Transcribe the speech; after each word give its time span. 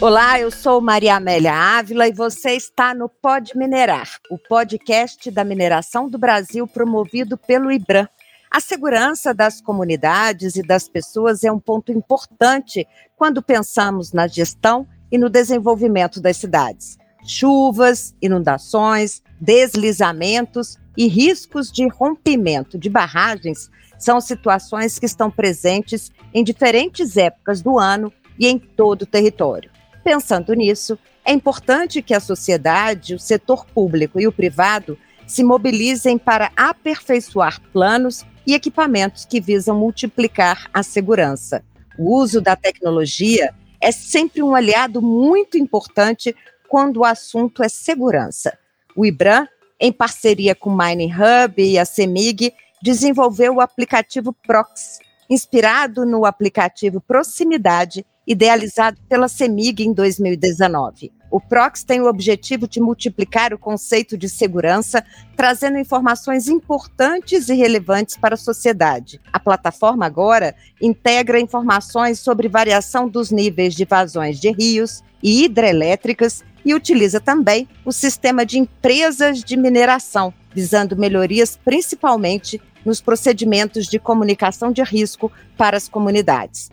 Olá, 0.00 0.38
eu 0.38 0.48
sou 0.48 0.80
Maria 0.80 1.16
Amélia 1.16 1.52
Ávila 1.52 2.06
e 2.06 2.12
você 2.12 2.52
está 2.52 2.94
no 2.94 3.08
Pode 3.08 3.58
Minerar, 3.58 4.08
o 4.30 4.38
podcast 4.38 5.28
da 5.28 5.42
mineração 5.42 6.08
do 6.08 6.16
Brasil 6.16 6.68
promovido 6.68 7.36
pelo 7.36 7.72
IBRAM. 7.72 8.08
A 8.48 8.60
segurança 8.60 9.34
das 9.34 9.60
comunidades 9.60 10.54
e 10.54 10.62
das 10.62 10.88
pessoas 10.88 11.42
é 11.42 11.50
um 11.50 11.58
ponto 11.58 11.90
importante 11.90 12.86
quando 13.16 13.42
pensamos 13.42 14.12
na 14.12 14.28
gestão 14.28 14.86
e 15.10 15.18
no 15.18 15.28
desenvolvimento 15.28 16.20
das 16.20 16.36
cidades. 16.36 16.96
Chuvas, 17.26 18.14
inundações, 18.22 19.20
deslizamentos 19.40 20.78
e 20.96 21.08
riscos 21.08 21.72
de 21.72 21.88
rompimento 21.88 22.78
de 22.78 22.88
barragens 22.88 23.68
são 23.98 24.20
situações 24.20 24.96
que 24.96 25.06
estão 25.06 25.28
presentes 25.28 26.12
em 26.32 26.44
diferentes 26.44 27.16
épocas 27.16 27.60
do 27.60 27.80
ano 27.80 28.12
e 28.38 28.46
em 28.46 28.60
todo 28.60 29.02
o 29.02 29.06
território. 29.06 29.76
Pensando 30.08 30.54
nisso, 30.54 30.98
é 31.22 31.34
importante 31.34 32.00
que 32.00 32.14
a 32.14 32.20
sociedade, 32.20 33.14
o 33.14 33.18
setor 33.18 33.66
público 33.66 34.18
e 34.18 34.26
o 34.26 34.32
privado 34.32 34.96
se 35.26 35.44
mobilizem 35.44 36.16
para 36.16 36.50
aperfeiçoar 36.56 37.60
planos 37.74 38.24
e 38.46 38.54
equipamentos 38.54 39.26
que 39.26 39.38
visam 39.38 39.78
multiplicar 39.78 40.66
a 40.72 40.82
segurança. 40.82 41.62
O 41.98 42.16
uso 42.16 42.40
da 42.40 42.56
tecnologia 42.56 43.54
é 43.78 43.92
sempre 43.92 44.42
um 44.42 44.54
aliado 44.54 45.02
muito 45.02 45.58
importante 45.58 46.34
quando 46.70 47.00
o 47.00 47.04
assunto 47.04 47.62
é 47.62 47.68
segurança. 47.68 48.56
O 48.96 49.04
IBRAM, 49.04 49.46
em 49.78 49.92
parceria 49.92 50.54
com 50.54 50.70
o 50.70 50.78
Mining 50.78 51.12
Hub 51.12 51.62
e 51.62 51.78
a 51.78 51.84
CEMIG, 51.84 52.54
desenvolveu 52.80 53.56
o 53.56 53.60
aplicativo 53.60 54.34
Prox, 54.46 55.00
inspirado 55.28 56.06
no 56.06 56.24
aplicativo 56.24 56.98
Proximidade 56.98 58.06
idealizado 58.28 59.00
pela 59.08 59.26
CEMIG 59.26 59.84
em 59.84 59.92
2019. 59.94 61.10
O 61.30 61.40
PROX 61.40 61.82
tem 61.82 62.00
o 62.00 62.08
objetivo 62.08 62.68
de 62.68 62.78
multiplicar 62.78 63.54
o 63.54 63.58
conceito 63.58 64.16
de 64.16 64.28
segurança, 64.28 65.02
trazendo 65.34 65.78
informações 65.78 66.46
importantes 66.46 67.48
e 67.48 67.54
relevantes 67.54 68.16
para 68.16 68.34
a 68.34 68.38
sociedade. 68.38 69.20
A 69.32 69.40
plataforma 69.40 70.04
agora 70.04 70.54
integra 70.80 71.40
informações 71.40 72.18
sobre 72.18 72.48
variação 72.48 73.08
dos 73.08 73.30
níveis 73.30 73.74
de 73.74 73.84
vazões 73.84 74.38
de 74.38 74.50
rios 74.50 75.02
e 75.22 75.44
hidrelétricas 75.44 76.44
e 76.64 76.74
utiliza 76.74 77.20
também 77.20 77.66
o 77.84 77.92
sistema 77.92 78.44
de 78.44 78.58
empresas 78.58 79.42
de 79.42 79.56
mineração, 79.56 80.34
visando 80.54 80.96
melhorias 80.96 81.58
principalmente 81.62 82.60
nos 82.84 83.00
procedimentos 83.00 83.86
de 83.86 83.98
comunicação 83.98 84.70
de 84.70 84.82
risco 84.82 85.32
para 85.56 85.76
as 85.76 85.88
comunidades. 85.88 86.70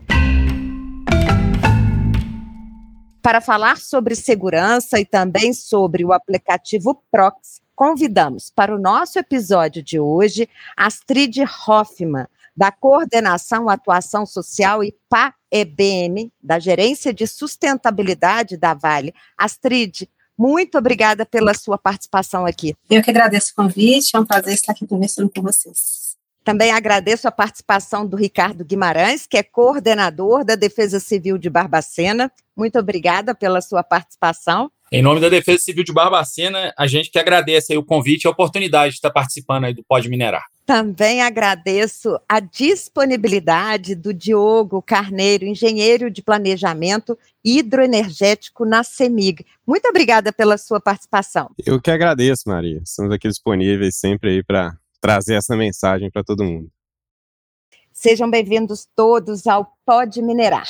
Para 3.25 3.41
falar 3.41 3.77
sobre 3.77 4.13
segurança 4.13 4.99
e 4.99 5.03
também 5.03 5.51
sobre 5.51 6.05
o 6.05 6.13
aplicativo 6.13 7.01
Prox, 7.09 7.59
convidamos 7.75 8.51
para 8.55 8.75
o 8.75 8.79
nosso 8.79 9.17
episódio 9.17 9.81
de 9.81 9.99
hoje 9.99 10.47
Astrid 10.77 11.39
Hoffman, 11.67 12.27
da 12.55 12.71
Coordenação 12.71 13.67
Atuação 13.67 14.27
Social 14.27 14.83
e 14.83 14.95
PAEBM, 15.09 16.31
da 16.39 16.59
Gerência 16.59 17.11
de 17.11 17.25
Sustentabilidade 17.25 18.57
da 18.57 18.75
Vale. 18.75 19.11
Astrid, 19.35 20.07
muito 20.37 20.77
obrigada 20.77 21.25
pela 21.25 21.55
sua 21.55 21.79
participação 21.79 22.45
aqui. 22.45 22.75
Eu 22.87 23.01
que 23.01 23.09
agradeço 23.09 23.53
o 23.53 23.55
convite, 23.55 24.15
é 24.15 24.19
um 24.19 24.25
prazer 24.25 24.53
estar 24.53 24.73
aqui 24.73 24.85
conversando 24.85 25.31
com 25.31 25.41
vocês. 25.41 26.04
Também 26.45 26.69
agradeço 26.69 27.27
a 27.27 27.31
participação 27.31 28.05
do 28.05 28.15
Ricardo 28.15 28.63
Guimarães, 28.63 29.25
que 29.25 29.35
é 29.35 29.41
coordenador 29.41 30.45
da 30.45 30.53
Defesa 30.53 30.99
Civil 30.99 31.39
de 31.39 31.49
Barbacena. 31.49 32.31
Muito 32.55 32.77
obrigada 32.77 33.33
pela 33.33 33.61
sua 33.61 33.81
participação. 33.81 34.69
Em 34.91 35.01
nome 35.01 35.19
da 35.19 35.27
Defesa 35.27 35.63
Civil 35.63 35.83
de 35.83 35.91
Barbacena, 35.91 36.71
a 36.77 36.85
gente 36.85 37.09
que 37.09 37.17
agradece 37.17 37.75
o 37.75 37.83
convite 37.83 38.25
e 38.25 38.27
a 38.27 38.31
oportunidade 38.31 38.91
de 38.91 38.97
estar 38.97 39.09
participando 39.09 39.63
aí 39.63 39.73
do 39.73 39.83
Pode 39.83 40.07
Minerar. 40.07 40.45
Também 40.67 41.23
agradeço 41.23 42.15
a 42.29 42.39
disponibilidade 42.39 43.95
do 43.95 44.13
Diogo 44.13 44.83
Carneiro, 44.83 45.45
engenheiro 45.45 46.11
de 46.11 46.21
planejamento 46.21 47.17
hidroenergético 47.43 48.65
na 48.65 48.83
CEMIG. 48.83 49.43
Muito 49.65 49.87
obrigada 49.87 50.31
pela 50.31 50.59
sua 50.59 50.79
participação. 50.79 51.49
Eu 51.65 51.81
que 51.81 51.89
agradeço, 51.89 52.43
Maria. 52.45 52.81
Estamos 52.85 53.11
aqui 53.11 53.27
disponíveis 53.27 53.95
sempre 53.97 54.29
aí 54.29 54.43
para 54.43 54.75
trazer 55.05 55.35
essa 55.35 55.55
mensagem 55.55 56.09
para 56.09 56.23
todo 56.23 56.43
mundo. 56.43 56.67
Sejam 57.93 58.27
bem-vindos 58.27 58.87
todos 58.95 59.45
ao 59.45 59.77
Pode 59.85 60.19
Minerar. 60.19 60.67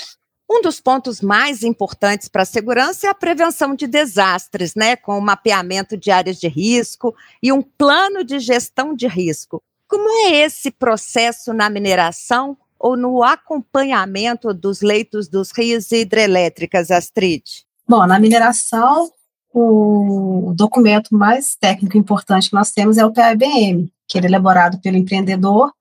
Um 0.51 0.61
dos 0.61 0.81
pontos 0.81 1.21
mais 1.21 1.63
importantes 1.63 2.27
para 2.27 2.41
a 2.41 2.45
segurança 2.45 3.07
é 3.07 3.09
a 3.09 3.15
prevenção 3.15 3.73
de 3.73 3.87
desastres, 3.87 4.75
né, 4.75 4.97
com 4.97 5.17
o 5.17 5.21
mapeamento 5.21 5.95
de 5.95 6.11
áreas 6.11 6.37
de 6.37 6.49
risco 6.49 7.15
e 7.41 7.49
um 7.49 7.61
plano 7.61 8.25
de 8.25 8.37
gestão 8.39 8.93
de 8.93 9.07
risco. 9.07 9.63
Como 9.87 10.09
é 10.27 10.35
esse 10.35 10.69
processo 10.69 11.53
na 11.53 11.69
mineração 11.69 12.57
ou 12.77 12.97
no 12.97 13.23
acompanhamento 13.23 14.53
dos 14.53 14.81
leitos 14.81 15.29
dos 15.29 15.51
rios 15.51 15.93
e 15.93 16.01
hidrelétricas, 16.01 16.91
Astrid? 16.91 17.41
Bom, 17.87 18.05
na 18.05 18.19
mineração, 18.19 19.09
o 19.53 20.53
documento 20.53 21.15
mais 21.15 21.55
técnico 21.55 21.97
importante 21.97 22.49
que 22.49 22.55
nós 22.55 22.71
temos 22.71 22.97
é 22.97 23.05
o 23.05 23.13
PABM, 23.13 23.89
que 24.07 24.17
é 24.17 24.25
elaborado 24.25 24.79
pelo 24.79 24.97
empreendedor, 24.97 25.71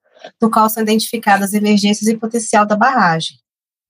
no 0.41 0.49
qual 0.49 0.69
são 0.69 0.83
identificadas 0.83 1.53
emergências 1.53 2.07
e 2.07 2.17
potencial 2.17 2.65
da 2.65 2.75
barragem. 2.75 3.37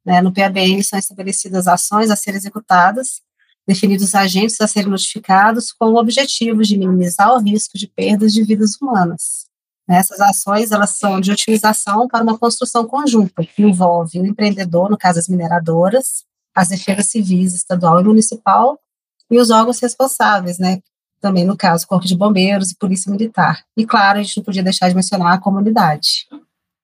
Né, 0.06 0.22
no 0.22 0.34
PABM 0.34 0.84
são 0.84 1.00
estabelecidas 1.00 1.68
ações 1.68 2.12
a 2.12 2.16
serem 2.16 2.38
executadas, 2.38 3.22
definidos 3.68 4.14
agentes 4.14 4.62
a 4.62 4.68
serem 4.68 4.92
notificados, 4.92 5.72
com 5.72 5.88
o 5.88 5.98
objetivo 5.98 6.62
de 6.62 6.78
minimizar 6.78 7.34
o 7.34 7.40
risco 7.40 7.78
de 7.78 7.88
perdas 7.88 8.32
de 8.32 8.44
vidas 8.44 8.76
humanas. 8.80 9.46
Essas 9.90 10.20
ações 10.20 10.72
elas 10.72 10.92
são 10.92 11.20
de 11.20 11.32
utilização 11.32 12.08
para 12.08 12.24
uma 12.24 12.38
construção 12.38 12.86
conjunta, 12.86 13.44
que 13.46 13.64
envolve 13.64 14.20
o 14.20 14.26
empreendedor, 14.26 14.90
no 14.90 14.98
caso 14.98 15.20
as 15.20 15.28
mineradoras, 15.28 16.24
as 16.56 16.70
defesas 16.70 17.08
civis 17.08 17.54
estadual 17.54 18.00
e 18.00 18.04
municipal, 18.04 18.80
e 19.30 19.40
os 19.40 19.50
órgãos 19.50 19.80
responsáveis, 19.80 20.60
né, 20.60 20.82
também 21.22 21.46
no 21.46 21.58
caso, 21.58 21.88
Corpo 21.88 22.06
de 22.06 22.16
Bombeiros 22.16 22.72
e 22.72 22.78
Polícia 22.78 23.12
Militar. 23.12 23.64
E 23.76 23.86
claro, 23.86 24.20
a 24.20 24.24
gente 24.24 24.38
não 24.38 24.44
podia 24.44 24.64
deixar 24.64 24.90
de 24.90 24.96
mencionar 24.96 25.34
a 25.34 25.40
comunidade. 25.40 26.28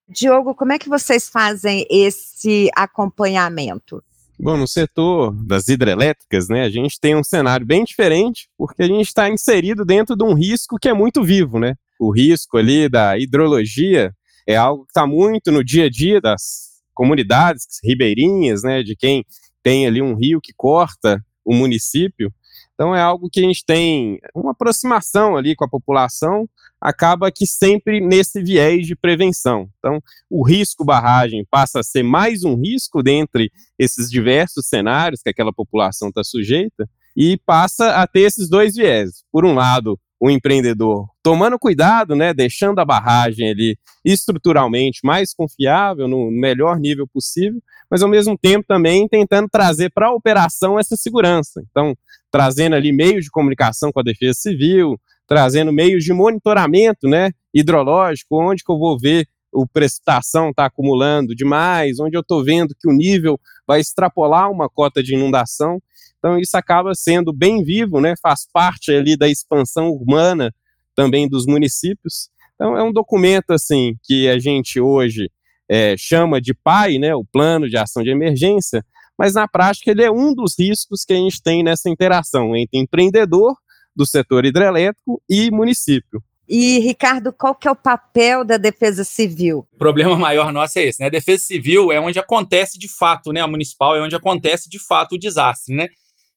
Diogo, 0.09 0.53
como 0.53 0.73
é 0.73 0.79
que 0.79 0.89
vocês 0.89 1.29
fazem 1.29 1.85
esse 1.89 2.69
acompanhamento? 2.75 4.03
Bom, 4.37 4.57
no 4.57 4.67
setor 4.67 5.31
das 5.45 5.67
hidrelétricas, 5.67 6.49
né, 6.49 6.63
a 6.63 6.69
gente 6.69 6.99
tem 6.99 7.15
um 7.15 7.23
cenário 7.23 7.65
bem 7.65 7.83
diferente, 7.83 8.49
porque 8.57 8.81
a 8.81 8.87
gente 8.87 9.07
está 9.07 9.29
inserido 9.29 9.85
dentro 9.85 10.15
de 10.15 10.23
um 10.23 10.33
risco 10.33 10.77
que 10.81 10.89
é 10.89 10.93
muito 10.93 11.23
vivo, 11.23 11.59
né? 11.59 11.75
O 11.99 12.11
risco 12.11 12.57
ali 12.57 12.89
da 12.89 13.17
hidrologia 13.19 14.11
é 14.47 14.55
algo 14.55 14.83
que 14.83 14.89
está 14.89 15.05
muito 15.05 15.51
no 15.51 15.63
dia 15.63 15.85
a 15.85 15.89
dia 15.89 16.19
das 16.19 16.71
comunidades 16.93 17.65
ribeirinhas, 17.83 18.63
né, 18.63 18.81
de 18.81 18.95
quem 18.95 19.23
tem 19.61 19.85
ali 19.85 20.01
um 20.01 20.15
rio 20.15 20.41
que 20.41 20.53
corta 20.57 21.23
o 21.45 21.53
município. 21.53 22.33
Então 22.81 22.95
é 22.95 22.99
algo 22.99 23.29
que 23.31 23.39
a 23.39 23.43
gente 23.43 23.63
tem 23.63 24.19
uma 24.33 24.53
aproximação 24.53 25.37
ali 25.37 25.55
com 25.55 25.63
a 25.63 25.69
população, 25.69 26.49
acaba 26.81 27.31
que 27.31 27.45
sempre 27.45 28.01
nesse 28.01 28.41
viés 28.41 28.87
de 28.87 28.95
prevenção. 28.95 29.69
Então, 29.77 30.01
o 30.27 30.43
risco 30.43 30.83
barragem 30.83 31.45
passa 31.47 31.81
a 31.81 31.83
ser 31.83 32.01
mais 32.01 32.43
um 32.43 32.59
risco 32.59 33.03
dentre 33.03 33.51
esses 33.77 34.09
diversos 34.09 34.65
cenários 34.65 35.21
que 35.21 35.29
aquela 35.29 35.53
população 35.53 36.09
está 36.09 36.23
sujeita 36.23 36.89
e 37.15 37.37
passa 37.45 37.97
a 38.01 38.07
ter 38.07 38.21
esses 38.21 38.49
dois 38.49 38.73
viés. 38.73 39.23
Por 39.31 39.45
um 39.45 39.53
lado, 39.53 39.99
o 40.19 40.31
empreendedor 40.31 41.07
tomando 41.21 41.59
cuidado, 41.59 42.15
né, 42.15 42.33
deixando 42.33 42.79
a 42.79 42.85
barragem 42.85 43.51
ali 43.51 43.77
estruturalmente 44.03 45.01
mais 45.03 45.35
confiável, 45.35 46.07
no 46.07 46.31
melhor 46.31 46.79
nível 46.79 47.07
possível, 47.07 47.61
mas 47.91 48.01
ao 48.01 48.09
mesmo 48.09 48.37
tempo 48.37 48.65
também 48.65 49.05
tentando 49.05 49.49
trazer 49.49 49.91
para 49.91 50.07
a 50.07 50.13
operação 50.13 50.79
essa 50.79 50.95
segurança. 50.95 51.61
Então, 51.69 51.93
trazendo 52.31 52.73
ali 52.73 52.93
meios 52.93 53.25
de 53.25 53.29
comunicação 53.29 53.91
com 53.91 53.99
a 53.99 54.03
Defesa 54.03 54.39
Civil, 54.39 54.97
trazendo 55.27 55.73
meios 55.73 56.05
de 56.05 56.13
monitoramento, 56.13 57.09
né, 57.09 57.31
hidrológico, 57.53 58.41
onde 58.41 58.63
que 58.63 58.71
eu 58.71 58.79
vou 58.79 58.97
ver 58.97 59.27
o 59.53 59.67
precipitação 59.67 60.51
está 60.51 60.65
acumulando 60.65 61.35
demais, 61.35 61.99
onde 61.99 62.15
eu 62.15 62.21
estou 62.21 62.41
vendo 62.41 62.73
que 62.79 62.89
o 62.89 62.93
nível 62.93 63.37
vai 63.67 63.81
extrapolar 63.81 64.49
uma 64.49 64.69
cota 64.69 65.03
de 65.03 65.13
inundação. 65.13 65.81
Então 66.17 66.39
isso 66.39 66.55
acaba 66.55 66.95
sendo 66.95 67.33
bem 67.33 67.63
vivo, 67.63 67.99
né? 67.99 68.13
Faz 68.21 68.47
parte 68.51 68.93
ali 68.93 69.17
da 69.17 69.27
expansão 69.27 69.89
urbana 69.89 70.53
também 70.95 71.27
dos 71.27 71.45
municípios. 71.45 72.29
Então 72.55 72.77
é 72.77 72.83
um 72.83 72.93
documento 72.93 73.51
assim 73.51 73.95
que 74.03 74.29
a 74.29 74.39
gente 74.39 74.79
hoje 74.79 75.29
é, 75.71 75.95
chama 75.97 76.41
de 76.41 76.53
PAI, 76.53 76.97
né? 76.97 77.15
O 77.15 77.23
Plano 77.23 77.69
de 77.69 77.77
Ação 77.77 78.03
de 78.03 78.09
Emergência, 78.09 78.85
mas 79.17 79.35
na 79.35 79.47
prática 79.47 79.89
ele 79.89 80.03
é 80.03 80.11
um 80.11 80.33
dos 80.33 80.59
riscos 80.59 81.05
que 81.05 81.13
a 81.13 81.15
gente 81.15 81.41
tem 81.41 81.63
nessa 81.63 81.89
interação 81.89 82.53
entre 82.53 82.77
empreendedor 82.77 83.55
do 83.95 84.05
setor 84.05 84.43
hidrelétrico 84.43 85.21
e 85.29 85.49
município. 85.49 86.21
E, 86.45 86.79
Ricardo, 86.79 87.31
qual 87.31 87.55
que 87.55 87.69
é 87.69 87.71
o 87.71 87.75
papel 87.75 88.43
da 88.43 88.57
Defesa 88.57 89.05
Civil? 89.05 89.65
O 89.71 89.77
problema 89.77 90.17
maior 90.17 90.51
nosso 90.51 90.77
é 90.77 90.83
esse, 90.83 90.99
né? 90.99 91.05
A 91.05 91.09
Defesa 91.09 91.41
Civil 91.45 91.89
é 91.89 92.01
onde 92.01 92.19
acontece 92.19 92.77
de 92.77 92.89
fato, 92.89 93.31
né? 93.31 93.39
A 93.39 93.47
municipal 93.47 93.95
é 93.95 94.01
onde 94.01 94.15
acontece 94.15 94.69
de 94.69 94.77
fato 94.77 95.15
o 95.15 95.17
desastre, 95.17 95.73
né? 95.73 95.87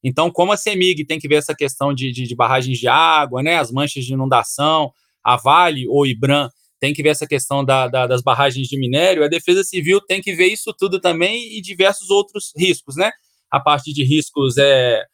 Então, 0.01 0.31
como 0.31 0.53
a 0.53 0.57
CEMIG 0.57 1.05
tem 1.05 1.19
que 1.19 1.27
ver 1.27 1.37
essa 1.37 1.57
questão 1.57 1.93
de, 1.93 2.13
de, 2.13 2.29
de 2.29 2.37
barragens 2.37 2.79
de 2.79 2.87
água, 2.87 3.43
né? 3.43 3.59
As 3.59 3.73
manchas 3.73 4.05
de 4.05 4.13
inundação, 4.13 4.93
a 5.25 5.37
Vale 5.37 5.89
ou 5.89 6.07
IBRAM 6.07 6.49
tem 6.81 6.93
que 6.93 7.03
ver 7.03 7.11
essa 7.11 7.27
questão 7.27 7.65
da, 7.65 7.89
da, 7.89 8.07
das 8.07 8.23
barragens 8.23 8.69
de 8.69 8.79
minério, 8.79 9.25
a 9.25 9.29
Defesa 9.29 9.63
Civil 9.63 10.01
tem 10.01 10.21
que 10.21 10.35
ver 10.35 10.47
isso 10.47 10.75
tudo 10.77 11.01
também 11.01 11.57
e 11.57 11.61
diversos 11.61 12.11
outros 12.11 12.53
riscos, 12.57 12.97
né? 12.97 13.11
A 13.51 13.61
parte 13.61 13.93
de 13.93 14.05
riscos 14.05 14.57
é, 14.59 15.05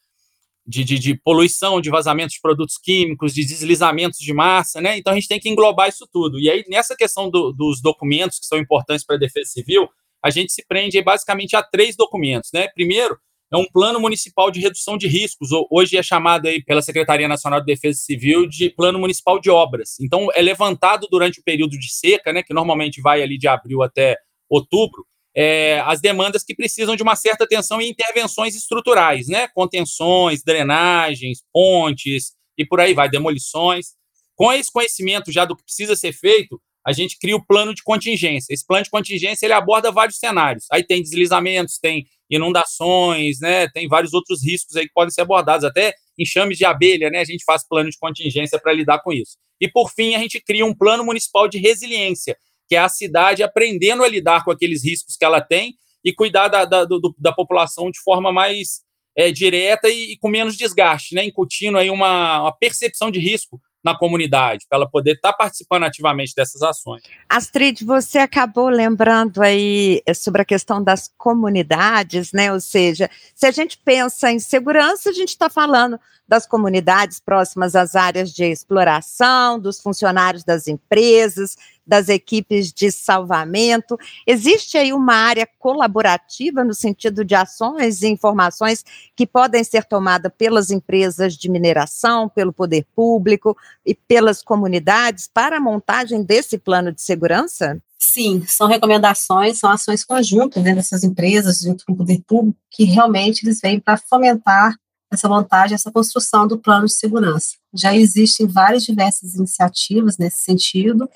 de, 0.66 0.84
de, 0.84 0.98
de, 0.98 1.14
poluição, 1.14 1.80
de 1.80 1.90
vazamentos 1.90 2.34
de 2.34 2.40
produtos 2.40 2.76
químicos, 2.76 3.34
de 3.34 3.44
deslizamentos 3.44 4.18
de 4.18 4.32
massa, 4.32 4.80
né? 4.80 4.96
Então 4.96 5.12
a 5.12 5.16
gente 5.16 5.28
tem 5.28 5.40
que 5.40 5.48
englobar 5.48 5.88
isso 5.88 6.08
tudo. 6.12 6.38
E 6.38 6.48
aí, 6.50 6.64
nessa 6.68 6.96
questão 6.96 7.30
do, 7.30 7.52
dos 7.52 7.80
documentos 7.80 8.38
que 8.38 8.46
são 8.46 8.58
importantes 8.58 9.04
para 9.04 9.16
a 9.16 9.18
Defesa 9.18 9.50
Civil, 9.50 9.88
a 10.24 10.30
gente 10.30 10.52
se 10.52 10.64
prende 10.66 11.00
basicamente 11.02 11.56
a 11.56 11.62
três 11.62 11.96
documentos, 11.96 12.50
né? 12.52 12.68
Primeiro, 12.68 13.18
é 13.52 13.56
um 13.56 13.64
plano 13.64 13.98
municipal 13.98 14.50
de 14.50 14.60
redução 14.60 14.96
de 14.96 15.08
riscos, 15.08 15.50
hoje 15.70 15.96
é 15.96 16.02
chamado 16.02 16.46
aí 16.46 16.62
pela 16.62 16.80
Secretaria 16.80 17.26
Nacional 17.26 17.60
de 17.60 17.66
Defesa 17.66 17.98
Civil 17.98 18.46
de 18.46 18.70
Plano 18.70 18.98
Municipal 18.98 19.40
de 19.40 19.50
Obras. 19.50 19.98
Então, 20.00 20.28
é 20.34 20.40
levantado 20.40 21.08
durante 21.10 21.40
o 21.40 21.42
período 21.42 21.78
de 21.78 21.92
seca, 21.92 22.32
né, 22.32 22.42
que 22.42 22.54
normalmente 22.54 23.00
vai 23.00 23.22
ali 23.22 23.36
de 23.36 23.48
abril 23.48 23.82
até 23.82 24.16
outubro, 24.48 25.04
é, 25.34 25.80
as 25.80 26.00
demandas 26.00 26.42
que 26.42 26.54
precisam 26.54 26.96
de 26.96 27.02
uma 27.02 27.16
certa 27.16 27.44
atenção 27.44 27.80
e 27.80 27.88
intervenções 27.88 28.56
estruturais, 28.56 29.28
né? 29.28 29.48
Contenções, 29.54 30.42
drenagens, 30.42 31.42
pontes 31.52 32.32
e 32.58 32.66
por 32.66 32.80
aí 32.80 32.92
vai, 32.94 33.08
demolições. 33.08 33.94
Com 34.34 34.52
esse 34.52 34.72
conhecimento 34.72 35.30
já 35.30 35.44
do 35.44 35.56
que 35.56 35.62
precisa 35.62 35.94
ser 35.94 36.12
feito, 36.12 36.60
a 36.86 36.92
gente 36.92 37.18
cria 37.18 37.36
o 37.36 37.44
plano 37.44 37.74
de 37.74 37.82
contingência. 37.82 38.52
Esse 38.52 38.66
plano 38.66 38.84
de 38.84 38.90
contingência 38.90 39.46
ele 39.46 39.52
aborda 39.52 39.92
vários 39.92 40.18
cenários. 40.18 40.66
Aí 40.72 40.82
tem 40.82 41.02
deslizamentos, 41.02 41.78
tem 41.78 42.06
inundações, 42.30 43.38
né? 43.40 43.68
Tem 43.68 43.88
vários 43.88 44.14
outros 44.14 44.44
riscos 44.44 44.76
aí 44.76 44.86
que 44.86 44.94
podem 44.94 45.10
ser 45.10 45.22
abordados, 45.22 45.64
até 45.64 45.94
enxames 46.18 46.56
de 46.56 46.64
abelha, 46.64 47.10
né? 47.10 47.20
A 47.20 47.24
gente 47.24 47.44
faz 47.44 47.66
plano 47.66 47.90
de 47.90 47.98
contingência 47.98 48.58
para 48.58 48.72
lidar 48.72 49.00
com 49.00 49.12
isso. 49.12 49.36
E 49.60 49.68
por 49.68 49.90
fim, 49.90 50.14
a 50.14 50.18
gente 50.18 50.40
cria 50.40 50.64
um 50.64 50.74
plano 50.74 51.04
municipal 51.04 51.48
de 51.48 51.58
resiliência, 51.58 52.36
que 52.68 52.76
é 52.76 52.78
a 52.78 52.88
cidade 52.88 53.42
aprendendo 53.42 54.02
a 54.02 54.08
lidar 54.08 54.44
com 54.44 54.50
aqueles 54.50 54.84
riscos 54.84 55.16
que 55.16 55.24
ela 55.24 55.40
tem 55.40 55.74
e 56.04 56.14
cuidar 56.14 56.48
da, 56.48 56.64
da, 56.64 56.84
do, 56.84 57.14
da 57.18 57.32
população 57.32 57.90
de 57.90 58.00
forma 58.00 58.32
mais 58.32 58.80
é, 59.16 59.30
direta 59.30 59.88
e, 59.88 60.12
e, 60.12 60.18
com 60.18 60.28
menos 60.28 60.56
desgaste, 60.56 61.14
né? 61.14 61.24
Incutindo 61.24 61.76
aí 61.76 61.90
uma, 61.90 62.42
uma 62.42 62.56
percepção 62.56 63.10
de 63.10 63.18
risco 63.18 63.60
na 63.82 63.96
comunidade, 63.96 64.66
para 64.68 64.78
ela 64.78 64.88
poder 64.88 65.12
estar 65.12 65.32
tá 65.32 65.38
participando 65.38 65.84
ativamente 65.84 66.34
dessas 66.34 66.62
ações. 66.62 67.02
Astrid, 67.28 67.84
você 67.84 68.18
acabou 68.18 68.68
lembrando 68.68 69.42
aí 69.42 70.02
eh, 70.04 70.14
sobre 70.14 70.42
a 70.42 70.44
questão 70.44 70.82
das 70.82 71.10
comunidades, 71.16 72.32
né? 72.32 72.52
Ou 72.52 72.60
seja, 72.60 73.08
se 73.34 73.46
a 73.46 73.50
gente 73.50 73.78
pensa 73.78 74.30
em 74.30 74.38
segurança, 74.38 75.10
a 75.10 75.12
gente 75.12 75.30
está 75.30 75.48
falando 75.48 75.98
das 76.28 76.46
comunidades 76.46 77.18
próximas 77.18 77.74
às 77.74 77.96
áreas 77.96 78.32
de 78.32 78.44
exploração, 78.44 79.58
dos 79.58 79.80
funcionários 79.80 80.44
das 80.44 80.68
empresas, 80.68 81.56
das 81.90 82.08
equipes 82.08 82.72
de 82.72 82.92
salvamento. 82.92 83.98
Existe 84.24 84.78
aí 84.78 84.92
uma 84.92 85.12
área 85.12 85.46
colaborativa 85.58 86.62
no 86.62 86.72
sentido 86.72 87.24
de 87.24 87.34
ações 87.34 88.00
e 88.02 88.06
informações 88.06 88.84
que 89.16 89.26
podem 89.26 89.64
ser 89.64 89.84
tomadas 89.84 90.30
pelas 90.38 90.70
empresas 90.70 91.36
de 91.36 91.50
mineração, 91.50 92.28
pelo 92.28 92.52
poder 92.52 92.86
público 92.94 93.56
e 93.84 93.92
pelas 93.92 94.40
comunidades 94.40 95.28
para 95.34 95.56
a 95.56 95.60
montagem 95.60 96.22
desse 96.22 96.56
plano 96.56 96.92
de 96.92 97.02
segurança? 97.02 97.82
Sim, 97.98 98.44
são 98.46 98.68
recomendações, 98.68 99.58
são 99.58 99.68
ações 99.68 100.04
conjuntas 100.04 100.62
dentro 100.62 100.76
dessas 100.76 101.02
empresas, 101.02 101.58
junto 101.58 101.84
com 101.84 101.92
o 101.92 101.96
poder 101.96 102.22
público, 102.26 102.56
que 102.70 102.84
realmente 102.84 103.44
eles 103.44 103.60
vêm 103.60 103.80
para 103.80 103.96
fomentar 103.96 104.74
essa 105.12 105.28
montagem, 105.28 105.74
essa 105.74 105.90
construção 105.90 106.46
do 106.46 106.56
plano 106.56 106.86
de 106.86 106.92
segurança. 106.92 107.56
Já 107.74 107.94
existem 107.94 108.46
várias 108.46 108.84
diversas 108.84 109.34
iniciativas 109.34 110.16
nesse 110.16 110.42
sentido, 110.42 111.10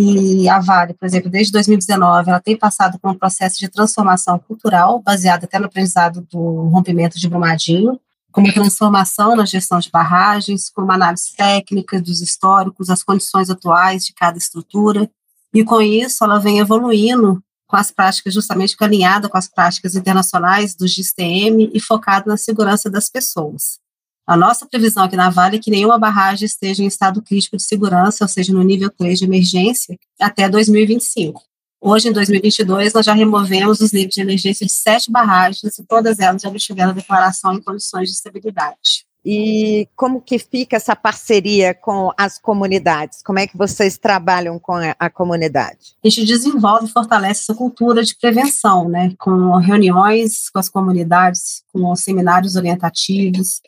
e 0.00 0.48
a 0.48 0.60
Vale, 0.60 0.94
por 0.94 1.04
exemplo, 1.04 1.28
desde 1.28 1.52
2019, 1.52 2.30
ela 2.30 2.38
tem 2.38 2.56
passado 2.56 3.00
por 3.00 3.10
um 3.10 3.18
processo 3.18 3.58
de 3.58 3.68
transformação 3.68 4.38
cultural, 4.38 5.02
baseado 5.02 5.42
até 5.42 5.58
no 5.58 5.66
aprendizado 5.66 6.24
do 6.30 6.68
rompimento 6.68 7.18
de 7.18 7.28
Brumadinho, 7.28 7.98
como 8.30 8.52
transformação 8.54 9.34
na 9.34 9.44
gestão 9.44 9.80
de 9.80 9.90
barragens, 9.90 10.70
como 10.70 10.92
análise 10.92 11.34
técnica 11.36 12.00
dos 12.00 12.20
históricos, 12.20 12.90
as 12.90 13.02
condições 13.02 13.50
atuais 13.50 14.04
de 14.04 14.14
cada 14.14 14.38
estrutura, 14.38 15.10
e 15.52 15.64
com 15.64 15.80
isso 15.80 16.22
ela 16.22 16.38
vem 16.38 16.60
evoluindo 16.60 17.42
com 17.66 17.76
as 17.76 17.90
práticas 17.90 18.32
justamente 18.32 18.76
alinhada 18.78 19.28
com 19.28 19.36
as 19.36 19.48
práticas 19.48 19.96
internacionais 19.96 20.76
do 20.76 20.86
GSTM 20.86 21.72
e 21.74 21.80
focado 21.80 22.28
na 22.28 22.36
segurança 22.36 22.88
das 22.88 23.10
pessoas. 23.10 23.80
A 24.28 24.36
nossa 24.36 24.66
previsão 24.66 25.04
aqui 25.04 25.16
na 25.16 25.30
Vale 25.30 25.56
é 25.56 25.58
que 25.58 25.70
nenhuma 25.70 25.98
barragem 25.98 26.44
esteja 26.44 26.84
em 26.84 26.86
estado 26.86 27.22
crítico 27.22 27.56
de 27.56 27.62
segurança, 27.62 28.22
ou 28.22 28.28
seja, 28.28 28.52
no 28.52 28.62
nível 28.62 28.90
3 28.90 29.20
de 29.20 29.24
emergência, 29.24 29.98
até 30.20 30.46
2025. 30.50 31.42
Hoje, 31.80 32.10
em 32.10 32.12
2022, 32.12 32.92
nós 32.92 33.06
já 33.06 33.14
removemos 33.14 33.80
os 33.80 33.90
níveis 33.90 34.12
de 34.12 34.20
emergência 34.20 34.66
de 34.66 34.72
sete 34.72 35.10
barragens 35.10 35.78
e 35.78 35.82
todas 35.82 36.18
elas 36.18 36.42
já 36.42 36.54
tiveram 36.56 36.92
declaração 36.92 37.54
em 37.54 37.62
condições 37.62 38.10
de 38.10 38.16
estabilidade. 38.16 39.06
E 39.24 39.88
como 39.96 40.20
que 40.20 40.38
fica 40.38 40.76
essa 40.76 40.94
parceria 40.94 41.72
com 41.72 42.12
as 42.14 42.38
comunidades? 42.38 43.22
Como 43.22 43.38
é 43.38 43.46
que 43.46 43.56
vocês 43.56 43.96
trabalham 43.96 44.58
com 44.58 44.74
a, 44.98 45.08
comunidade? 45.08 45.96
A 46.04 46.08
gente 46.08 46.26
desenvolve 46.26 46.86
e 46.86 46.92
fortalece 46.92 47.44
essa 47.44 47.54
cultura 47.54 48.04
de 48.04 48.14
prevenção, 48.14 48.90
né? 48.90 49.10
Com 49.18 49.56
reuniões 49.56 50.50
com 50.50 50.58
as 50.58 50.68
comunidades, 50.68 51.62
com 51.72 51.96
seminários 51.96 52.56
orientativos, 52.56 53.62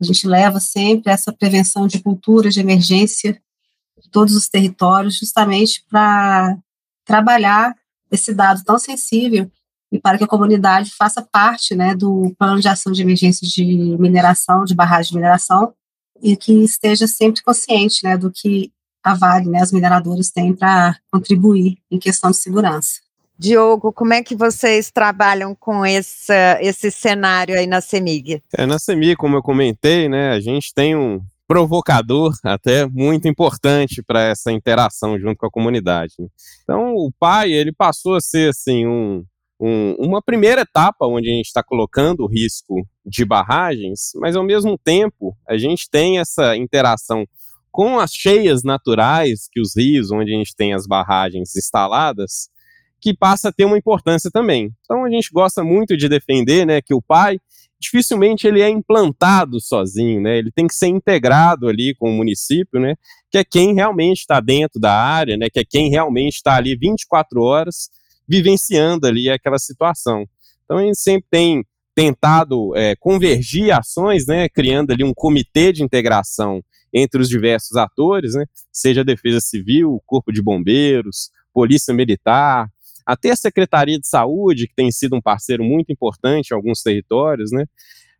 a 0.00 0.04
gente 0.04 0.26
leva 0.26 0.58
sempre 0.60 1.12
essa 1.12 1.32
prevenção 1.32 1.86
de 1.86 2.00
cultura 2.00 2.50
de 2.50 2.60
emergência 2.60 3.40
de 4.00 4.10
todos 4.10 4.34
os 4.34 4.48
territórios, 4.48 5.18
justamente 5.18 5.84
para 5.88 6.56
trabalhar 7.04 7.74
esse 8.10 8.32
dado 8.32 8.64
tão 8.64 8.78
sensível 8.78 9.50
e 9.92 9.98
para 9.98 10.16
que 10.16 10.24
a 10.24 10.28
comunidade 10.28 10.90
faça 10.96 11.20
parte 11.20 11.74
né, 11.74 11.94
do 11.94 12.34
plano 12.38 12.60
de 12.60 12.68
ação 12.68 12.92
de 12.92 13.02
emergência 13.02 13.46
de 13.46 13.96
mineração, 13.98 14.64
de 14.64 14.74
barragem 14.74 15.10
de 15.10 15.16
mineração, 15.16 15.74
e 16.22 16.36
que 16.36 16.52
esteja 16.52 17.06
sempre 17.06 17.42
consciente 17.42 18.04
né, 18.04 18.16
do 18.16 18.30
que 18.30 18.72
a 19.02 19.14
Vale, 19.14 19.48
né, 19.48 19.60
as 19.60 19.72
mineradoras 19.72 20.30
têm 20.30 20.54
para 20.54 20.96
contribuir 21.10 21.78
em 21.90 21.98
questão 21.98 22.30
de 22.30 22.36
segurança. 22.36 23.00
Diogo, 23.40 23.90
como 23.90 24.12
é 24.12 24.22
que 24.22 24.36
vocês 24.36 24.90
trabalham 24.90 25.54
com 25.54 25.86
esse, 25.86 26.30
esse 26.60 26.90
cenário 26.90 27.56
aí 27.56 27.66
na 27.66 27.80
CEMIG? 27.80 28.42
É, 28.54 28.66
na 28.66 28.78
CEMIG, 28.78 29.16
como 29.16 29.34
eu 29.34 29.42
comentei, 29.42 30.10
né, 30.10 30.32
a 30.32 30.40
gente 30.40 30.74
tem 30.74 30.94
um 30.94 31.22
provocador 31.48 32.34
até 32.44 32.86
muito 32.86 33.26
importante 33.26 34.02
para 34.02 34.24
essa 34.24 34.52
interação 34.52 35.18
junto 35.18 35.38
com 35.38 35.46
a 35.46 35.50
comunidade. 35.50 36.12
Né? 36.18 36.26
Então, 36.62 36.94
o 36.94 37.10
pai, 37.18 37.50
ele 37.50 37.72
passou 37.72 38.14
a 38.14 38.20
ser, 38.20 38.50
assim, 38.50 38.86
um, 38.86 39.24
um, 39.58 39.94
uma 39.98 40.20
primeira 40.20 40.60
etapa 40.60 41.06
onde 41.06 41.30
a 41.30 41.32
gente 41.32 41.46
está 41.46 41.62
colocando 41.62 42.24
o 42.24 42.28
risco 42.28 42.86
de 43.06 43.24
barragens, 43.24 44.10
mas 44.16 44.36
ao 44.36 44.44
mesmo 44.44 44.76
tempo 44.76 45.34
a 45.48 45.56
gente 45.56 45.88
tem 45.90 46.18
essa 46.18 46.54
interação 46.58 47.26
com 47.72 47.98
as 47.98 48.10
cheias 48.12 48.62
naturais 48.62 49.48
que 49.50 49.62
os 49.62 49.74
rios, 49.74 50.10
onde 50.10 50.30
a 50.30 50.36
gente 50.36 50.54
tem 50.54 50.74
as 50.74 50.86
barragens 50.86 51.56
instaladas, 51.56 52.50
que 53.00 53.16
passa 53.16 53.48
a 53.48 53.52
ter 53.52 53.64
uma 53.64 53.78
importância 53.78 54.30
também. 54.30 54.72
Então 54.84 55.04
a 55.04 55.10
gente 55.10 55.30
gosta 55.32 55.64
muito 55.64 55.96
de 55.96 56.08
defender, 56.08 56.66
né, 56.66 56.80
que 56.80 56.94
o 56.94 57.00
pai 57.00 57.38
dificilmente 57.80 58.46
ele 58.46 58.60
é 58.60 58.68
implantado 58.68 59.58
sozinho, 59.58 60.20
né? 60.20 60.36
Ele 60.36 60.52
tem 60.52 60.66
que 60.66 60.74
ser 60.74 60.88
integrado 60.88 61.66
ali 61.66 61.94
com 61.94 62.10
o 62.10 62.12
município, 62.12 62.78
né? 62.78 62.94
Que 63.30 63.38
é 63.38 63.44
quem 63.44 63.74
realmente 63.74 64.18
está 64.18 64.38
dentro 64.38 64.78
da 64.78 64.92
área, 64.92 65.36
né? 65.36 65.48
Que 65.50 65.60
é 65.60 65.64
quem 65.64 65.88
realmente 65.88 66.34
está 66.34 66.56
ali 66.56 66.76
24 66.76 67.40
horas 67.40 67.88
vivenciando 68.28 69.06
ali 69.06 69.30
aquela 69.30 69.58
situação. 69.58 70.26
Então 70.64 70.76
a 70.76 70.82
gente 70.82 71.00
sempre 71.00 71.26
tem 71.30 71.64
tentado 71.94 72.76
é, 72.76 72.94
convergir 72.96 73.74
ações, 73.74 74.26
né? 74.26 74.48
Criando 74.50 74.92
ali 74.92 75.02
um 75.02 75.14
comitê 75.14 75.72
de 75.72 75.82
integração 75.82 76.62
entre 76.92 77.20
os 77.20 77.28
diversos 77.30 77.76
atores, 77.76 78.34
né? 78.34 78.44
Seja 78.70 79.00
a 79.00 79.04
Defesa 79.04 79.40
Civil, 79.40 80.02
Corpo 80.04 80.30
de 80.30 80.42
Bombeiros, 80.42 81.30
Polícia 81.52 81.94
Militar, 81.94 82.68
até 83.12 83.30
a 83.30 83.36
Secretaria 83.36 83.98
de 83.98 84.06
Saúde, 84.06 84.68
que 84.68 84.74
tem 84.74 84.90
sido 84.92 85.16
um 85.16 85.20
parceiro 85.20 85.64
muito 85.64 85.92
importante 85.92 86.50
em 86.50 86.54
alguns 86.54 86.82
territórios, 86.82 87.50
né? 87.50 87.64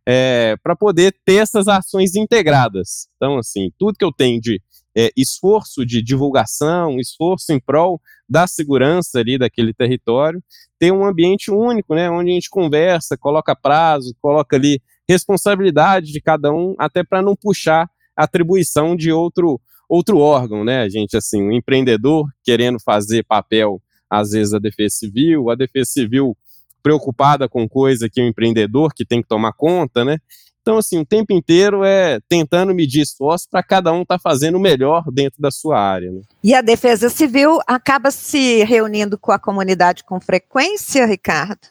É, 0.05 0.55
para 0.63 0.75
poder 0.75 1.15
ter 1.23 1.35
essas 1.35 1.67
ações 1.67 2.15
integradas. 2.15 3.07
Então, 3.15 3.37
assim, 3.37 3.71
tudo 3.77 3.97
que 3.97 4.03
eu 4.03 4.11
tenho 4.11 4.41
de 4.41 4.61
é, 4.97 5.11
esforço 5.15 5.85
de 5.85 6.01
divulgação, 6.01 6.99
esforço 6.99 7.53
em 7.53 7.59
prol 7.59 8.01
da 8.27 8.47
segurança 8.47 9.19
ali 9.19 9.37
daquele 9.37 9.73
território, 9.73 10.43
ter 10.79 10.91
um 10.91 11.05
ambiente 11.05 11.51
único, 11.51 11.95
né, 11.95 12.09
onde 12.09 12.31
a 12.31 12.33
gente 12.33 12.49
conversa, 12.49 13.15
coloca 13.15 13.55
prazo, 13.55 14.15
coloca 14.19 14.55
ali 14.55 14.81
responsabilidade 15.07 16.11
de 16.11 16.19
cada 16.19 16.51
um, 16.51 16.75
até 16.77 17.03
para 17.03 17.21
não 17.21 17.35
puxar 17.35 17.89
atribuição 18.15 18.95
de 18.95 19.11
outro 19.11 19.61
outro 19.87 20.19
órgão, 20.19 20.63
né? 20.63 20.89
Gente, 20.89 21.17
assim, 21.17 21.43
um 21.43 21.51
empreendedor 21.51 22.25
querendo 22.45 22.79
fazer 22.79 23.25
papel, 23.25 23.81
às 24.11 24.31
vezes, 24.31 24.51
da 24.51 24.59
Defesa 24.59 24.93
Civil, 24.97 25.49
a 25.49 25.55
Defesa 25.55 25.89
Civil 25.89 26.37
preocupada 26.83 27.47
com 27.47 27.69
coisa 27.69 28.09
que 28.09 28.21
o 28.21 28.27
empreendedor 28.27 28.93
que 28.93 29.05
tem 29.05 29.21
que 29.21 29.27
tomar 29.27 29.53
conta, 29.53 30.03
né? 30.03 30.17
Então, 30.61 30.77
assim, 30.77 30.99
o 30.99 31.05
tempo 31.05 31.33
inteiro 31.33 31.83
é 31.83 32.19
tentando 32.29 32.75
medir 32.75 33.01
esforço 33.01 33.47
para 33.49 33.63
cada 33.63 33.91
um 33.91 34.03
estar 34.03 34.17
tá 34.17 34.21
fazendo 34.21 34.57
o 34.57 34.61
melhor 34.61 35.03
dentro 35.11 35.41
da 35.41 35.49
sua 35.49 35.79
área. 35.79 36.11
Né? 36.11 36.21
E 36.43 36.53
a 36.53 36.61
Defesa 36.61 37.09
Civil 37.09 37.59
acaba 37.65 38.11
se 38.11 38.63
reunindo 38.63 39.17
com 39.17 39.31
a 39.31 39.39
comunidade 39.39 40.03
com 40.03 40.19
frequência, 40.21 41.05
Ricardo? 41.05 41.67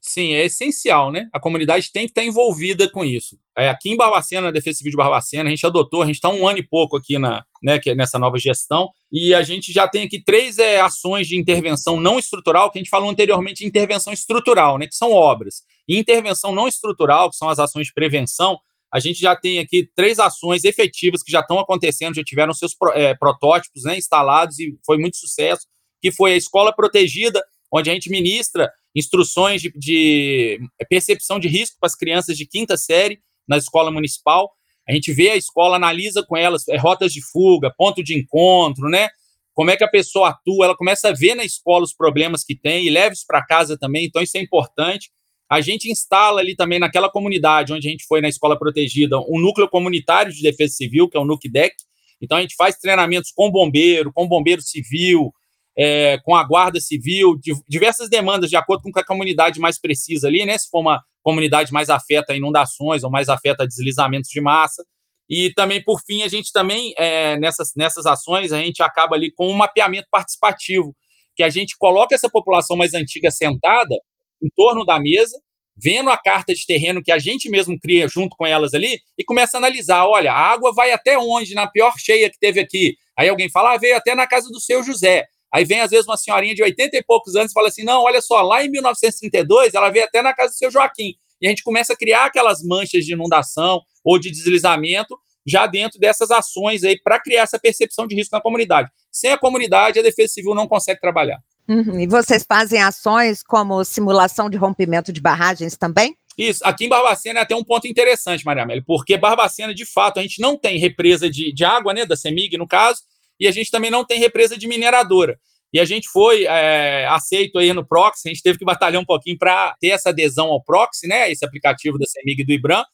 Sim, 0.00 0.32
é 0.32 0.44
essencial, 0.44 1.10
né? 1.10 1.28
A 1.32 1.40
comunidade 1.40 1.90
tem 1.92 2.04
que 2.04 2.12
estar 2.12 2.24
envolvida 2.24 2.88
com 2.88 3.04
isso. 3.04 3.36
É, 3.58 3.68
aqui 3.68 3.90
em 3.90 3.96
Barbacena, 3.96 4.42
na 4.42 4.50
Defesa 4.50 4.78
Civil 4.78 4.92
de 4.92 4.96
Barbacena, 4.96 5.48
a 5.48 5.50
gente 5.50 5.66
adotou, 5.66 6.02
a 6.02 6.06
gente 6.06 6.14
está 6.14 6.30
um 6.30 6.46
ano 6.46 6.58
e 6.58 6.66
pouco 6.66 6.96
aqui 6.96 7.18
na, 7.18 7.44
né, 7.62 7.80
é 7.84 7.94
nessa 7.94 8.18
nova 8.18 8.38
gestão, 8.38 8.88
e 9.12 9.34
a 9.34 9.42
gente 9.42 9.72
já 9.72 9.88
tem 9.88 10.04
aqui 10.04 10.22
três 10.22 10.58
é, 10.58 10.80
ações 10.80 11.26
de 11.26 11.36
intervenção 11.36 12.00
não 12.00 12.18
estrutural, 12.18 12.70
que 12.70 12.78
a 12.78 12.80
gente 12.80 12.90
falou 12.90 13.10
anteriormente 13.10 13.66
intervenção 13.66 14.12
estrutural, 14.12 14.78
né, 14.78 14.86
que 14.86 14.94
são 14.94 15.10
obras. 15.10 15.62
E 15.88 15.98
intervenção 15.98 16.54
não 16.54 16.68
estrutural, 16.68 17.30
que 17.30 17.36
são 17.36 17.48
as 17.48 17.58
ações 17.58 17.88
de 17.88 17.92
prevenção, 17.92 18.58
a 18.92 18.98
gente 18.98 19.20
já 19.20 19.36
tem 19.36 19.60
aqui 19.60 19.88
três 19.94 20.18
ações 20.18 20.64
efetivas 20.64 21.22
que 21.22 21.30
já 21.30 21.40
estão 21.40 21.58
acontecendo, 21.58 22.16
já 22.16 22.24
tiveram 22.24 22.52
seus 22.52 22.74
é, 22.94 23.14
protótipos 23.14 23.84
né, 23.84 23.96
instalados 23.96 24.58
e 24.58 24.76
foi 24.84 24.98
muito 24.98 25.16
sucesso, 25.16 25.66
que 26.00 26.10
foi 26.10 26.32
a 26.32 26.36
Escola 26.36 26.74
Protegida, 26.74 27.42
onde 27.72 27.88
a 27.88 27.94
gente 27.94 28.10
ministra 28.10 28.70
instruções 28.94 29.62
de, 29.62 29.72
de 29.76 30.60
percepção 30.88 31.38
de 31.38 31.46
risco 31.46 31.76
para 31.78 31.86
as 31.86 31.94
crianças 31.94 32.36
de 32.36 32.46
quinta 32.46 32.76
série 32.76 33.20
na 33.46 33.56
escola 33.56 33.90
municipal. 33.92 34.50
A 34.90 34.92
gente 34.92 35.12
vê 35.12 35.30
a 35.30 35.36
escola, 35.36 35.76
analisa 35.76 36.20
com 36.20 36.36
elas 36.36 36.66
é, 36.66 36.76
rotas 36.76 37.12
de 37.12 37.22
fuga, 37.22 37.72
ponto 37.78 38.02
de 38.02 38.18
encontro, 38.18 38.88
né? 38.88 39.08
Como 39.54 39.70
é 39.70 39.76
que 39.76 39.84
a 39.84 39.88
pessoa 39.88 40.30
atua, 40.30 40.64
ela 40.64 40.76
começa 40.76 41.10
a 41.10 41.12
ver 41.12 41.36
na 41.36 41.44
escola 41.44 41.84
os 41.84 41.94
problemas 41.94 42.42
que 42.42 42.56
tem 42.56 42.84
e 42.84 42.90
leva 42.90 43.12
isso 43.12 43.24
para 43.24 43.46
casa 43.46 43.78
também, 43.78 44.06
então 44.06 44.20
isso 44.20 44.36
é 44.36 44.40
importante. 44.40 45.08
A 45.48 45.60
gente 45.60 45.88
instala 45.88 46.40
ali 46.40 46.56
também 46.56 46.80
naquela 46.80 47.08
comunidade 47.08 47.72
onde 47.72 47.86
a 47.86 47.90
gente 47.90 48.04
foi 48.04 48.20
na 48.20 48.28
escola 48.28 48.58
protegida 48.58 49.16
um 49.20 49.38
núcleo 49.38 49.68
comunitário 49.68 50.32
de 50.32 50.42
defesa 50.42 50.74
civil, 50.74 51.08
que 51.08 51.16
é 51.16 51.20
o 51.20 51.24
NUCDEC. 51.24 51.76
Então 52.20 52.38
a 52.38 52.40
gente 52.40 52.56
faz 52.56 52.74
treinamentos 52.76 53.30
com 53.30 53.48
bombeiro, 53.48 54.12
com 54.12 54.26
bombeiro 54.26 54.60
civil, 54.60 55.32
é, 55.78 56.18
com 56.24 56.34
a 56.34 56.42
Guarda 56.42 56.80
Civil, 56.80 57.38
diversas 57.68 58.10
demandas 58.10 58.50
de 58.50 58.56
acordo 58.56 58.82
com 58.82 58.90
o 58.90 58.92
que 58.92 58.98
a 58.98 59.06
comunidade 59.06 59.60
mais 59.60 59.80
precisa 59.80 60.26
ali, 60.26 60.44
né? 60.44 60.58
Se 60.58 60.68
for 60.68 60.80
uma 60.80 61.00
comunidade 61.22 61.72
mais 61.72 61.90
afeta 61.90 62.32
a 62.32 62.36
inundações 62.36 63.04
ou 63.04 63.10
mais 63.10 63.28
afeta 63.28 63.64
a 63.64 63.66
deslizamentos 63.66 64.30
de 64.30 64.40
massa. 64.40 64.84
E 65.28 65.52
também, 65.54 65.82
por 65.82 66.00
fim, 66.04 66.22
a 66.22 66.28
gente 66.28 66.52
também, 66.52 66.92
é, 66.98 67.38
nessas, 67.38 67.70
nessas 67.76 68.04
ações, 68.04 68.52
a 68.52 68.58
gente 68.58 68.82
acaba 68.82 69.14
ali 69.14 69.30
com 69.30 69.48
um 69.48 69.56
mapeamento 69.56 70.08
participativo, 70.10 70.94
que 71.36 71.42
a 71.42 71.48
gente 71.48 71.76
coloca 71.78 72.14
essa 72.14 72.28
população 72.28 72.76
mais 72.76 72.94
antiga 72.94 73.30
sentada 73.30 73.94
em 74.42 74.48
torno 74.56 74.84
da 74.84 74.98
mesa, 74.98 75.40
vendo 75.76 76.10
a 76.10 76.18
carta 76.18 76.52
de 76.52 76.66
terreno 76.66 77.02
que 77.02 77.12
a 77.12 77.18
gente 77.18 77.48
mesmo 77.48 77.78
cria 77.78 78.08
junto 78.08 78.36
com 78.36 78.44
elas 78.44 78.74
ali, 78.74 78.98
e 79.16 79.24
começa 79.24 79.56
a 79.56 79.58
analisar, 79.58 80.04
olha, 80.06 80.32
a 80.32 80.36
água 80.36 80.72
vai 80.74 80.90
até 80.90 81.16
onde 81.16 81.54
na 81.54 81.66
pior 81.66 81.94
cheia 81.96 82.28
que 82.28 82.38
teve 82.38 82.58
aqui? 82.58 82.96
Aí 83.16 83.28
alguém 83.28 83.48
fala, 83.50 83.74
ah, 83.74 83.78
veio 83.78 83.96
até 83.96 84.14
na 84.14 84.26
casa 84.26 84.48
do 84.48 84.60
seu 84.60 84.82
José. 84.82 85.26
Aí 85.52 85.64
vem, 85.64 85.80
às 85.80 85.90
vezes, 85.90 86.06
uma 86.06 86.16
senhorinha 86.16 86.54
de 86.54 86.62
80 86.62 86.96
e 86.96 87.02
poucos 87.02 87.34
anos 87.34 87.50
e 87.50 87.54
fala 87.54 87.68
assim: 87.68 87.84
não, 87.84 88.02
olha 88.02 88.20
só, 88.20 88.40
lá 88.42 88.64
em 88.64 88.70
1932 88.70 89.74
ela 89.74 89.90
veio 89.90 90.04
até 90.04 90.22
na 90.22 90.32
casa 90.32 90.52
do 90.52 90.56
seu 90.56 90.70
Joaquim. 90.70 91.14
E 91.40 91.46
a 91.46 91.50
gente 91.50 91.62
começa 91.62 91.92
a 91.92 91.96
criar 91.96 92.26
aquelas 92.26 92.62
manchas 92.62 93.04
de 93.04 93.12
inundação 93.12 93.80
ou 94.04 94.18
de 94.18 94.30
deslizamento 94.30 95.18
já 95.46 95.66
dentro 95.66 95.98
dessas 95.98 96.30
ações 96.30 96.84
aí 96.84 97.00
para 97.00 97.18
criar 97.18 97.42
essa 97.42 97.58
percepção 97.58 98.06
de 98.06 98.14
risco 98.14 98.34
na 98.36 98.42
comunidade. 98.42 98.90
Sem 99.10 99.32
a 99.32 99.38
comunidade, 99.38 99.98
a 99.98 100.02
Defesa 100.02 100.34
Civil 100.34 100.54
não 100.54 100.68
consegue 100.68 101.00
trabalhar. 101.00 101.38
Uhum. 101.66 102.00
E 102.00 102.06
vocês 102.06 102.44
fazem 102.46 102.82
ações 102.82 103.42
como 103.42 103.84
simulação 103.84 104.50
de 104.50 104.56
rompimento 104.56 105.12
de 105.12 105.20
barragens 105.20 105.76
também? 105.76 106.16
Isso, 106.36 106.64
aqui 106.64 106.86
em 106.86 106.88
Barbacena 106.88 107.40
é 107.40 107.42
até 107.42 107.54
um 107.54 107.64
ponto 107.64 107.86
interessante, 107.86 108.44
Maria 108.44 108.62
Amélia, 108.62 108.82
porque 108.86 109.16
Barbacena, 109.16 109.74
de 109.74 109.84
fato, 109.84 110.18
a 110.18 110.22
gente 110.22 110.40
não 110.40 110.56
tem 110.56 110.78
represa 110.78 111.28
de, 111.28 111.52
de 111.52 111.64
água, 111.64 111.92
né, 111.92 112.06
da 112.06 112.16
CEMIG, 112.16 112.56
no 112.56 112.66
caso, 112.66 113.02
e 113.40 113.48
a 113.48 113.50
gente 113.50 113.70
também 113.70 113.90
não 113.90 114.04
tem 114.04 114.20
represa 114.20 114.56
de 114.56 114.68
mineradora. 114.68 115.40
E 115.72 115.80
a 115.80 115.84
gente 115.84 116.08
foi 116.08 116.44
é, 116.44 117.06
aceito 117.06 117.58
aí 117.58 117.72
no 117.72 117.86
Proxy, 117.86 118.28
a 118.28 118.32
gente 118.32 118.42
teve 118.42 118.58
que 118.58 118.64
batalhar 118.64 119.00
um 119.00 119.04
pouquinho 119.04 119.38
para 119.38 119.74
ter 119.80 119.88
essa 119.88 120.10
adesão 120.10 120.48
ao 120.48 120.62
Proxy, 120.62 121.06
né? 121.06 121.30
Esse 121.30 121.44
aplicativo 121.44 121.98
da 121.98 122.06
CEMIG 122.06 122.42
e 122.42 122.44
do 122.44 122.52
IBRAM. 122.52 122.84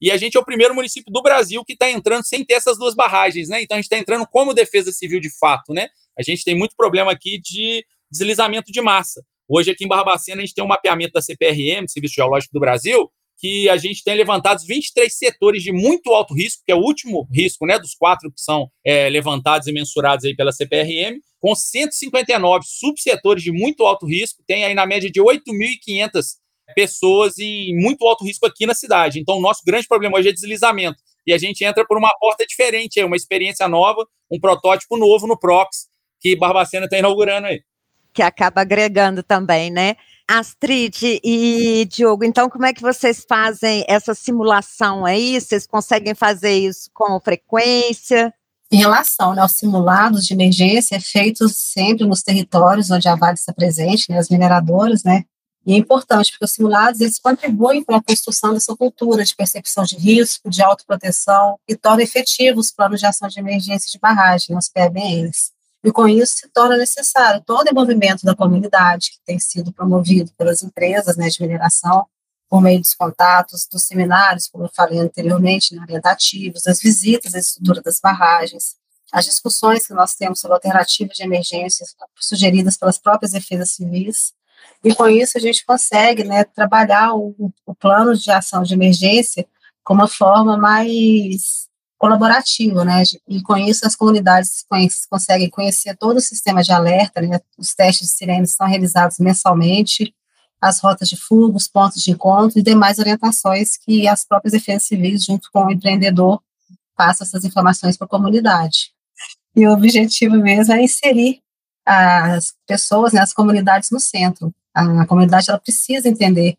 E 0.00 0.10
a 0.10 0.16
gente 0.16 0.36
é 0.36 0.40
o 0.40 0.44
primeiro 0.44 0.74
município 0.74 1.12
do 1.12 1.22
Brasil 1.22 1.64
que 1.64 1.74
está 1.74 1.88
entrando 1.88 2.24
sem 2.26 2.44
ter 2.44 2.54
essas 2.54 2.76
duas 2.78 2.94
barragens, 2.94 3.48
né? 3.48 3.62
Então 3.62 3.76
a 3.76 3.78
gente 3.78 3.84
está 3.84 3.98
entrando 3.98 4.26
como 4.26 4.52
defesa 4.52 4.90
civil 4.90 5.20
de 5.20 5.30
fato, 5.38 5.72
né? 5.72 5.88
A 6.18 6.22
gente 6.22 6.42
tem 6.42 6.56
muito 6.56 6.74
problema 6.74 7.12
aqui 7.12 7.38
de 7.38 7.84
deslizamento 8.10 8.72
de 8.72 8.80
massa. 8.80 9.22
Hoje, 9.48 9.70
aqui 9.70 9.84
em 9.84 9.88
Barbacena, 9.88 10.38
a 10.38 10.44
gente 10.44 10.54
tem 10.54 10.64
um 10.64 10.68
mapeamento 10.68 11.12
da 11.12 11.20
CPRM, 11.20 11.86
Serviço 11.86 12.14
Geológico 12.14 12.54
do 12.54 12.60
Brasil, 12.60 13.10
que 13.42 13.68
a 13.68 13.76
gente 13.76 14.04
tem 14.04 14.14
levantados 14.14 14.64
23 14.64 15.12
setores 15.12 15.64
de 15.64 15.72
muito 15.72 16.12
alto 16.12 16.32
risco, 16.32 16.62
que 16.64 16.70
é 16.70 16.76
o 16.76 16.78
último 16.80 17.26
risco 17.34 17.66
né, 17.66 17.76
dos 17.76 17.92
quatro 17.92 18.30
que 18.30 18.40
são 18.40 18.70
é, 18.86 19.10
levantados 19.10 19.66
e 19.66 19.72
mensurados 19.72 20.24
aí 20.24 20.36
pela 20.36 20.52
CPRM, 20.52 21.18
com 21.40 21.52
159 21.52 22.64
subsetores 22.64 23.42
de 23.42 23.50
muito 23.50 23.84
alto 23.84 24.06
risco, 24.06 24.44
tem 24.46 24.64
aí 24.64 24.74
na 24.74 24.86
média 24.86 25.10
de 25.10 25.20
8.500 25.20 26.22
pessoas 26.76 27.36
em 27.36 27.74
muito 27.74 28.06
alto 28.06 28.24
risco 28.24 28.46
aqui 28.46 28.64
na 28.64 28.74
cidade. 28.74 29.18
Então, 29.18 29.38
o 29.38 29.40
nosso 29.40 29.62
grande 29.66 29.88
problema 29.88 30.18
hoje 30.18 30.28
é 30.28 30.32
deslizamento. 30.32 31.02
E 31.26 31.32
a 31.32 31.38
gente 31.38 31.64
entra 31.64 31.84
por 31.84 31.98
uma 31.98 32.14
porta 32.20 32.46
diferente, 32.46 33.00
é 33.00 33.04
uma 33.04 33.16
experiência 33.16 33.66
nova, 33.66 34.06
um 34.30 34.38
protótipo 34.38 34.96
novo 34.96 35.26
no 35.26 35.36
PROX, 35.36 35.88
que 36.20 36.36
Barbacena 36.36 36.84
está 36.84 36.96
inaugurando 36.96 37.48
aí. 37.48 37.60
Que 38.14 38.22
acaba 38.22 38.60
agregando 38.60 39.20
também, 39.24 39.68
né? 39.68 39.96
Astrid 40.28 41.20
e 41.22 41.86
Diogo, 41.90 42.24
então 42.24 42.48
como 42.48 42.66
é 42.66 42.72
que 42.72 42.82
vocês 42.82 43.24
fazem 43.28 43.84
essa 43.88 44.14
simulação 44.14 45.04
aí? 45.04 45.40
Vocês 45.40 45.66
conseguem 45.66 46.14
fazer 46.14 46.52
isso 46.52 46.90
com 46.92 47.20
frequência? 47.20 48.32
Em 48.70 48.78
relação 48.78 49.34
né, 49.34 49.42
aos 49.42 49.52
simulados 49.52 50.24
de 50.24 50.32
emergência, 50.32 50.96
é 50.96 51.00
feitos 51.00 51.54
sempre 51.56 52.06
nos 52.06 52.22
territórios 52.22 52.90
onde 52.90 53.06
a 53.06 53.14
Vale 53.14 53.34
está 53.34 53.52
presente, 53.52 54.10
né, 54.10 54.18
as 54.18 54.30
mineradoras, 54.30 55.04
né? 55.04 55.24
E 55.64 55.74
é 55.74 55.76
importante, 55.76 56.32
porque 56.32 56.44
os 56.44 56.50
simulados 56.50 57.00
eles 57.00 57.18
contribuem 57.18 57.84
para 57.84 57.98
a 57.98 58.02
construção 58.02 58.52
dessa 58.52 58.74
cultura 58.74 59.24
de 59.24 59.36
percepção 59.36 59.84
de 59.84 59.96
risco, 59.96 60.50
de 60.50 60.62
autoproteção 60.62 61.56
e 61.68 61.76
tornam 61.76 62.00
efetivos 62.00 62.66
os 62.66 62.72
planos 62.72 62.98
de 62.98 63.06
ação 63.06 63.28
de 63.28 63.38
emergência 63.38 63.90
de 63.90 63.98
barragem, 63.98 64.56
os 64.56 64.68
PBNs. 64.68 65.51
E 65.84 65.90
com 65.90 66.06
isso 66.06 66.36
se 66.38 66.48
torna 66.48 66.76
necessário 66.76 67.42
todo 67.44 67.66
o 67.66 67.70
envolvimento 67.70 68.24
da 68.24 68.36
comunidade, 68.36 69.10
que 69.10 69.18
tem 69.26 69.38
sido 69.38 69.72
promovido 69.72 70.32
pelas 70.38 70.62
empresas 70.62 71.16
né, 71.16 71.28
de 71.28 71.40
mineração, 71.42 72.06
por 72.48 72.60
meio 72.60 72.80
dos 72.80 72.94
contatos, 72.94 73.66
dos 73.70 73.82
seminários, 73.84 74.46
como 74.46 74.64
eu 74.64 74.70
falei 74.74 74.98
anteriormente, 74.98 75.74
né, 75.74 75.82
orientativos, 75.82 76.62
das 76.62 76.80
visitas 76.80 77.34
à 77.34 77.38
estrutura 77.38 77.80
das 77.80 77.98
barragens, 77.98 78.76
as 79.10 79.24
discussões 79.24 79.86
que 79.86 79.94
nós 79.94 80.14
temos 80.14 80.40
sobre 80.40 80.54
alternativas 80.54 81.16
de 81.16 81.22
emergência 81.22 81.86
sugeridas 82.20 82.76
pelas 82.76 82.98
próprias 82.98 83.32
defesas 83.32 83.72
civis, 83.72 84.32
e 84.84 84.94
com 84.94 85.08
isso 85.08 85.38
a 85.38 85.40
gente 85.40 85.64
consegue 85.64 86.24
né, 86.24 86.44
trabalhar 86.44 87.14
o, 87.14 87.34
o 87.66 87.74
plano 87.74 88.14
de 88.14 88.30
ação 88.30 88.62
de 88.62 88.74
emergência 88.74 89.46
com 89.82 89.94
uma 89.94 90.08
forma 90.08 90.56
mais 90.56 91.68
colaborativo, 92.02 92.82
né? 92.82 93.04
E 93.28 93.40
com 93.42 93.56
isso 93.56 93.86
as 93.86 93.94
comunidades 93.94 94.66
conseguem 95.08 95.48
conhecer 95.48 95.96
todo 95.96 96.16
o 96.16 96.20
sistema 96.20 96.60
de 96.60 96.72
alerta, 96.72 97.20
né? 97.20 97.38
Os 97.56 97.74
testes 97.74 98.08
de 98.08 98.14
sirenes 98.14 98.56
são 98.56 98.66
realizados 98.66 99.20
mensalmente, 99.20 100.12
as 100.60 100.80
rotas 100.80 101.08
de 101.08 101.16
fuga, 101.16 101.56
os 101.56 101.68
pontos 101.68 102.02
de 102.02 102.10
encontro 102.10 102.58
e 102.58 102.62
demais 102.62 102.98
orientações 102.98 103.76
que 103.76 104.08
as 104.08 104.24
próprias 104.24 104.52
defesas 104.52 104.82
civis, 104.82 105.24
junto 105.24 105.48
com 105.52 105.66
o 105.66 105.70
empreendedor, 105.70 106.42
passam 106.96 107.24
essas 107.24 107.44
informações 107.44 107.96
para 107.96 108.06
a 108.06 108.10
comunidade. 108.10 108.90
E 109.54 109.64
o 109.64 109.72
objetivo 109.72 110.34
mesmo 110.34 110.74
é 110.74 110.82
inserir 110.82 111.40
as 111.86 112.52
pessoas, 112.66 113.12
né, 113.12 113.20
as 113.20 113.32
comunidades 113.32 113.90
no 113.92 114.00
centro. 114.00 114.52
A 114.74 115.06
comunidade 115.06 115.48
ela 115.48 115.60
precisa 115.60 116.08
entender 116.08 116.56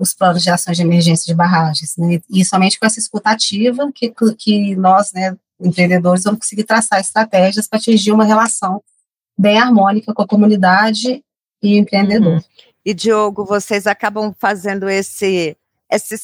os 0.00 0.14
planos 0.14 0.42
de 0.42 0.50
ações 0.50 0.78
de 0.78 0.82
emergência 0.82 1.26
de 1.26 1.36
barragens, 1.36 1.94
né? 1.98 2.20
E 2.30 2.42
somente 2.42 2.80
com 2.80 2.86
essa 2.86 2.98
escutativa 2.98 3.92
que, 3.94 4.10
que 4.38 4.74
nós, 4.74 5.12
né, 5.12 5.36
empreendedores, 5.60 6.24
vamos 6.24 6.40
conseguir 6.40 6.64
traçar 6.64 6.98
estratégias 7.00 7.68
para 7.68 7.78
atingir 7.78 8.10
uma 8.10 8.24
relação 8.24 8.82
bem 9.38 9.58
harmônica 9.58 10.14
com 10.14 10.22
a 10.22 10.26
comunidade 10.26 11.22
e 11.62 11.74
o 11.74 11.78
empreendedor. 11.78 12.34
Uhum. 12.34 12.40
E 12.82 12.94
Diogo, 12.94 13.44
vocês 13.44 13.86
acabam 13.86 14.34
fazendo 14.38 14.88
esse, 14.88 15.54
esse 15.90 16.16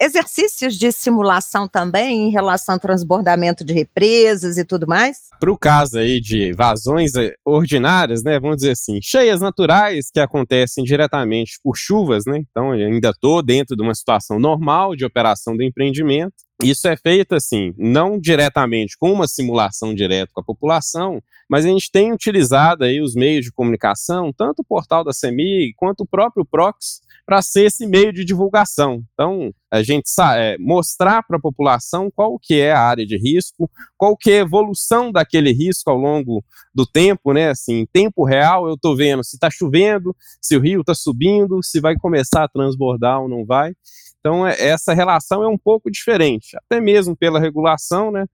exercícios 0.00 0.76
de 0.76 0.90
simulação 0.90 1.68
também 1.68 2.28
em 2.28 2.30
relação 2.30 2.74
ao 2.74 2.80
transbordamento 2.80 3.62
de 3.62 3.74
represas 3.74 4.56
e 4.56 4.64
tudo 4.64 4.86
mais? 4.86 5.28
Para 5.38 5.52
o 5.52 5.58
caso 5.58 5.98
aí 5.98 6.20
de 6.20 6.52
vazões 6.52 7.14
eh, 7.14 7.34
ordinárias, 7.44 8.22
né, 8.22 8.40
vamos 8.40 8.56
dizer 8.56 8.72
assim, 8.72 8.98
cheias 9.02 9.40
naturais 9.40 10.10
que 10.10 10.18
acontecem 10.18 10.82
diretamente 10.84 11.58
por 11.62 11.76
chuvas, 11.76 12.24
né, 12.26 12.42
então 12.50 12.72
ainda 12.72 13.10
estou 13.10 13.42
dentro 13.42 13.76
de 13.76 13.82
uma 13.82 13.94
situação 13.94 14.38
normal 14.38 14.96
de 14.96 15.04
operação 15.04 15.54
do 15.54 15.62
empreendimento, 15.62 16.34
isso 16.62 16.88
é 16.88 16.96
feito 16.96 17.34
assim, 17.34 17.74
não 17.76 18.18
diretamente 18.18 18.96
com 18.98 19.12
uma 19.12 19.26
simulação 19.26 19.94
direta 19.94 20.30
com 20.32 20.40
a 20.40 20.44
população, 20.44 21.22
mas 21.48 21.64
a 21.64 21.68
gente 21.68 21.90
tem 21.90 22.12
utilizado 22.12 22.84
aí 22.84 23.00
os 23.00 23.14
meios 23.14 23.46
de 23.46 23.52
comunicação, 23.52 24.32
tanto 24.32 24.60
o 24.60 24.64
portal 24.64 25.02
da 25.02 25.12
CEMIG 25.12 25.72
quanto 25.74 26.02
o 26.02 26.06
próprio 26.06 26.44
Prox, 26.44 27.00
para 27.30 27.42
ser 27.42 27.66
esse 27.66 27.86
meio 27.86 28.12
de 28.12 28.24
divulgação. 28.24 29.04
Então, 29.14 29.54
a 29.70 29.84
gente 29.84 30.10
é, 30.34 30.58
mostrar 30.58 31.22
para 31.22 31.36
a 31.36 31.40
população 31.40 32.10
qual 32.10 32.36
que 32.42 32.58
é 32.58 32.72
a 32.72 32.80
área 32.80 33.06
de 33.06 33.16
risco, 33.16 33.70
qual 33.96 34.16
que 34.16 34.32
é 34.32 34.38
a 34.38 34.42
evolução 34.42 35.12
daquele 35.12 35.52
risco 35.52 35.88
ao 35.88 35.96
longo 35.96 36.44
do 36.74 36.84
tempo, 36.84 37.32
né? 37.32 37.50
Assim, 37.50 37.74
em 37.74 37.86
tempo 37.86 38.24
real 38.24 38.66
eu 38.66 38.74
estou 38.74 38.96
vendo 38.96 39.22
se 39.22 39.36
está 39.36 39.48
chovendo, 39.48 40.12
se 40.42 40.56
o 40.56 40.60
rio 40.60 40.80
está 40.80 40.92
subindo, 40.92 41.62
se 41.62 41.78
vai 41.78 41.94
começar 41.94 42.42
a 42.42 42.48
transbordar 42.48 43.20
ou 43.20 43.28
não 43.28 43.46
vai. 43.46 43.74
Então, 44.18 44.44
é, 44.44 44.60
essa 44.60 44.92
relação 44.92 45.44
é 45.44 45.48
um 45.48 45.56
pouco 45.56 45.88
diferente, 45.88 46.56
até 46.56 46.80
mesmo 46.80 47.16
pela 47.16 47.38
regulação, 47.38 48.10
né? 48.10 48.26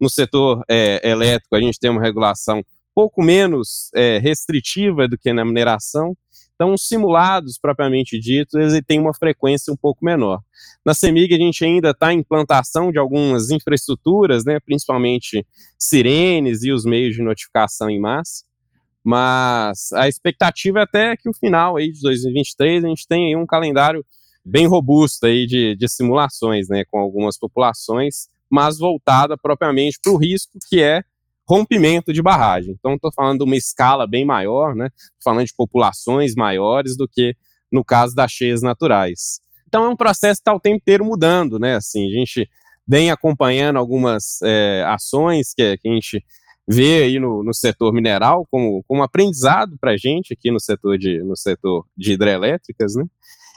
No 0.00 0.08
setor 0.08 0.62
é, 0.70 1.00
elétrico, 1.10 1.56
a 1.56 1.60
gente 1.60 1.80
tem 1.80 1.90
uma 1.90 2.00
regulação 2.00 2.62
pouco 2.94 3.20
menos 3.20 3.90
é, 3.94 4.18
restritiva 4.18 5.08
do 5.08 5.18
que 5.18 5.32
na 5.32 5.44
mineração. 5.44 6.16
Então, 6.54 6.72
os 6.72 6.86
simulados, 6.86 7.58
propriamente 7.58 8.18
ditos, 8.18 8.54
eles 8.54 8.80
têm 8.86 9.00
uma 9.00 9.12
frequência 9.12 9.72
um 9.72 9.76
pouco 9.76 10.04
menor. 10.04 10.40
Na 10.86 10.94
CEMIG, 10.94 11.34
a 11.34 11.38
gente 11.38 11.64
ainda 11.64 11.90
está 11.90 12.12
em 12.12 12.18
implantação 12.18 12.92
de 12.92 12.98
algumas 12.98 13.50
infraestruturas, 13.50 14.44
né, 14.44 14.60
principalmente 14.60 15.44
sirenes 15.78 16.62
e 16.62 16.70
os 16.70 16.84
meios 16.84 17.16
de 17.16 17.22
notificação 17.22 17.90
em 17.90 18.00
massa, 18.00 18.44
mas 19.02 19.92
a 19.92 20.08
expectativa 20.08 20.78
é 20.78 20.82
até 20.82 21.16
que 21.16 21.28
o 21.28 21.34
final 21.34 21.76
aí 21.76 21.92
de 21.92 22.00
2023 22.00 22.84
a 22.84 22.88
gente 22.88 23.06
tenha 23.06 23.38
um 23.38 23.44
calendário 23.44 24.04
bem 24.44 24.66
robusta 24.66 25.26
aí 25.26 25.46
de, 25.46 25.74
de 25.74 25.88
simulações, 25.88 26.68
né, 26.68 26.84
com 26.90 26.98
algumas 26.98 27.36
populações, 27.36 28.28
mas 28.50 28.78
voltada 28.78 29.36
propriamente 29.36 29.98
para 30.02 30.12
o 30.12 30.16
risco 30.16 30.58
que 30.68 30.80
é 30.80 31.02
rompimento 31.48 32.12
de 32.12 32.22
barragem. 32.22 32.74
Então, 32.78 32.94
estou 32.94 33.12
falando 33.12 33.38
de 33.38 33.44
uma 33.44 33.56
escala 33.56 34.06
bem 34.06 34.24
maior, 34.24 34.74
né, 34.74 34.88
falando 35.22 35.46
de 35.46 35.54
populações 35.54 36.34
maiores 36.34 36.96
do 36.96 37.08
que 37.08 37.36
no 37.70 37.84
caso 37.84 38.14
das 38.14 38.32
cheias 38.32 38.62
naturais. 38.62 39.40
Então, 39.66 39.84
é 39.84 39.88
um 39.88 39.96
processo 39.96 40.38
que 40.38 40.42
está 40.42 40.54
o 40.54 40.60
tempo 40.60 40.76
inteiro 40.76 41.04
mudando, 41.04 41.58
né, 41.58 41.76
assim, 41.76 42.06
a 42.06 42.18
gente 42.18 42.48
vem 42.86 43.10
acompanhando 43.10 43.78
algumas 43.78 44.40
é, 44.42 44.84
ações 44.86 45.54
que, 45.54 45.76
que, 45.78 45.88
a 45.88 45.92
gente 45.92 46.24
vê 46.68 47.02
aí 47.02 47.18
no, 47.18 47.42
no 47.42 47.52
setor 47.52 47.92
mineral 47.92 48.46
como, 48.50 48.82
como 48.86 49.02
aprendizado 49.02 49.76
para 49.78 49.92
a 49.92 49.96
gente 49.96 50.32
aqui 50.32 50.50
no 50.50 50.60
setor 50.60 50.98
de, 50.98 51.22
no 51.22 51.36
setor 51.36 51.86
de 51.96 52.12
hidrelétricas, 52.12 52.94
né, 52.94 53.04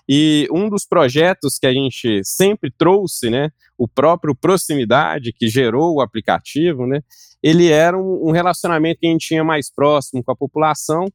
e 0.08 0.48
um 0.52 0.70
dos 0.70 0.86
projetos 0.86 1.58
que 1.60 1.68
a 1.68 1.74
gente 1.74 2.22
sempre 2.24 2.72
trouxe, 2.72 3.30
né, 3.30 3.50
o 3.78 3.88
próprio 3.88 4.34
Proximidade, 4.34 5.34
que 5.34 5.48
gerou 5.48 5.96
o 5.96 6.02
aplicativo, 6.02 6.88
né, 6.88 7.02
ele 7.44 7.70
era 7.70 7.98
um, 7.98 8.32
relacionamento 8.32 9.00
que 9.00 9.08
a 9.08 9.12
gente 9.12 9.28
tinha 9.28 9.44
mais 9.44 9.72
próximo 9.72 10.24
com 10.24 10.32
a 10.32 10.36
população 10.36 11.06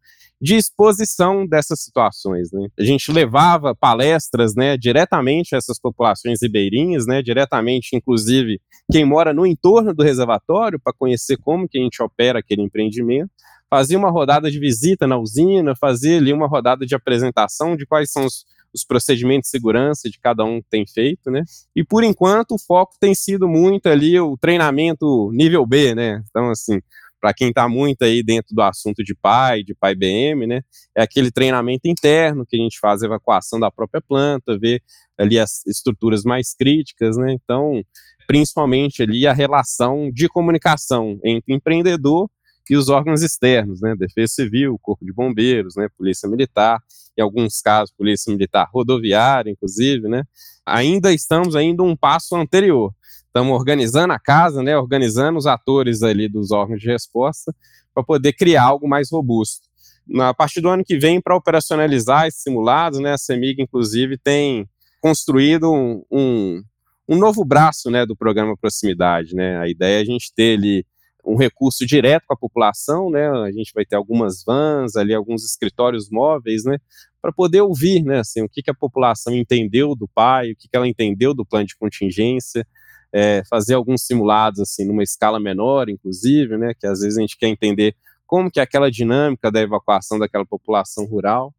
de 0.40 0.56
exposição 0.56 1.46
dessas 1.46 1.80
situações, 1.80 2.50
né? 2.52 2.68
A 2.78 2.82
gente 2.82 3.12
levava 3.12 3.74
palestras, 3.74 4.54
né, 4.56 4.76
diretamente 4.76 5.54
a 5.54 5.58
essas 5.58 5.80
populações 5.80 6.40
ribeirinhas, 6.42 7.06
né, 7.06 7.22
diretamente, 7.22 7.94
inclusive, 7.94 8.60
quem 8.90 9.04
mora 9.04 9.32
no 9.32 9.46
entorno 9.46 9.94
do 9.94 10.02
reservatório 10.02 10.80
para 10.82 10.92
conhecer 10.92 11.36
como 11.38 11.68
que 11.68 11.78
a 11.78 11.82
gente 11.82 12.02
opera 12.02 12.40
aquele 12.40 12.62
empreendimento, 12.62 13.30
fazia 13.70 13.96
uma 13.96 14.10
rodada 14.10 14.50
de 14.50 14.58
visita 14.58 15.06
na 15.06 15.16
usina, 15.16 15.74
fazia 15.74 16.18
ali 16.18 16.32
uma 16.32 16.46
rodada 16.46 16.84
de 16.84 16.94
apresentação 16.94 17.76
de 17.76 17.86
quais 17.86 18.10
são 18.10 18.26
os, 18.26 18.44
os 18.74 18.84
procedimentos 18.84 19.48
de 19.48 19.50
segurança 19.50 20.08
de 20.08 20.18
cada 20.18 20.44
um 20.44 20.60
tem 20.70 20.86
feito, 20.86 21.30
né? 21.30 21.42
E 21.76 21.84
por 21.84 22.04
enquanto 22.04 22.52
o 22.52 22.58
foco 22.58 22.94
tem 22.98 23.14
sido 23.14 23.48
muito 23.48 23.88
ali 23.88 24.18
o 24.18 24.36
treinamento 24.36 25.30
nível 25.32 25.64
B, 25.66 25.94
né? 25.94 26.22
Então, 26.30 26.50
assim, 26.50 26.80
para 27.20 27.32
quem 27.32 27.50
está 27.50 27.68
muito 27.68 28.02
aí 28.02 28.22
dentro 28.22 28.52
do 28.52 28.60
assunto 28.62 29.04
de 29.04 29.14
pai, 29.14 29.62
de 29.62 29.74
pai 29.74 29.94
BM, 29.94 30.46
né? 30.46 30.62
É 30.96 31.02
aquele 31.02 31.30
treinamento 31.30 31.86
interno 31.86 32.44
que 32.44 32.56
a 32.56 32.58
gente 32.58 32.80
faz 32.80 33.02
a 33.02 33.06
evacuação 33.06 33.60
da 33.60 33.70
própria 33.70 34.00
planta, 34.00 34.58
ver 34.58 34.82
ali 35.16 35.38
as 35.38 35.64
estruturas 35.66 36.24
mais 36.24 36.52
críticas, 36.52 37.16
né? 37.16 37.32
Então, 37.32 37.80
principalmente 38.26 39.02
ali 39.02 39.26
a 39.26 39.32
relação 39.32 40.10
de 40.12 40.28
comunicação 40.28 41.20
entre 41.24 41.54
empreendedor 41.54 42.28
e 42.68 42.76
os 42.76 42.88
órgãos 42.88 43.22
externos, 43.22 43.80
né, 43.80 43.94
Defesa 43.96 44.34
Civil, 44.34 44.78
Corpo 44.80 45.04
de 45.04 45.12
Bombeiros, 45.12 45.76
né, 45.76 45.88
Polícia 45.96 46.28
Militar, 46.28 46.80
em 47.16 47.22
alguns 47.22 47.60
casos 47.60 47.94
Polícia 47.96 48.32
Militar 48.32 48.68
Rodoviária, 48.72 49.50
inclusive, 49.50 50.08
né, 50.08 50.24
ainda 50.64 51.12
estamos 51.12 51.56
ainda 51.56 51.82
um 51.82 51.96
passo 51.96 52.36
anterior. 52.36 52.94
Estamos 53.26 53.52
organizando 53.52 54.12
a 54.12 54.18
casa, 54.18 54.62
né, 54.62 54.76
organizando 54.76 55.38
os 55.38 55.46
atores 55.46 56.02
ali 56.02 56.28
dos 56.28 56.50
órgãos 56.50 56.80
de 56.80 56.86
resposta 56.86 57.54
para 57.94 58.02
poder 58.02 58.32
criar 58.34 58.64
algo 58.64 58.88
mais 58.88 59.10
robusto. 59.10 59.66
Na 60.06 60.34
partir 60.34 60.60
do 60.60 60.68
ano 60.68 60.84
que 60.84 60.98
vem, 60.98 61.20
para 61.20 61.36
operacionalizar 61.36 62.26
esses 62.26 62.42
simulados, 62.42 62.98
né, 62.98 63.12
a 63.12 63.18
CEMIG, 63.18 63.62
inclusive, 63.62 64.18
tem 64.18 64.68
construído 65.00 65.72
um, 65.72 66.02
um, 66.10 66.62
um 67.08 67.18
novo 67.18 67.44
braço, 67.44 67.90
né, 67.90 68.04
do 68.04 68.16
programa 68.16 68.56
Proximidade, 68.56 69.34
né, 69.34 69.58
a 69.58 69.68
ideia 69.68 69.98
é 69.98 70.02
a 70.02 70.04
gente 70.04 70.32
ter 70.34 70.58
ali 70.58 70.84
um 71.24 71.36
recurso 71.36 71.86
direto 71.86 72.24
com 72.26 72.34
a 72.34 72.36
população, 72.36 73.10
né? 73.10 73.28
A 73.28 73.52
gente 73.52 73.72
vai 73.74 73.84
ter 73.84 73.96
algumas 73.96 74.42
vans 74.44 74.96
ali, 74.96 75.14
alguns 75.14 75.44
escritórios 75.44 76.10
móveis, 76.10 76.64
né? 76.64 76.78
Para 77.20 77.32
poder 77.32 77.60
ouvir, 77.60 78.02
né? 78.02 78.18
Assim, 78.20 78.42
o 78.42 78.48
que, 78.48 78.62
que 78.62 78.70
a 78.70 78.74
população 78.74 79.34
entendeu 79.34 79.94
do 79.94 80.08
pai, 80.08 80.52
o 80.52 80.56
que, 80.56 80.68
que 80.68 80.76
ela 80.76 80.88
entendeu 80.88 81.32
do 81.32 81.46
plano 81.46 81.66
de 81.66 81.76
contingência, 81.76 82.66
é, 83.12 83.42
fazer 83.48 83.74
alguns 83.74 84.04
simulados 84.04 84.60
assim 84.60 84.86
numa 84.86 85.02
escala 85.02 85.38
menor, 85.38 85.88
inclusive, 85.88 86.56
né? 86.56 86.72
Que 86.78 86.86
às 86.86 87.00
vezes 87.00 87.18
a 87.18 87.20
gente 87.20 87.38
quer 87.38 87.48
entender 87.48 87.94
como 88.26 88.50
que 88.50 88.58
é 88.58 88.62
aquela 88.62 88.90
dinâmica 88.90 89.50
da 89.50 89.60
evacuação 89.60 90.18
daquela 90.18 90.46
população 90.46 91.04
rural. 91.04 91.54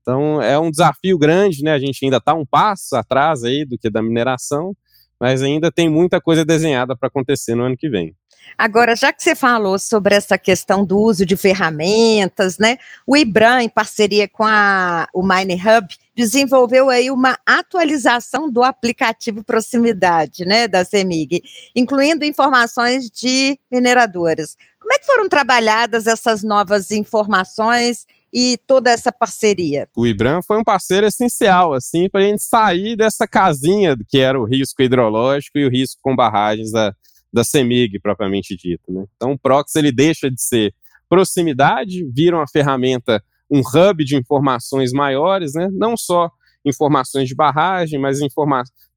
Então 0.00 0.42
é 0.42 0.58
um 0.58 0.70
desafio 0.70 1.18
grande, 1.18 1.62
né? 1.62 1.72
A 1.72 1.78
gente 1.78 2.04
ainda 2.04 2.18
está 2.18 2.34
um 2.34 2.44
passo 2.44 2.94
atrás 2.94 3.42
aí 3.42 3.64
do 3.64 3.78
que 3.78 3.90
da 3.90 4.02
mineração, 4.02 4.76
mas 5.18 5.42
ainda 5.42 5.72
tem 5.72 5.88
muita 5.88 6.20
coisa 6.20 6.44
desenhada 6.44 6.96
para 6.96 7.08
acontecer 7.08 7.54
no 7.54 7.64
ano 7.64 7.76
que 7.76 7.88
vem. 7.88 8.14
Agora, 8.56 8.94
já 8.94 9.12
que 9.12 9.22
você 9.22 9.34
falou 9.34 9.78
sobre 9.78 10.14
essa 10.14 10.38
questão 10.38 10.84
do 10.84 10.98
uso 10.98 11.26
de 11.26 11.36
ferramentas, 11.36 12.58
né? 12.58 12.78
O 13.06 13.16
IBRAM, 13.16 13.62
em 13.62 13.68
parceria 13.68 14.28
com 14.28 14.44
a, 14.44 15.08
o 15.12 15.22
Mine 15.22 15.54
Hub, 15.54 15.88
desenvolveu 16.14 16.90
aí 16.90 17.10
uma 17.10 17.38
atualização 17.46 18.50
do 18.50 18.62
aplicativo 18.62 19.42
Proximidade, 19.42 20.44
né, 20.44 20.68
da 20.68 20.84
CEMIG, 20.84 21.42
incluindo 21.74 22.24
informações 22.24 23.10
de 23.10 23.58
mineradoras. 23.70 24.56
Como 24.78 24.92
é 24.92 24.98
que 24.98 25.06
foram 25.06 25.28
trabalhadas 25.28 26.06
essas 26.06 26.42
novas 26.42 26.90
informações 26.90 28.06
e 28.32 28.58
toda 28.66 28.90
essa 28.90 29.12
parceria? 29.12 29.88
O 29.96 30.06
IBRAM 30.06 30.42
foi 30.42 30.58
um 30.58 30.64
parceiro 30.64 31.06
essencial, 31.06 31.72
assim, 31.72 32.08
para 32.08 32.20
a 32.20 32.24
gente 32.24 32.42
sair 32.42 32.96
dessa 32.96 33.26
casinha 33.26 33.96
que 34.08 34.18
era 34.18 34.40
o 34.40 34.44
risco 34.44 34.82
hidrológico 34.82 35.58
e 35.58 35.66
o 35.66 35.70
risco 35.70 36.00
com 36.02 36.16
barragens 36.16 36.72
da, 36.72 36.94
da 37.32 37.42
CEMIG 37.42 37.98
propriamente 38.00 38.56
dito. 38.56 38.92
Né? 38.92 39.04
Então, 39.16 39.32
o 39.32 39.38
Prox 39.38 39.74
ele 39.76 39.90
deixa 39.90 40.30
de 40.30 40.40
ser 40.40 40.74
proximidade, 41.08 42.04
vira 42.12 42.36
uma 42.36 42.48
ferramenta, 42.48 43.22
um 43.50 43.60
hub 43.60 44.04
de 44.04 44.16
informações 44.16 44.92
maiores, 44.92 45.54
né? 45.54 45.68
não 45.72 45.96
só 45.96 46.30
informações 46.64 47.28
de 47.28 47.34
barragem, 47.34 47.98
mas 47.98 48.18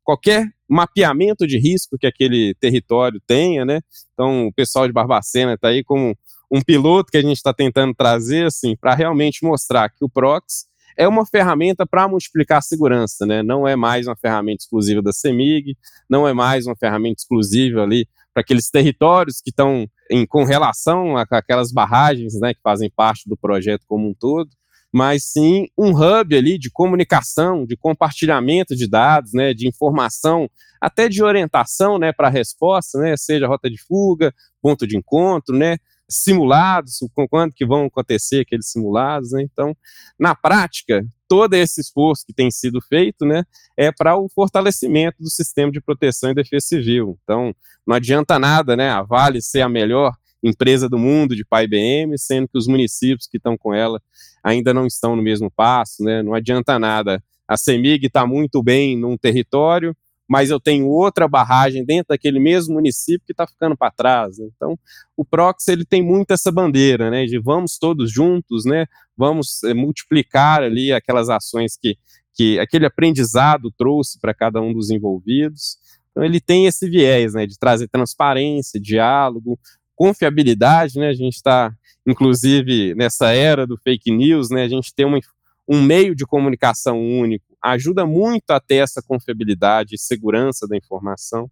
qualquer 0.03 0.47
mapeamento 0.67 1.47
de 1.47 1.57
risco 1.57 1.97
que 1.97 2.07
aquele 2.07 2.53
território 2.55 3.21
tenha. 3.25 3.65
Né? 3.65 3.81
Então, 4.13 4.47
o 4.47 4.53
pessoal 4.53 4.87
de 4.87 4.93
Barbacena 4.93 5.53
está 5.53 5.69
aí 5.69 5.83
como 5.83 6.15
um 6.51 6.61
piloto 6.61 7.11
que 7.11 7.17
a 7.17 7.21
gente 7.21 7.37
está 7.37 7.53
tentando 7.53 7.93
trazer 7.93 8.45
assim, 8.45 8.75
para 8.75 8.93
realmente 8.93 9.43
mostrar 9.43 9.89
que 9.89 10.03
o 10.03 10.09
Prox 10.09 10.65
é 10.97 11.07
uma 11.07 11.25
ferramenta 11.25 11.85
para 11.85 12.07
multiplicar 12.07 12.59
a 12.59 12.61
segurança, 12.61 13.25
né? 13.25 13.43
Não 13.43 13.67
é 13.67 13.75
mais 13.75 14.07
uma 14.07 14.15
ferramenta 14.15 14.63
exclusiva 14.63 15.01
da 15.01 15.11
CEMIG, 15.11 15.77
não 16.09 16.27
é 16.27 16.33
mais 16.33 16.65
uma 16.65 16.75
ferramenta 16.75 17.21
exclusiva 17.21 17.83
ali 17.83 18.07
para 18.35 18.41
aqueles 18.41 18.69
territórios 18.69 19.39
que 19.41 19.49
estão 19.49 19.87
com 20.27 20.43
relação 20.43 21.15
a, 21.15 21.25
aquelas 21.31 21.71
barragens, 21.71 22.37
né, 22.37 22.53
que 22.53 22.59
fazem 22.61 22.91
parte 22.93 23.29
do 23.29 23.37
projeto 23.37 23.85
como 23.87 24.09
um 24.09 24.13
todo, 24.13 24.49
mas 24.93 25.23
sim 25.23 25.67
um 25.77 25.91
hub 25.91 26.35
ali 26.35 26.59
de 26.59 26.69
comunicação, 26.69 27.65
de 27.65 27.77
compartilhamento 27.77 28.75
de 28.75 28.89
dados, 28.89 29.31
né, 29.33 29.53
de 29.53 29.69
informação, 29.69 30.49
até 30.81 31.07
de 31.07 31.23
orientação, 31.23 31.97
né, 31.97 32.11
para 32.11 32.27
a 32.27 32.31
resposta, 32.31 32.99
né, 32.99 33.15
seja 33.15 33.47
rota 33.47 33.69
de 33.69 33.81
fuga, 33.81 34.33
ponto 34.61 34.85
de 34.85 34.97
encontro, 34.97 35.57
né, 35.57 35.77
simulados, 36.09 36.97
com 37.13 37.25
quanto 37.27 37.55
que 37.55 37.65
vão 37.65 37.85
acontecer 37.85 38.41
aqueles 38.41 38.69
simulados, 38.69 39.31
né? 39.31 39.41
Então, 39.41 39.75
na 40.19 40.35
prática, 40.35 41.03
todo 41.27 41.53
esse 41.53 41.81
esforço 41.81 42.25
que 42.25 42.33
tem 42.33 42.51
sido 42.51 42.79
feito, 42.81 43.25
né, 43.25 43.43
é 43.77 43.91
para 43.91 44.17
o 44.17 44.29
fortalecimento 44.29 45.17
do 45.19 45.29
sistema 45.29 45.71
de 45.71 45.81
proteção 45.81 46.31
e 46.31 46.35
defesa 46.35 46.65
civil. 46.67 47.17
Então, 47.23 47.53
não 47.85 47.95
adianta 47.95 48.39
nada, 48.39 48.75
né, 48.75 48.89
a 48.89 49.01
Vale 49.01 49.41
ser 49.41 49.61
a 49.61 49.69
melhor 49.69 50.13
empresa 50.43 50.87
do 50.87 50.97
mundo 50.97 51.35
de 51.35 51.43
PAI-BM, 51.43 52.17
sendo 52.17 52.47
que 52.47 52.57
os 52.57 52.67
municípios 52.67 53.27
que 53.27 53.37
estão 53.37 53.57
com 53.57 53.73
ela 53.73 54.01
ainda 54.43 54.73
não 54.73 54.85
estão 54.85 55.15
no 55.15 55.21
mesmo 55.21 55.49
passo, 55.49 56.03
né? 56.03 56.21
Não 56.21 56.35
adianta 56.35 56.77
nada. 56.77 57.23
A 57.47 57.57
CEMIG 57.57 58.07
está 58.07 58.27
muito 58.27 58.61
bem 58.61 58.97
num 58.97 59.17
território, 59.17 59.95
mas 60.27 60.49
eu 60.49 60.59
tenho 60.59 60.87
outra 60.87 61.27
barragem 61.27 61.85
dentro 61.85 62.07
daquele 62.09 62.39
mesmo 62.39 62.73
município 62.73 63.25
que 63.25 63.31
está 63.31 63.45
ficando 63.45 63.77
para 63.77 63.91
trás. 63.91 64.37
Né? 64.37 64.47
Então, 64.55 64.77
o 65.15 65.23
Prox 65.23 65.67
ele 65.67 65.85
tem 65.85 66.03
muito 66.03 66.31
essa 66.31 66.51
bandeira, 66.51 67.09
né, 67.11 67.25
de 67.25 67.39
vamos 67.39 67.77
todos 67.77 68.11
juntos, 68.11 68.65
né, 68.65 68.85
vamos 69.15 69.63
é, 69.63 69.73
multiplicar 69.73 70.63
ali 70.63 70.91
aquelas 70.91 71.29
ações 71.29 71.77
que, 71.77 71.97
que 72.33 72.59
aquele 72.59 72.85
aprendizado 72.85 73.71
trouxe 73.77 74.19
para 74.19 74.33
cada 74.33 74.59
um 74.59 74.73
dos 74.73 74.89
envolvidos. 74.89 75.77
Então, 76.11 76.23
ele 76.23 76.39
tem 76.39 76.65
esse 76.65 76.89
viés, 76.89 77.33
né, 77.33 77.45
de 77.45 77.57
trazer 77.57 77.87
transparência, 77.87 78.79
diálogo, 78.79 79.59
confiabilidade, 79.95 80.99
né, 80.99 81.09
a 81.09 81.13
gente 81.13 81.35
está, 81.35 81.71
inclusive, 82.05 82.95
nessa 82.95 83.31
era 83.31 83.67
do 83.67 83.77
fake 83.77 84.11
news, 84.11 84.49
né, 84.49 84.63
a 84.63 84.67
gente 84.67 84.93
tem 84.93 85.05
uma, 85.05 85.19
um 85.67 85.81
meio 85.81 86.15
de 86.15 86.25
comunicação 86.25 86.99
único 86.99 87.54
ajuda 87.73 88.05
muito 88.05 88.51
a 88.51 88.59
ter 88.59 88.77
essa 88.77 89.01
confiabilidade 89.01 89.95
e 89.95 89.99
segurança 89.99 90.67
da 90.67 90.77
informação. 90.77 91.49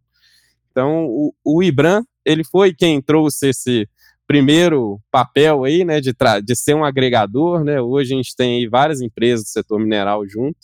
Então, 0.71 1.05
o, 1.05 1.33
o 1.43 1.63
IBRAM, 1.63 2.03
ele 2.25 2.43
foi 2.43 2.73
quem 2.73 3.01
trouxe 3.01 3.49
esse 3.49 3.87
primeiro 4.25 4.99
papel 5.11 5.63
aí, 5.63 5.83
né, 5.83 5.99
de, 5.99 6.13
de 6.43 6.55
ser 6.55 6.75
um 6.75 6.83
agregador, 6.85 7.63
né, 7.63 7.81
hoje 7.81 8.13
a 8.13 8.17
gente 8.17 8.35
tem 8.35 8.61
aí 8.61 8.67
várias 8.67 9.01
empresas 9.01 9.45
do 9.45 9.49
setor 9.49 9.79
mineral 9.79 10.27
junto, 10.27 10.57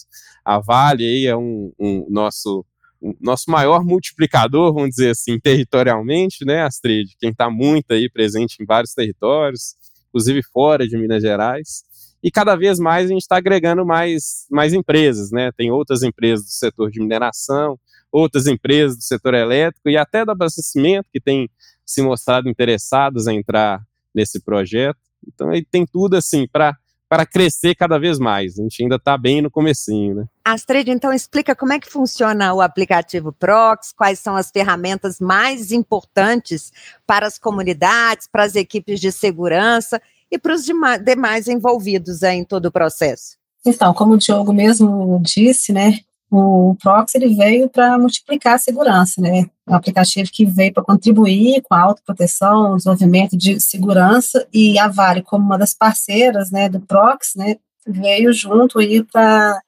a 0.45 0.59
Vale 0.59 1.03
aí 1.03 1.25
é 1.25 1.35
um, 1.35 1.71
um 1.77 2.07
nosso 2.09 2.65
um, 3.01 3.13
nosso 3.19 3.49
maior 3.49 3.83
multiplicador, 3.83 4.73
vamos 4.73 4.91
dizer 4.91 5.11
assim, 5.11 5.39
territorialmente, 5.39 6.45
né, 6.45 6.63
Astrid, 6.63 7.15
quem 7.19 7.31
está 7.31 7.49
muito 7.49 7.91
aí 7.91 8.09
presente 8.09 8.57
em 8.61 8.65
vários 8.65 8.93
territórios, 8.93 9.75
inclusive 10.07 10.41
fora 10.51 10.87
de 10.87 10.97
Minas 10.97 11.21
Gerais, 11.21 11.83
e 12.21 12.29
cada 12.29 12.55
vez 12.55 12.79
mais 12.79 13.05
a 13.05 13.09
gente 13.09 13.21
está 13.21 13.37
agregando 13.37 13.85
mais, 13.85 14.45
mais 14.49 14.73
empresas, 14.73 15.31
né? 15.31 15.51
Tem 15.51 15.71
outras 15.71 16.03
empresas 16.03 16.45
do 16.45 16.51
setor 16.51 16.91
de 16.91 16.99
mineração, 16.99 17.79
outras 18.11 18.47
empresas 18.47 18.97
do 18.97 19.03
setor 19.03 19.33
elétrico 19.33 19.89
e 19.89 19.97
até 19.97 20.25
do 20.25 20.31
abastecimento 20.31 21.07
que 21.11 21.21
têm 21.21 21.49
se 21.85 22.01
mostrado 22.01 22.49
interessadas 22.49 23.27
em 23.27 23.37
entrar 23.37 23.81
nesse 24.13 24.41
projeto. 24.41 24.99
Então, 25.27 25.49
aí 25.49 25.63
tem 25.63 25.85
tudo 25.85 26.15
assim 26.15 26.47
para 26.47 26.75
para 27.09 27.25
crescer 27.25 27.73
cada 27.73 27.97
vez 27.97 28.19
mais. 28.19 28.59
A 28.59 28.61
gente 28.61 28.83
ainda 28.83 28.97
está 28.97 29.17
bem 29.17 29.41
no 29.41 29.49
comecinho, 29.49 30.13
né? 30.13 30.25
Astrid, 30.45 30.89
então 30.91 31.11
explica 31.11 31.55
como 31.55 31.73
é 31.73 31.79
que 31.79 31.89
funciona 31.89 32.53
o 32.53 32.61
aplicativo 32.61 33.33
Prox, 33.33 33.91
quais 33.91 34.19
são 34.19 34.35
as 34.35 34.51
ferramentas 34.51 35.19
mais 35.19 35.71
importantes 35.71 36.71
para 37.07 37.25
as 37.25 37.39
comunidades, 37.39 38.27
para 38.31 38.43
as 38.43 38.53
equipes 38.53 38.99
de 38.99 39.11
segurança 39.11 39.99
e 40.31 40.37
para 40.37 40.53
os 40.53 40.63
demais 40.63 41.47
envolvidos 41.47 42.23
em 42.23 42.43
todo 42.43 42.67
o 42.67 42.71
processo? 42.71 43.37
Então, 43.65 43.93
como 43.93 44.13
o 44.13 44.17
Diogo 44.17 44.53
mesmo 44.53 45.19
disse, 45.21 45.73
né, 45.73 45.99
o 46.31 46.75
Prox 46.81 47.15
ele 47.15 47.35
veio 47.35 47.69
para 47.69 47.97
multiplicar 47.97 48.55
a 48.55 48.59
segurança, 48.59 49.19
né? 49.19 49.49
Um 49.67 49.73
aplicativo 49.73 50.29
que 50.31 50.45
veio 50.45 50.71
para 50.71 50.83
contribuir 50.83 51.61
com 51.63 51.73
a 51.73 51.81
autoproteção, 51.81 52.77
desenvolvimento 52.77 53.35
de 53.35 53.59
segurança 53.59 54.47
e 54.53 54.77
a 54.77 54.87
Vale 54.87 55.23
como 55.23 55.43
uma 55.43 55.57
das 55.57 55.73
parceiras, 55.73 56.51
né, 56.51 56.69
do 56.69 56.79
Prox, 56.79 57.33
né, 57.35 57.57
veio 57.87 58.31
junto 58.31 58.79
aí 58.79 59.03
para 59.03 59.59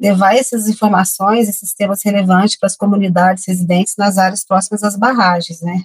levar 0.00 0.34
essas 0.34 0.66
informações, 0.66 1.48
esses 1.48 1.74
temas 1.74 2.02
relevantes 2.02 2.56
para 2.56 2.66
as 2.66 2.76
comunidades 2.76 3.44
residentes 3.46 3.94
nas 3.96 4.18
áreas 4.18 4.44
próximas 4.44 4.82
às 4.82 4.96
barragens, 4.96 5.60
né? 5.60 5.84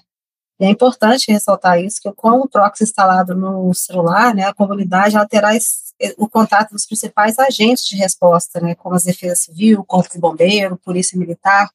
E 0.59 0.65
é 0.65 0.69
importante 0.69 1.31
ressaltar 1.31 1.81
isso, 1.81 1.99
que 2.01 2.11
com 2.13 2.39
o 2.39 2.47
proxy 2.47 2.83
instalado 2.83 3.35
no 3.35 3.73
celular, 3.73 4.33
né, 4.33 4.43
a 4.43 4.53
comunidade 4.53 5.15
ela 5.15 5.27
terá 5.27 5.55
esse, 5.55 5.93
o 6.17 6.29
contato 6.29 6.71
dos 6.71 6.85
principais 6.85 7.37
agentes 7.37 7.85
de 7.85 7.95
resposta, 7.95 8.61
né, 8.61 8.75
como 8.75 8.95
as 8.95 9.03
Defesa 9.03 9.35
Civil, 9.35 9.83
Corpo 9.83 10.13
de 10.13 10.19
Bombeiro, 10.19 10.79
Polícia 10.83 11.17
Militar, 11.17 11.69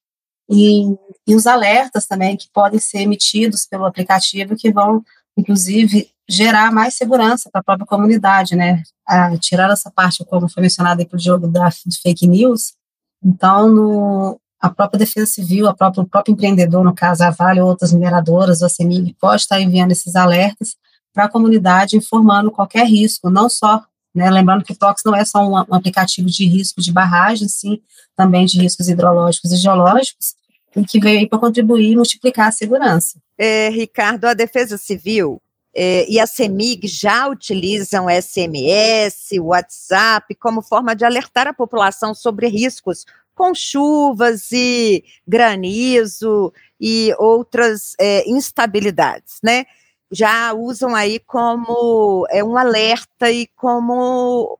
e, 0.48 0.84
e 1.26 1.34
os 1.34 1.46
alertas 1.46 2.06
também 2.06 2.36
que 2.36 2.48
podem 2.52 2.80
ser 2.80 3.00
emitidos 3.00 3.66
pelo 3.66 3.84
aplicativo, 3.84 4.56
que 4.56 4.72
vão, 4.72 5.04
inclusive, 5.36 6.10
gerar 6.28 6.72
mais 6.72 6.94
segurança 6.94 7.50
para 7.50 7.60
a 7.60 7.64
própria 7.64 7.86
comunidade, 7.86 8.56
né, 8.56 8.82
a, 9.06 9.36
tirar 9.36 9.70
essa 9.70 9.90
parte, 9.90 10.24
como 10.24 10.48
foi 10.48 10.62
mencionado 10.62 11.00
aí 11.00 11.06
por 11.06 11.18
Diogo, 11.18 11.48
da, 11.48 11.70
fake 12.02 12.26
news, 12.26 12.74
então, 13.22 13.68
no, 13.68 14.40
a 14.60 14.68
própria 14.68 14.98
Defesa 14.98 15.26
Civil, 15.26 15.66
a 15.66 15.74
própria, 15.74 16.02
o 16.02 16.06
próprio 16.06 16.32
empreendedor, 16.32 16.84
no 16.84 16.94
caso 16.94 17.24
a 17.24 17.30
Vale 17.30 17.60
ou 17.60 17.68
outras 17.68 17.92
mineradoras, 17.92 18.62
a 18.62 18.68
CEMIG, 18.68 19.16
pode 19.18 19.42
estar 19.42 19.60
enviando 19.60 19.92
esses 19.92 20.14
alertas 20.14 20.76
para 21.14 21.24
a 21.24 21.28
comunidade, 21.28 21.96
informando 21.96 22.50
qualquer 22.50 22.86
risco, 22.86 23.30
não 23.30 23.48
só, 23.48 23.82
né, 24.14 24.30
lembrando 24.30 24.62
que 24.62 24.72
o 24.72 24.76
TOX 24.76 25.02
não 25.04 25.16
é 25.16 25.24
só 25.24 25.42
um, 25.42 25.54
um, 25.54 25.74
aplicativo 25.74 26.28
de 26.28 26.46
risco 26.46 26.80
de 26.80 26.92
barragem, 26.92 27.48
sim, 27.48 27.80
também 28.14 28.44
de 28.44 28.60
riscos 28.60 28.88
hidrológicos 28.88 29.50
e 29.50 29.56
geológicos, 29.56 30.34
e 30.76 30.84
que 30.84 31.00
veio 31.00 31.20
aí 31.20 31.28
para 31.28 31.38
contribuir 31.38 31.92
e 31.92 31.96
multiplicar 31.96 32.48
a 32.48 32.52
segurança. 32.52 33.18
É, 33.38 33.70
Ricardo, 33.70 34.26
a 34.26 34.34
Defesa 34.34 34.76
Civil 34.76 35.40
é, 35.74 36.08
e 36.08 36.20
a 36.20 36.26
CEMIG 36.26 36.86
já 36.86 37.28
utilizam 37.28 38.06
SMS, 38.08 39.38
WhatsApp 39.40 40.34
como 40.34 40.62
forma 40.62 40.94
de 40.94 41.04
alertar 41.04 41.46
a 41.46 41.54
população 41.54 42.14
sobre 42.14 42.46
riscos 42.48 43.06
com 43.40 43.54
chuvas 43.54 44.52
e 44.52 45.02
granizo 45.26 46.52
e 46.78 47.10
outras 47.18 47.94
é, 47.98 48.28
instabilidades, 48.28 49.38
né? 49.42 49.64
Já 50.10 50.52
usam 50.52 50.94
aí 50.94 51.18
como 51.20 52.26
é, 52.28 52.44
um 52.44 52.58
alerta 52.58 53.30
e 53.30 53.46
como 53.56 54.58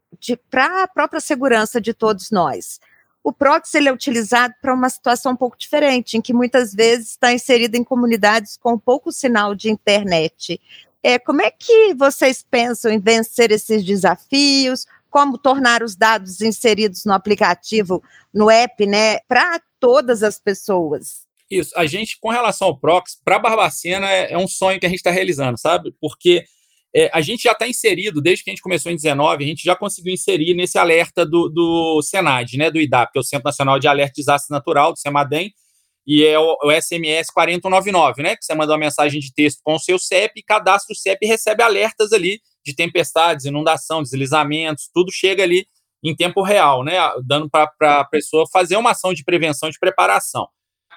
para 0.51 0.85
a 0.85 0.89
própria 0.89 1.21
segurança 1.21 1.79
de 1.79 1.93
todos 1.93 2.31
nós. 2.31 2.81
O 3.23 3.35
proxy 3.35 3.77
ele 3.77 3.91
é 3.91 3.93
utilizado 3.93 4.55
para 4.63 4.73
uma 4.73 4.89
situação 4.89 5.33
um 5.33 5.37
pouco 5.37 5.59
diferente, 5.59 6.17
em 6.17 6.23
que 6.23 6.33
muitas 6.33 6.73
vezes 6.73 7.11
está 7.11 7.35
inserido 7.35 7.75
em 7.75 7.85
comunidades 7.85 8.57
com 8.57 8.79
pouco 8.79 9.13
sinal 9.13 9.55
de 9.55 9.71
internet. 9.71 10.59
É, 11.03 11.19
como 11.19 11.43
é 11.43 11.51
que 11.51 11.93
vocês 11.93 12.43
pensam 12.51 12.91
em 12.91 12.99
vencer 12.99 13.53
esses 13.53 13.85
desafios? 13.85 14.87
Como 15.11 15.37
tornar 15.37 15.83
os 15.83 15.97
dados 15.97 16.41
inseridos 16.41 17.05
no 17.05 17.13
aplicativo, 17.13 18.03
no 18.33 18.49
app, 18.51 18.87
né, 18.87 19.19
para 19.29 19.61
todas 19.79 20.23
as 20.23 20.39
pessoas. 20.39 21.29
Isso, 21.51 21.73
a 21.77 21.85
gente, 21.85 22.17
com 22.21 22.31
relação 22.31 22.69
ao 22.69 22.79
Prox, 22.79 23.19
para 23.25 23.39
Barbacena 23.39 24.09
é, 24.09 24.33
é, 24.33 24.39
um 24.39 24.47
sonho 24.47 24.79
que 24.79 24.87
a 24.87 24.89
gente 24.89 24.99
está 24.99 25.11
realizando, 25.11 25.59
sabe? 25.59 25.93
Porque 26.01 26.45
é, 26.95 27.11
a 27.13 27.21
gente 27.21 27.43
já 27.43 27.53
está 27.53 27.67
inserido, 27.67 28.21
desde 28.21 28.45
que 28.45 28.51
a 28.51 28.53
gente 28.53 28.63
começou 28.63 28.93
em 28.93 28.97
19, 28.97 29.43
a 29.43 29.47
gente 29.47 29.65
já 29.65 29.75
conseguiu 29.75 30.15
inserir 30.15 30.55
nesse 30.55 30.79
alerta 30.79 31.27
do, 31.27 31.49
do 31.49 32.01
Senad, 32.03 32.53
né, 32.55 32.71
do 32.71 32.81
IDAP, 32.81 33.13
que 33.13 33.19
é 33.19 33.21
o 33.21 33.25
Centro 33.25 33.47
Nacional 33.47 33.81
de 33.81 33.89
Alerta 33.89 34.13
de 34.13 34.23
Desastre 34.23 34.53
Natural, 34.53 34.93
do 34.93 34.99
CEMADEM, 34.99 35.53
e 36.07 36.25
é 36.25 36.39
o, 36.39 36.57
o, 36.65 36.71
SMS 36.71 37.31
4099, 37.33 38.23
né, 38.23 38.37
que 38.37 38.45
você 38.45 38.55
manda 38.55 38.73
uma 38.73 38.79
mensagem 38.79 39.21
de 39.21 39.33
texto 39.33 39.61
com 39.65 39.75
o 39.75 39.79
seu 39.79 39.99
CEP, 39.99 40.43
cadastra 40.45 40.93
o 40.93 40.97
CEP 40.97 41.25
e 41.25 41.29
recebe 41.29 41.63
alertas 41.63 42.13
ali 42.13 42.41
de 42.65 42.75
tempestades, 42.75 43.47
inundação, 43.47 44.03
deslizamentos, 44.03 44.91
tudo 44.93 45.11
chega 45.13 45.43
ali 45.43 45.67
em 46.03 46.15
tempo 46.15 46.43
real, 46.43 46.83
né? 46.83 46.97
Dando 47.25 47.49
para 47.49 48.01
a 48.01 48.05
pessoa 48.05 48.45
fazer 48.51 48.77
uma 48.77 48.91
ação 48.91 49.13
de 49.13 49.25
prevenção, 49.25 49.71
de 49.71 49.79
preparação. 49.79 50.49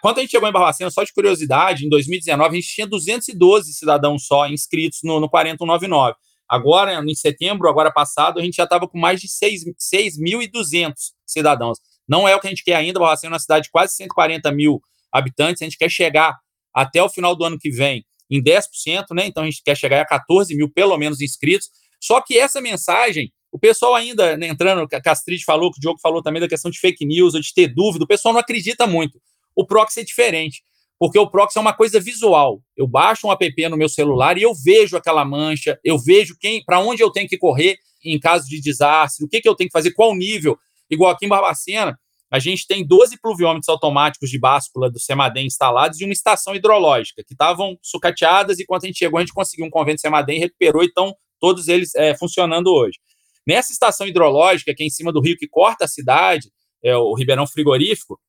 Quando 0.01 0.17
a 0.17 0.21
gente 0.21 0.31
chegou 0.31 0.49
em 0.49 0.51
Barbacena, 0.51 0.91
só 0.91 1.03
de 1.03 1.13
curiosidade, 1.13 1.85
em 1.85 1.89
2019 1.89 2.49
a 2.49 2.59
gente 2.59 2.73
tinha 2.73 2.87
212 2.87 3.73
cidadãos 3.73 4.25
só 4.25 4.47
inscritos 4.47 4.99
no, 5.03 5.19
no 5.19 5.29
4199. 5.29 6.15
Agora, 6.49 7.01
em 7.01 7.15
setembro, 7.15 7.69
agora 7.69 7.91
passado, 7.91 8.39
a 8.39 8.43
gente 8.43 8.55
já 8.55 8.65
estava 8.65 8.87
com 8.87 8.99
mais 8.99 9.21
de 9.21 9.27
6.200 9.27 10.93
cidadãos. 11.25 11.79
Não 12.07 12.27
é 12.27 12.35
o 12.35 12.39
que 12.39 12.47
a 12.47 12.49
gente 12.49 12.63
quer 12.63 12.75
ainda, 12.75 12.99
Barbacena 12.99 13.31
é 13.31 13.33
uma 13.33 13.39
cidade 13.39 13.65
de 13.65 13.71
quase 13.71 13.95
140 13.95 14.51
mil 14.51 14.81
habitantes, 15.11 15.61
a 15.61 15.65
gente 15.65 15.77
quer 15.77 15.89
chegar 15.89 16.37
até 16.73 17.01
o 17.01 17.07
final 17.07 17.35
do 17.35 17.45
ano 17.45 17.57
que 17.57 17.69
vem 17.69 18.03
em 18.33 18.41
10%, 18.41 19.13
né? 19.13 19.27
Então 19.27 19.43
a 19.43 19.45
gente 19.45 19.61
quer 19.63 19.77
chegar 19.77 20.01
a 20.01 20.05
14 20.05 20.55
mil, 20.55 20.69
pelo 20.69 20.97
menos, 20.97 21.21
inscritos. 21.21 21.69
Só 22.01 22.19
que 22.19 22.37
essa 22.37 22.59
mensagem, 22.59 23.31
o 23.51 23.59
pessoal 23.59 23.93
ainda, 23.93 24.35
né, 24.35 24.47
entrando, 24.47 24.87
Castrid 24.87 25.43
falou, 25.43 25.71
que 25.71 25.77
o 25.77 25.81
Diogo 25.81 25.99
falou 26.01 26.21
também 26.21 26.41
da 26.41 26.47
questão 26.47 26.71
de 26.71 26.79
fake 26.79 27.05
news, 27.05 27.35
ou 27.35 27.39
de 27.39 27.53
ter 27.53 27.67
dúvida, 27.67 28.05
o 28.05 28.07
pessoal 28.07 28.33
não 28.33 28.41
acredita 28.41 28.87
muito. 28.87 29.21
O 29.55 29.65
proxy 29.65 29.99
é 29.99 30.03
diferente, 30.03 30.63
porque 30.97 31.19
o 31.19 31.29
proxy 31.29 31.59
é 31.59 31.61
uma 31.61 31.73
coisa 31.73 31.99
visual. 31.99 32.59
Eu 32.75 32.87
baixo 32.87 33.27
um 33.27 33.31
app 33.31 33.69
no 33.69 33.77
meu 33.77 33.87
celular 33.87 34.35
e 34.37 34.41
eu 34.41 34.53
vejo 34.55 34.97
aquela 34.97 35.23
mancha, 35.23 35.79
eu 35.83 35.99
vejo 35.99 36.35
quem, 36.39 36.63
para 36.65 36.79
onde 36.79 37.03
eu 37.03 37.11
tenho 37.11 37.29
que 37.29 37.37
correr 37.37 37.77
em 38.03 38.19
caso 38.19 38.49
de 38.49 38.59
desastre, 38.59 39.23
o 39.23 39.29
que, 39.29 39.39
que 39.39 39.47
eu 39.47 39.55
tenho 39.55 39.69
que 39.69 39.73
fazer, 39.73 39.91
qual 39.91 40.15
nível. 40.15 40.57
Igual 40.89 41.11
aqui 41.11 41.25
em 41.25 41.29
Barbacena, 41.29 41.97
a 42.33 42.39
gente 42.39 42.65
tem 42.65 42.83
12 42.83 43.19
pluviômetros 43.21 43.69
automáticos 43.69 44.27
de 44.27 44.39
báscula 44.39 44.89
do 44.89 44.99
Semadem 44.99 45.45
instalados 45.45 46.01
e 46.01 46.03
uma 46.03 46.13
estação 46.13 46.55
hidrológica, 46.55 47.23
que 47.23 47.35
estavam 47.35 47.77
sucateadas, 47.79 48.57
e 48.57 48.65
quando 48.65 48.85
a 48.85 48.87
gente 48.87 48.97
chegou, 48.97 49.19
a 49.19 49.21
gente 49.21 49.31
conseguiu 49.31 49.67
um 49.67 49.69
convênio 49.69 49.99
Semadem 49.99 50.37
e 50.37 50.39
recuperou, 50.39 50.81
e 50.81 50.87
estão 50.87 51.15
todos 51.39 51.67
eles 51.67 51.93
é, 51.93 52.17
funcionando 52.17 52.73
hoje. 52.73 52.97
Nessa 53.45 53.71
estação 53.71 54.07
hidrológica, 54.07 54.73
que 54.73 54.81
é 54.81 54.87
em 54.87 54.89
cima 54.89 55.13
do 55.13 55.21
rio 55.21 55.37
que 55.37 55.47
corta 55.47 55.85
a 55.85 55.87
cidade, 55.87 56.51
é 56.83 56.97
o 56.97 57.13
Ribeirão 57.13 57.45
Frigorífico, 57.45 58.19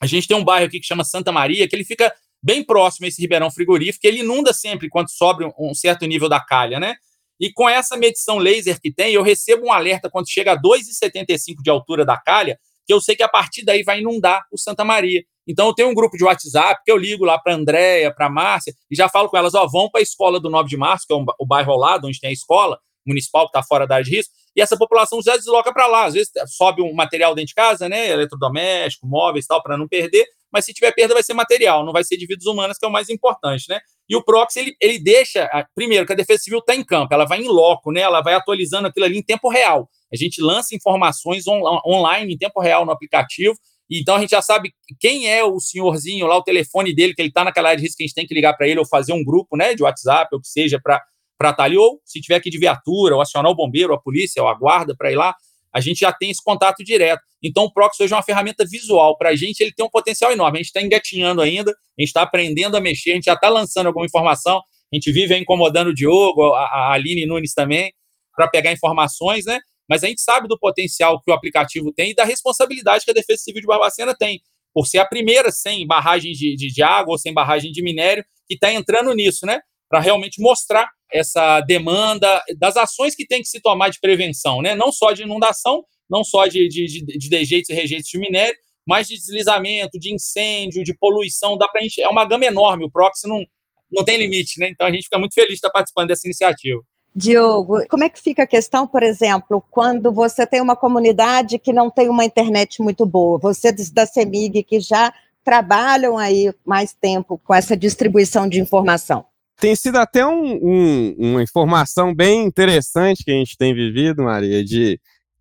a 0.00 0.06
gente 0.06 0.28
tem 0.28 0.36
um 0.36 0.44
bairro 0.44 0.66
aqui 0.66 0.78
que 0.78 0.86
chama 0.86 1.02
Santa 1.02 1.32
Maria, 1.32 1.66
que 1.66 1.74
ele 1.74 1.84
fica 1.84 2.14
bem 2.40 2.62
próximo 2.62 3.06
a 3.06 3.08
esse 3.08 3.20
Ribeirão 3.20 3.50
Frigorífico, 3.50 4.06
ele 4.06 4.20
inunda 4.20 4.52
sempre 4.52 4.88
quando 4.88 5.10
sobe 5.10 5.52
um 5.58 5.74
certo 5.74 6.06
nível 6.06 6.28
da 6.28 6.38
calha, 6.38 6.78
né? 6.78 6.94
E 7.40 7.52
com 7.52 7.68
essa 7.68 7.96
medição 7.96 8.38
laser 8.38 8.80
que 8.80 8.92
tem, 8.92 9.14
eu 9.14 9.22
recebo 9.24 9.66
um 9.66 9.72
alerta 9.72 10.08
quando 10.08 10.30
chega 10.30 10.52
a 10.52 10.56
2,75 10.56 11.56
de 11.60 11.70
altura 11.70 12.04
da 12.04 12.16
calha, 12.16 12.56
que 12.86 12.92
eu 12.92 13.00
sei 13.00 13.16
que 13.16 13.22
a 13.22 13.28
partir 13.28 13.64
daí 13.64 13.82
vai 13.82 14.00
inundar 14.00 14.42
o 14.52 14.58
Santa 14.58 14.84
Maria. 14.84 15.22
Então 15.46 15.66
eu 15.68 15.74
tenho 15.74 15.88
um 15.88 15.94
grupo 15.94 16.16
de 16.16 16.24
WhatsApp 16.24 16.80
que 16.84 16.90
eu 16.90 16.96
ligo 16.96 17.24
lá 17.24 17.38
para 17.38 17.54
Andréia, 17.54 18.14
para 18.14 18.30
Márcia, 18.30 18.72
e 18.90 18.94
já 18.94 19.08
falo 19.08 19.28
com 19.28 19.36
elas, 19.36 19.54
ó, 19.54 19.66
vão 19.66 19.90
para 19.90 20.00
a 20.00 20.02
escola 20.02 20.38
do 20.38 20.48
9 20.48 20.68
de 20.68 20.76
março, 20.76 21.06
que 21.06 21.12
é 21.12 21.16
o 21.16 21.46
bairro 21.46 21.72
ao 21.72 21.78
lado, 21.78 22.06
onde 22.06 22.20
tem 22.20 22.30
a 22.30 22.32
escola 22.32 22.78
municipal 23.06 23.46
que 23.46 23.58
está 23.58 23.62
fora 23.62 23.86
da 23.86 23.96
área 23.96 24.04
de 24.04 24.16
risco, 24.16 24.32
e 24.54 24.60
essa 24.60 24.76
população 24.76 25.20
já 25.22 25.36
desloca 25.36 25.72
para 25.72 25.86
lá. 25.86 26.04
Às 26.04 26.14
vezes 26.14 26.30
sobe 26.46 26.82
um 26.82 26.94
material 26.94 27.34
dentro 27.34 27.48
de 27.48 27.54
casa, 27.54 27.88
né? 27.88 28.10
Eletrodoméstico, 28.10 29.06
móveis 29.06 29.46
tal, 29.46 29.62
para 29.62 29.76
não 29.76 29.88
perder, 29.88 30.24
mas 30.52 30.64
se 30.64 30.74
tiver 30.74 30.92
perda 30.92 31.14
vai 31.14 31.22
ser 31.22 31.34
material, 31.34 31.84
não 31.84 31.92
vai 31.92 32.04
ser 32.04 32.16
de 32.16 32.26
vidas 32.26 32.46
humanas, 32.46 32.78
que 32.78 32.84
é 32.84 32.88
o 32.88 32.92
mais 32.92 33.08
importante, 33.08 33.64
né? 33.68 33.80
E 34.08 34.14
o 34.14 34.22
proxy, 34.22 34.60
ele, 34.60 34.76
ele 34.80 34.98
deixa, 34.98 35.48
primeiro, 35.74 36.06
que 36.06 36.12
a 36.12 36.16
Defesa 36.16 36.42
Civil 36.42 36.58
está 36.58 36.74
em 36.74 36.84
campo, 36.84 37.14
ela 37.14 37.24
vai 37.24 37.40
em 37.40 37.48
loco, 37.48 37.90
né? 37.90 38.02
Ela 38.02 38.20
vai 38.20 38.34
atualizando 38.34 38.88
aquilo 38.88 39.06
ali 39.06 39.18
em 39.18 39.22
tempo 39.22 39.48
real. 39.48 39.88
A 40.12 40.16
gente 40.16 40.40
lança 40.40 40.74
informações 40.74 41.46
on, 41.46 41.62
online, 41.86 42.34
em 42.34 42.38
tempo 42.38 42.60
real, 42.60 42.84
no 42.84 42.92
aplicativo, 42.92 43.56
então 43.90 44.16
a 44.16 44.20
gente 44.20 44.30
já 44.30 44.40
sabe 44.40 44.72
quem 44.98 45.28
é 45.30 45.44
o 45.44 45.60
senhorzinho 45.60 46.26
lá, 46.26 46.36
o 46.36 46.42
telefone 46.42 46.94
dele, 46.94 47.14
que 47.14 47.20
ele 47.20 47.28
está 47.28 47.44
naquela 47.44 47.68
área 47.68 47.78
de 47.78 47.84
risco 47.84 47.98
que 47.98 48.04
a 48.04 48.06
gente 48.06 48.14
tem 48.14 48.26
que 48.26 48.34
ligar 48.34 48.56
para 48.56 48.66
ele 48.66 48.78
ou 48.78 48.86
fazer 48.86 49.12
um 49.12 49.24
grupo 49.24 49.56
né, 49.56 49.74
de 49.74 49.82
WhatsApp, 49.82 50.28
ou 50.32 50.40
que 50.40 50.48
seja, 50.48 50.80
para 50.82 50.96
estar 51.40 51.54
tá 51.54 51.64
ali, 51.64 51.76
ou 51.76 52.00
se 52.04 52.20
tiver 52.20 52.40
que 52.40 52.48
de 52.48 52.58
viatura, 52.58 53.14
ou 53.14 53.20
acionar 53.20 53.50
o 53.50 53.54
bombeiro, 53.54 53.92
a 53.92 54.00
polícia, 54.00 54.42
ou 54.42 54.48
a 54.48 54.54
guarda 54.54 54.94
para 54.96 55.12
ir 55.12 55.16
lá, 55.16 55.34
a 55.74 55.80
gente 55.80 56.00
já 56.00 56.12
tem 56.12 56.30
esse 56.30 56.42
contato 56.42 56.84
direto. 56.84 57.22
Então, 57.42 57.64
o 57.64 57.72
Proxy 57.72 58.02
hoje 58.02 58.12
é 58.12 58.16
uma 58.16 58.22
ferramenta 58.22 58.64
visual. 58.64 59.16
Para 59.16 59.30
a 59.30 59.36
gente, 59.36 59.60
ele 59.60 59.72
tem 59.72 59.84
um 59.84 59.90
potencial 59.90 60.30
enorme. 60.30 60.58
A 60.58 60.62
gente 60.62 60.66
está 60.66 60.82
engatinhando 60.82 61.40
ainda, 61.40 61.70
a 61.70 62.00
gente 62.00 62.08
está 62.08 62.22
aprendendo 62.22 62.76
a 62.76 62.80
mexer, 62.80 63.12
a 63.12 63.14
gente 63.14 63.24
já 63.24 63.34
está 63.34 63.48
lançando 63.48 63.86
alguma 63.86 64.04
informação, 64.04 64.58
a 64.58 64.96
gente 64.96 65.10
vive 65.10 65.36
incomodando 65.36 65.88
o 65.88 65.94
Diogo, 65.94 66.52
a, 66.52 66.60
a 66.60 66.92
Aline 66.92 67.24
Nunes 67.24 67.54
também, 67.54 67.92
para 68.36 68.48
pegar 68.48 68.70
informações, 68.70 69.46
né? 69.46 69.58
Mas 69.92 70.02
a 70.02 70.06
gente 70.06 70.22
sabe 70.22 70.48
do 70.48 70.58
potencial 70.58 71.20
que 71.20 71.30
o 71.30 71.34
aplicativo 71.34 71.92
tem 71.92 72.12
e 72.12 72.14
da 72.14 72.24
responsabilidade 72.24 73.04
que 73.04 73.10
a 73.10 73.14
Defesa 73.14 73.42
Civil 73.42 73.60
de 73.60 73.66
Barbacena 73.66 74.16
tem, 74.16 74.40
por 74.72 74.86
ser 74.86 74.96
a 74.96 75.04
primeira 75.04 75.50
sem 75.50 75.86
barragem 75.86 76.32
de, 76.32 76.56
de, 76.56 76.72
de 76.72 76.82
água 76.82 77.12
ou 77.12 77.18
sem 77.18 77.30
barragem 77.30 77.70
de 77.70 77.82
minério 77.82 78.24
que 78.48 78.54
está 78.54 78.72
entrando 78.72 79.12
nisso, 79.12 79.44
né? 79.44 79.60
Para 79.90 80.00
realmente 80.00 80.40
mostrar 80.40 80.88
essa 81.12 81.60
demanda 81.60 82.42
das 82.58 82.74
ações 82.74 83.14
que 83.14 83.26
tem 83.26 83.42
que 83.42 83.48
se 83.48 83.60
tomar 83.60 83.90
de 83.90 84.00
prevenção, 84.00 84.62
né? 84.62 84.74
Não 84.74 84.90
só 84.90 85.12
de 85.12 85.24
inundação, 85.24 85.84
não 86.08 86.24
só 86.24 86.46
de, 86.46 86.66
de, 86.68 86.86
de, 86.86 87.18
de 87.18 87.28
dejeitos 87.28 87.68
e 87.68 87.74
rejeitos 87.74 88.08
de 88.08 88.18
minério, 88.18 88.56
mas 88.88 89.08
de 89.08 89.18
deslizamento, 89.18 89.98
de 89.98 90.14
incêndio, 90.14 90.82
de 90.82 90.96
poluição, 90.96 91.58
dá 91.58 91.68
para 91.68 91.82
é 91.98 92.08
uma 92.08 92.24
gama 92.24 92.46
enorme. 92.46 92.86
O 92.86 92.90
Proxy 92.90 93.28
não, 93.28 93.44
não 93.90 94.06
tem 94.06 94.16
limite, 94.16 94.58
né? 94.58 94.70
Então 94.70 94.86
a 94.86 94.90
gente 94.90 95.04
fica 95.04 95.18
muito 95.18 95.34
feliz 95.34 95.50
de 95.50 95.56
estar 95.56 95.70
participando 95.70 96.08
dessa 96.08 96.26
iniciativa. 96.26 96.80
Diogo, 97.14 97.86
como 97.88 98.04
é 98.04 98.08
que 98.08 98.20
fica 98.20 98.44
a 98.44 98.46
questão, 98.46 98.86
por 98.86 99.02
exemplo, 99.02 99.62
quando 99.70 100.10
você 100.10 100.46
tem 100.46 100.60
uma 100.62 100.74
comunidade 100.74 101.58
que 101.58 101.72
não 101.72 101.90
tem 101.90 102.08
uma 102.08 102.24
internet 102.24 102.80
muito 102.80 103.04
boa? 103.04 103.38
Vocês 103.38 103.90
da 103.90 104.06
CEMIG 104.06 104.62
que 104.62 104.80
já 104.80 105.12
trabalham 105.44 106.16
aí 106.16 106.52
mais 106.64 106.94
tempo 106.94 107.40
com 107.44 107.54
essa 107.54 107.76
distribuição 107.76 108.48
de 108.48 108.60
informação. 108.60 109.24
Tem 109.60 109.76
sido 109.76 109.96
até 109.96 110.26
um, 110.26 110.58
um, 110.62 111.14
uma 111.18 111.42
informação 111.42 112.14
bem 112.14 112.44
interessante 112.44 113.24
que 113.24 113.30
a 113.30 113.34
gente 113.34 113.56
tem 113.56 113.74
vivido, 113.74 114.22
Maria, 114.22 114.64
de, 114.64 114.98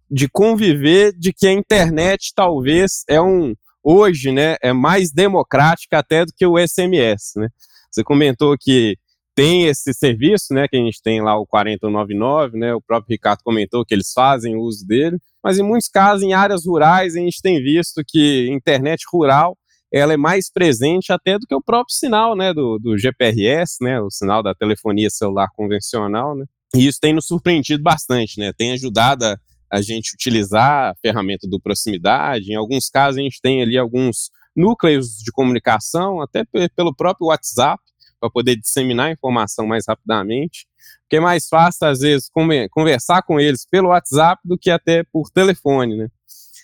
de 0.10 0.28
conviver 0.30 1.14
de 1.14 1.32
que 1.32 1.48
a 1.48 1.54
internet 1.54 2.34
talvez 2.36 3.04
é 3.08 3.22
um 3.22 3.56
hoje, 3.84 4.32
né, 4.32 4.58
é 4.62 4.74
mais 4.74 5.12
democrática 5.12 5.98
até 5.98 6.26
do 6.26 6.34
que 6.36 6.46
o 6.46 6.56
SMS, 6.58 7.34
né? 7.36 7.48
Você 7.90 8.04
comentou 8.04 8.56
que 8.60 8.96
tem 9.36 9.66
esse 9.66 9.94
serviço, 9.94 10.54
né, 10.54 10.68
que 10.68 10.76
a 10.76 10.80
gente 10.80 11.02
tem 11.02 11.22
lá 11.22 11.38
o 11.38 11.46
4099, 11.46 12.58
né, 12.58 12.74
o 12.74 12.82
próprio 12.82 13.14
Ricardo 13.14 13.42
comentou 13.44 13.86
que 13.86 13.94
eles 13.94 14.12
fazem 14.14 14.56
uso 14.56 14.86
dele, 14.86 15.18
mas 15.44 15.58
em 15.58 15.64
muitos 15.64 15.88
casos, 15.88 16.24
em 16.24 16.34
áreas 16.34 16.66
rurais, 16.66 17.16
a 17.16 17.20
gente 17.20 17.42
tem 17.42 17.62
visto 17.62 18.02
que 18.06 18.50
internet 18.52 19.04
rural, 19.12 19.58
ela 19.92 20.14
é 20.14 20.18
mais 20.18 20.50
presente 20.52 21.12
até 21.12 21.38
do 21.38 21.46
que 21.46 21.56
o 21.56 21.62
próprio 21.62 21.96
sinal, 21.96 22.36
né, 22.36 22.54
do, 22.54 22.78
do 22.78 22.98
GPRS, 22.98 23.78
né, 23.82 24.02
o 24.02 24.10
sinal 24.10 24.44
da 24.44 24.54
telefonia 24.54 25.10
celular 25.10 25.48
convencional, 25.56 26.36
né, 26.36 26.46
e 26.76 26.88
isso 26.88 27.00
tem 27.02 27.14
nos 27.14 27.26
surpreendido 27.26 27.82
bastante, 27.82 28.40
né, 28.40 28.52
tem 28.58 28.74
ajudado 28.74 29.26
a, 29.26 29.38
a 29.72 29.82
gente 29.82 30.14
utilizar 30.14 30.92
a 30.92 30.96
ferramenta 31.02 31.48
do 31.48 31.60
proximidade, 31.60 32.52
em 32.52 32.56
alguns 32.56 32.90
casos 32.90 33.18
a 33.18 33.22
gente 33.22 33.40
tem 33.42 33.62
ali 33.62 33.78
alguns 33.78 34.30
núcleos 34.56 35.18
de 35.18 35.32
comunicação, 35.32 36.22
até 36.22 36.44
pelo 36.76 36.94
próprio 36.94 37.28
WhatsApp, 37.28 37.81
para 38.22 38.30
poder 38.30 38.56
disseminar 38.56 39.08
a 39.08 39.12
informação 39.12 39.66
mais 39.66 39.86
rapidamente, 39.88 40.68
porque 41.02 41.18
é 41.18 41.20
mais 41.20 41.48
fácil, 41.50 41.88
às 41.88 42.00
vezes, 42.00 42.30
conversar 42.70 43.24
com 43.24 43.40
eles 43.40 43.66
pelo 43.66 43.90
WhatsApp 43.90 44.40
do 44.46 44.58
que 44.58 44.70
até 44.70 45.04
por 45.12 45.30
telefone, 45.32 45.98
né? 45.98 46.08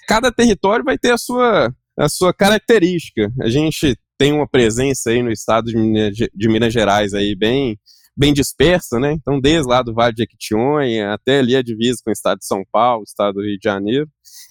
Cada 0.07 0.31
território 0.31 0.85
vai 0.85 0.97
ter 0.97 1.11
a 1.11 1.17
sua, 1.17 1.73
a 1.97 2.07
sua 2.07 2.33
característica. 2.33 3.33
A 3.41 3.49
gente 3.49 3.97
tem 4.17 4.31
uma 4.31 4.47
presença 4.47 5.09
aí 5.09 5.21
no 5.21 5.31
estado 5.31 5.65
de 5.65 5.75
Minas, 5.77 6.15
de 6.15 6.47
Minas 6.47 6.71
Gerais 6.71 7.13
aí 7.13 7.35
bem, 7.35 7.77
bem 8.15 8.33
dispersa, 8.33 8.99
né? 8.99 9.11
Então, 9.13 9.39
desde 9.39 9.67
lá 9.67 9.81
do 9.81 9.93
Vale 9.93 10.15
de 10.15 10.23
Equitinhonha 10.23 11.13
até 11.13 11.39
ali 11.39 11.55
a 11.55 11.61
divisa 11.61 11.99
com 12.03 12.09
o 12.09 12.13
estado 12.13 12.39
de 12.39 12.45
São 12.45 12.63
Paulo, 12.71 13.01
o 13.01 13.03
estado 13.03 13.35
do 13.35 13.43
Rio 13.43 13.57
de 13.59 13.63
Janeiro. 13.63 14.07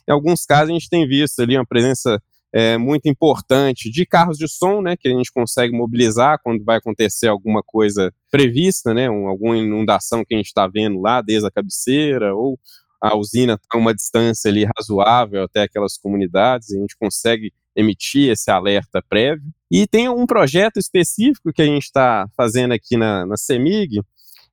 Em 0.09 0.13
alguns 0.13 0.45
casos, 0.45 0.71
a 0.71 0.73
gente 0.73 0.91
tem 0.91 1.09
visto 1.09 1.41
ali 1.41 1.57
uma 1.57 1.67
presença 1.67 2.21
é, 2.53 2.79
muito 2.79 3.07
importante 3.09 3.91
de 3.91 4.07
carros 4.07 4.39
de 4.39 4.49
som, 4.49 4.81
né, 4.81 4.97
que 4.97 5.09
a 5.09 5.11
gente 5.11 5.31
consegue 5.33 5.77
mobilizar 5.77 6.41
quando 6.43 6.65
vai 6.65 6.79
acontecer 6.79 7.29
alguma 7.29 7.63
coisa 7.63 8.13
prevista, 8.31 8.95
né, 8.95 9.11
um, 9.11 9.29
alguma 9.29 9.57
inundação 9.57 10.25
que 10.25 10.35
a 10.35 10.37
gente 10.39 10.47
está 10.47 10.67
vendo 10.67 11.01
lá 11.01 11.21
desde 11.21 11.47
a 11.47 11.51
cabeceira, 11.51 12.35
ou 12.35 12.59
a 13.01 13.17
usina 13.17 13.55
está 13.55 13.77
a 13.77 13.79
uma 13.79 13.95
distância 13.95 14.51
ali 14.51 14.67
razoável 14.77 15.45
até 15.45 15.63
aquelas 15.63 15.99
comunidades, 15.99 16.73
a 16.73 16.79
gente 16.79 16.97
consegue 16.97 17.53
emitir 17.75 18.31
esse 18.31 18.51
alerta 18.51 19.03
prévio. 19.07 19.53
E 19.71 19.87
tem 19.87 20.09
um 20.09 20.25
projeto 20.25 20.79
específico 20.79 21.53
que 21.53 21.61
a 21.61 21.67
gente 21.67 21.85
está 21.85 22.27
fazendo 22.37 22.73
aqui 22.73 22.97
na, 22.97 23.27
na 23.27 23.37
CEMIG, 23.37 24.01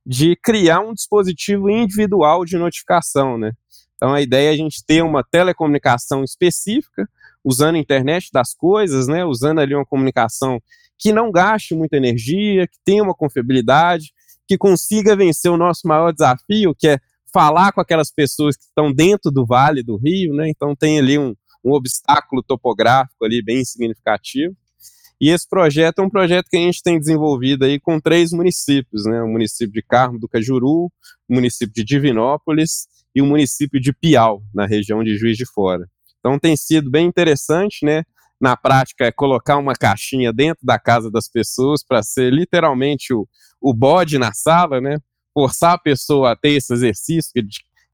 de 0.06 0.36
criar 0.36 0.80
um 0.80 0.92
dispositivo 0.92 1.70
individual 1.70 2.44
de 2.44 2.58
notificação, 2.58 3.38
né? 3.38 3.52
Então 3.96 4.12
a 4.12 4.20
ideia 4.20 4.50
é 4.50 4.52
a 4.52 4.56
gente 4.56 4.84
ter 4.84 5.02
uma 5.02 5.24
telecomunicação 5.24 6.22
específica 6.22 7.08
usando 7.44 7.76
a 7.76 7.78
internet 7.78 8.30
das 8.32 8.54
coisas, 8.54 9.06
né, 9.06 9.24
usando 9.24 9.60
ali 9.60 9.74
uma 9.74 9.84
comunicação 9.84 10.60
que 10.98 11.12
não 11.12 11.30
gaste 11.30 11.74
muita 11.74 11.96
energia, 11.96 12.66
que 12.66 12.78
tenha 12.84 13.02
uma 13.02 13.14
confiabilidade, 13.14 14.12
que 14.46 14.56
consiga 14.56 15.16
vencer 15.16 15.50
o 15.50 15.56
nosso 15.56 15.86
maior 15.86 16.12
desafio, 16.12 16.74
que 16.74 16.88
é 16.88 16.98
falar 17.32 17.72
com 17.72 17.80
aquelas 17.80 18.12
pessoas 18.12 18.56
que 18.56 18.64
estão 18.64 18.92
dentro 18.92 19.30
do 19.30 19.44
vale 19.44 19.82
do 19.82 19.96
rio, 19.96 20.32
né? 20.34 20.48
Então 20.48 20.74
tem 20.76 20.98
ali 20.98 21.18
um, 21.18 21.34
um 21.64 21.72
obstáculo 21.72 22.42
topográfico 22.42 23.24
ali 23.24 23.42
bem 23.42 23.64
significativo. 23.64 24.54
E 25.20 25.30
esse 25.30 25.48
projeto 25.48 26.00
é 26.00 26.02
um 26.02 26.10
projeto 26.10 26.46
que 26.48 26.56
a 26.56 26.60
gente 26.60 26.82
tem 26.82 26.98
desenvolvido 26.98 27.64
aí 27.64 27.80
com 27.80 28.00
três 28.00 28.30
municípios, 28.32 29.04
né? 29.04 29.22
O 29.22 29.28
município 29.28 29.72
de 29.72 29.82
Carmo 29.82 30.18
do 30.18 30.28
Cajuru, 30.28 30.86
o 31.28 31.34
município 31.34 31.74
de 31.74 31.84
Divinópolis 31.84 32.86
e 33.14 33.22
o 33.22 33.26
município 33.26 33.80
de 33.80 33.92
Piau, 33.92 34.42
na 34.52 34.66
região 34.66 35.02
de 35.02 35.16
Juiz 35.16 35.36
de 35.36 35.46
Fora. 35.46 35.88
Então 36.24 36.38
tem 36.38 36.56
sido 36.56 36.90
bem 36.90 37.06
interessante, 37.06 37.84
né? 37.84 38.02
Na 38.40 38.56
prática, 38.56 39.04
é 39.04 39.12
colocar 39.12 39.58
uma 39.58 39.74
caixinha 39.74 40.32
dentro 40.32 40.64
da 40.64 40.78
casa 40.78 41.10
das 41.10 41.28
pessoas 41.28 41.84
para 41.84 42.02
ser 42.02 42.32
literalmente 42.32 43.12
o, 43.12 43.28
o 43.60 43.74
bode 43.74 44.18
na 44.18 44.32
sala, 44.32 44.80
né? 44.80 44.96
Forçar 45.34 45.74
a 45.74 45.78
pessoa 45.78 46.32
a 46.32 46.36
ter 46.36 46.52
esse 46.52 46.72
exercício, 46.72 47.30
que, 47.34 47.42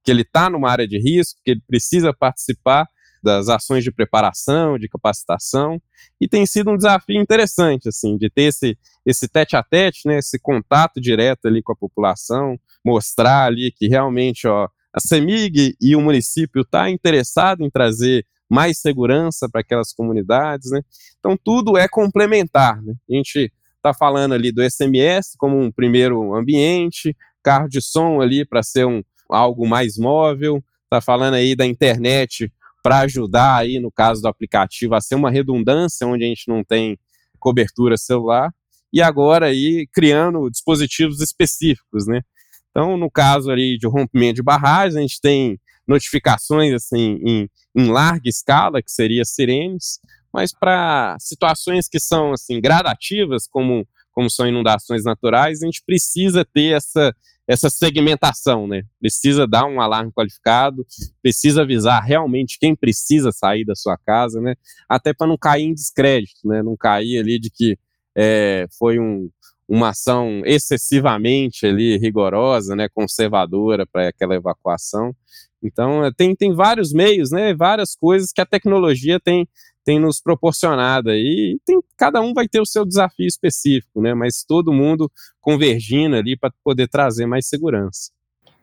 que 0.04 0.10
ele 0.12 0.22
está 0.22 0.48
numa 0.48 0.70
área 0.70 0.86
de 0.86 0.96
risco, 0.96 1.40
que 1.44 1.50
ele 1.50 1.62
precisa 1.66 2.14
participar 2.14 2.86
das 3.20 3.48
ações 3.48 3.82
de 3.82 3.90
preparação, 3.90 4.78
de 4.78 4.88
capacitação, 4.88 5.82
e 6.20 6.28
tem 6.28 6.46
sido 6.46 6.70
um 6.70 6.76
desafio 6.76 7.20
interessante, 7.20 7.88
assim, 7.88 8.16
de 8.16 8.30
ter 8.30 8.44
esse, 8.44 8.78
esse 9.04 9.28
tete 9.28 9.56
a 9.56 9.62
tete, 9.62 10.06
né, 10.06 10.18
esse 10.18 10.38
contato 10.38 11.00
direto 11.00 11.46
ali 11.46 11.62
com 11.62 11.72
a 11.72 11.76
população, 11.76 12.56
mostrar 12.84 13.44
ali 13.46 13.72
que 13.76 13.88
realmente, 13.88 14.46
ó, 14.46 14.68
a 14.92 15.00
CEMIG 15.00 15.76
e 15.80 15.94
o 15.94 16.00
município 16.00 16.62
está 16.62 16.90
interessado 16.90 17.62
em 17.62 17.70
trazer 17.70 18.26
mais 18.48 18.78
segurança 18.78 19.48
para 19.48 19.60
aquelas 19.60 19.92
comunidades, 19.92 20.70
né? 20.70 20.82
Então 21.18 21.36
tudo 21.36 21.78
é 21.78 21.86
complementar, 21.88 22.82
né? 22.82 22.94
A 23.08 23.14
gente 23.14 23.52
está 23.76 23.94
falando 23.94 24.34
ali 24.34 24.50
do 24.50 24.62
SMS 24.68 25.34
como 25.38 25.58
um 25.58 25.70
primeiro 25.70 26.34
ambiente, 26.34 27.16
carro 27.42 27.68
de 27.68 27.80
som 27.80 28.20
ali 28.20 28.44
para 28.44 28.62
ser 28.62 28.86
um 28.86 29.02
algo 29.28 29.66
mais 29.66 29.96
móvel, 29.96 30.62
está 30.84 31.00
falando 31.00 31.34
aí 31.34 31.54
da 31.54 31.64
internet 31.64 32.52
para 32.82 33.00
ajudar 33.00 33.56
aí, 33.56 33.78
no 33.78 33.92
caso 33.92 34.22
do 34.22 34.28
aplicativo, 34.28 34.94
a 34.94 35.00
ser 35.00 35.14
uma 35.14 35.30
redundância 35.30 36.06
onde 36.06 36.24
a 36.24 36.26
gente 36.26 36.48
não 36.48 36.64
tem 36.64 36.98
cobertura 37.38 37.96
celular, 37.96 38.52
e 38.92 39.00
agora 39.00 39.46
aí 39.46 39.86
criando 39.92 40.50
dispositivos 40.50 41.20
específicos, 41.20 42.06
né? 42.06 42.22
Então, 42.70 42.96
no 42.96 43.10
caso 43.10 43.50
ali 43.50 43.76
de 43.78 43.86
rompimento 43.86 44.36
de 44.36 44.42
barragens, 44.42 44.96
a 44.96 45.00
gente 45.00 45.20
tem 45.20 45.58
notificações 45.86 46.72
assim 46.72 47.18
em, 47.24 47.50
em 47.76 47.86
larga 47.88 48.28
escala, 48.28 48.82
que 48.82 48.90
seria 48.90 49.24
sirenes, 49.24 49.98
mas 50.32 50.52
para 50.52 51.16
situações 51.18 51.88
que 51.88 51.98
são 51.98 52.32
assim 52.32 52.60
gradativas, 52.60 53.46
como 53.48 53.86
como 54.12 54.28
são 54.28 54.46
inundações 54.46 55.04
naturais, 55.04 55.62
a 55.62 55.66
gente 55.66 55.82
precisa 55.86 56.44
ter 56.44 56.74
essa 56.76 57.14
essa 57.50 57.68
segmentação, 57.68 58.68
né? 58.68 58.84
Precisa 59.00 59.44
dar 59.44 59.66
um 59.66 59.80
alarme 59.80 60.12
qualificado, 60.12 60.86
precisa 61.20 61.62
avisar 61.62 62.00
realmente 62.00 62.58
quem 62.60 62.76
precisa 62.76 63.32
sair 63.32 63.64
da 63.64 63.74
sua 63.74 63.98
casa, 63.98 64.40
né? 64.40 64.54
Até 64.88 65.12
para 65.12 65.26
não 65.26 65.36
cair 65.36 65.64
em 65.64 65.74
descrédito, 65.74 66.46
né? 66.46 66.62
Não 66.62 66.76
cair 66.76 67.18
ali 67.18 67.40
de 67.40 67.50
que 67.50 67.76
é, 68.16 68.68
foi 68.78 69.00
um, 69.00 69.28
uma 69.70 69.90
ação 69.90 70.42
excessivamente 70.44 71.64
ali 71.64 71.96
rigorosa, 71.96 72.74
né? 72.74 72.88
Conservadora 72.92 73.86
para 73.86 74.08
aquela 74.08 74.34
evacuação. 74.34 75.14
Então 75.62 76.04
é, 76.04 76.10
tem, 76.12 76.34
tem 76.34 76.52
vários 76.52 76.92
meios, 76.92 77.30
né? 77.30 77.54
Várias 77.54 77.94
coisas 77.94 78.32
que 78.32 78.40
a 78.40 78.46
tecnologia 78.46 79.20
tem 79.20 79.48
tem 79.82 79.98
nos 79.98 80.20
proporcionado 80.20 81.08
aí. 81.08 81.58
Tem, 81.64 81.80
cada 81.96 82.20
um 82.20 82.34
vai 82.34 82.46
ter 82.46 82.60
o 82.60 82.66
seu 82.66 82.84
desafio 82.84 83.26
específico, 83.26 84.02
né? 84.02 84.12
Mas 84.12 84.44
todo 84.46 84.72
mundo 84.72 85.10
convergindo 85.40 86.16
ali 86.16 86.36
para 86.36 86.52
poder 86.62 86.88
trazer 86.88 87.26
mais 87.26 87.46
segurança. 87.46 88.10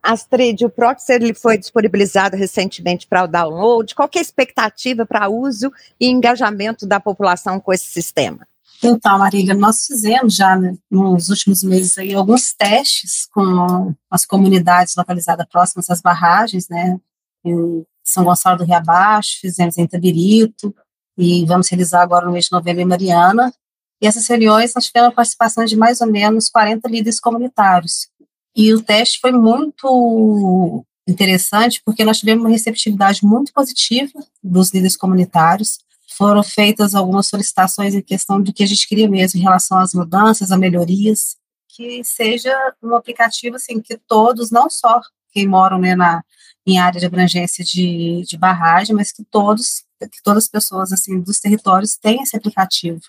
Astrid, 0.04 0.63
o 0.63 0.70
Proxy 0.70 1.13
ele 1.13 1.34
foi 1.34 1.58
disponibilizado 1.58 2.36
recentemente 2.36 3.08
para 3.08 3.24
o 3.24 3.28
download. 3.28 3.96
Qual 3.96 4.10
é 4.13 4.20
a 4.20 4.22
expectativa 4.22 5.06
para 5.06 5.30
uso 5.30 5.72
e 6.00 6.08
engajamento 6.08 6.86
da 6.86 7.00
população 7.00 7.60
com 7.60 7.74
esse 7.74 7.86
sistema? 7.86 8.46
Então, 8.84 9.18
Marília, 9.18 9.56
nós 9.56 9.86
fizemos 9.86 10.36
já 10.36 10.56
né, 10.56 10.76
nos 10.90 11.30
últimos 11.30 11.63
meses 11.63 11.98
aí 11.98 12.13
alguns 12.13 12.54
testes 12.54 13.28
com 13.32 13.94
as 14.10 14.26
comunidades 14.26 14.96
localizadas 14.96 15.48
próximas 15.50 15.90
às 15.90 16.02
barragens, 16.02 16.68
né? 16.70 17.00
Em 17.44 17.86
São 18.04 18.24
Gonçalo 18.24 18.58
do 18.58 18.66
Rio 18.66 18.76
Abaixo, 18.76 19.40
fizemos 19.42 19.78
em 19.78 19.84
Itabirito, 19.84 20.74
e 21.18 21.44
vamos 21.46 21.68
realizar 21.70 22.04
agora 22.04 22.26
no 22.26 22.32
mês 22.32 22.46
de 22.46 22.52
novembro 22.52 22.82
em 22.82 22.86
Mariana. 22.86 23.52
E 24.00 24.06
essas 24.06 24.28
reuniões 24.28 24.74
nós 24.76 24.86
tivemos 24.86 25.10
a 25.10 25.16
participação 25.16 25.66
de 25.66 25.76
mais 25.76 26.00
ou 26.00 26.08
menos 26.08 26.50
40 26.50 26.88
líderes 26.88 27.20
comunitários. 27.20 28.08
E 28.56 28.74
o 28.74 28.82
teste 28.82 29.20
foi 29.20 29.32
muito 29.32 30.86
interessante 31.08 31.82
porque 31.84 32.04
nós 32.04 32.20
tivemos 32.20 32.44
uma 32.44 32.52
receptividade 32.52 33.26
muito 33.26 33.52
positiva 33.52 34.20
dos 34.44 34.72
líderes 34.72 34.96
comunitários. 34.96 35.80
Foram 36.17 36.41
feitas 36.41 36.95
algumas 36.95 37.27
solicitações 37.27 37.93
em 37.93 38.01
questão 38.01 38.41
do 38.41 38.51
que 38.51 38.63
a 38.63 38.67
gente 38.67 38.88
queria 38.88 39.08
mesmo 39.08 39.39
em 39.39 39.43
relação 39.43 39.77
às 39.77 39.93
mudanças, 39.93 40.51
a 40.51 40.58
melhorias, 40.58 41.38
que 41.67 42.03
seja 42.03 42.51
um 42.82 42.95
aplicativo 42.95 43.56
assim 43.56 43.80
que 43.80 43.97
todos, 44.08 44.49
não 44.49 44.69
só 44.69 44.99
quem 45.32 45.47
moram 45.47 45.77
né, 45.77 45.95
na, 45.95 46.23
em 46.65 46.80
área 46.80 46.99
de 46.99 47.06
abrangência 47.06 47.63
de, 47.63 48.23
de 48.27 48.38
barragem, 48.38 48.95
mas 48.95 49.12
que 49.12 49.23
todos 49.23 49.86
que 49.99 50.21
todas 50.23 50.43
as 50.43 50.49
pessoas 50.49 50.91
assim 50.91 51.19
dos 51.19 51.39
territórios 51.39 51.97
tenham 51.97 52.21
esse 52.21 52.36
aplicativo, 52.38 53.01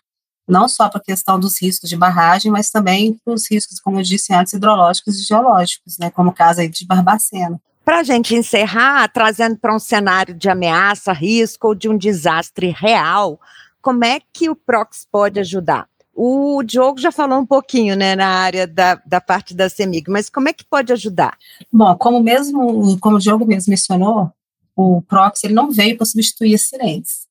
não 0.46 0.66
só 0.66 0.88
para 0.88 0.98
a 0.98 1.04
questão 1.04 1.38
dos 1.38 1.60
riscos 1.60 1.88
de 1.88 1.96
barragem, 1.96 2.50
mas 2.50 2.70
também 2.70 3.20
para 3.24 3.34
os 3.34 3.50
riscos, 3.50 3.78
como 3.78 3.98
eu 3.98 4.02
disse 4.02 4.32
antes, 4.32 4.54
hidrológicos 4.54 5.18
e 5.18 5.22
geológicos, 5.22 5.98
né, 5.98 6.10
como 6.10 6.30
o 6.30 6.32
caso 6.32 6.60
aí 6.60 6.68
de 6.68 6.86
Barbacena. 6.86 7.60
Para 7.88 8.00
a 8.00 8.02
gente 8.02 8.34
encerrar, 8.34 9.08
trazendo 9.08 9.56
para 9.56 9.74
um 9.74 9.78
cenário 9.78 10.34
de 10.34 10.50
ameaça, 10.50 11.10
risco 11.10 11.68
ou 11.68 11.74
de 11.74 11.88
um 11.88 11.96
desastre 11.96 12.68
real, 12.68 13.40
como 13.80 14.04
é 14.04 14.20
que 14.30 14.50
o 14.50 14.54
Prox 14.54 15.06
pode 15.10 15.40
ajudar? 15.40 15.88
O 16.14 16.62
Diogo 16.62 17.00
já 17.00 17.10
falou 17.10 17.38
um 17.38 17.46
pouquinho, 17.46 17.96
né, 17.96 18.14
na 18.14 18.28
área 18.28 18.66
da, 18.66 18.96
da 19.06 19.22
parte 19.22 19.54
da 19.54 19.70
CEMIG, 19.70 20.10
mas 20.10 20.28
como 20.28 20.50
é 20.50 20.52
que 20.52 20.66
pode 20.66 20.92
ajudar? 20.92 21.38
Bom, 21.72 21.96
como 21.96 22.22
mesmo, 22.22 23.00
como 23.00 23.16
o 23.16 23.18
Diogo 23.18 23.46
mesmo 23.46 23.70
mencionou, 23.70 24.30
o 24.76 25.00
proxy 25.00 25.46
ele 25.46 25.54
não 25.54 25.70
veio 25.70 25.96
para 25.96 26.04
substituir 26.04 26.56
as 26.56 26.68
sirenes. 26.68 27.26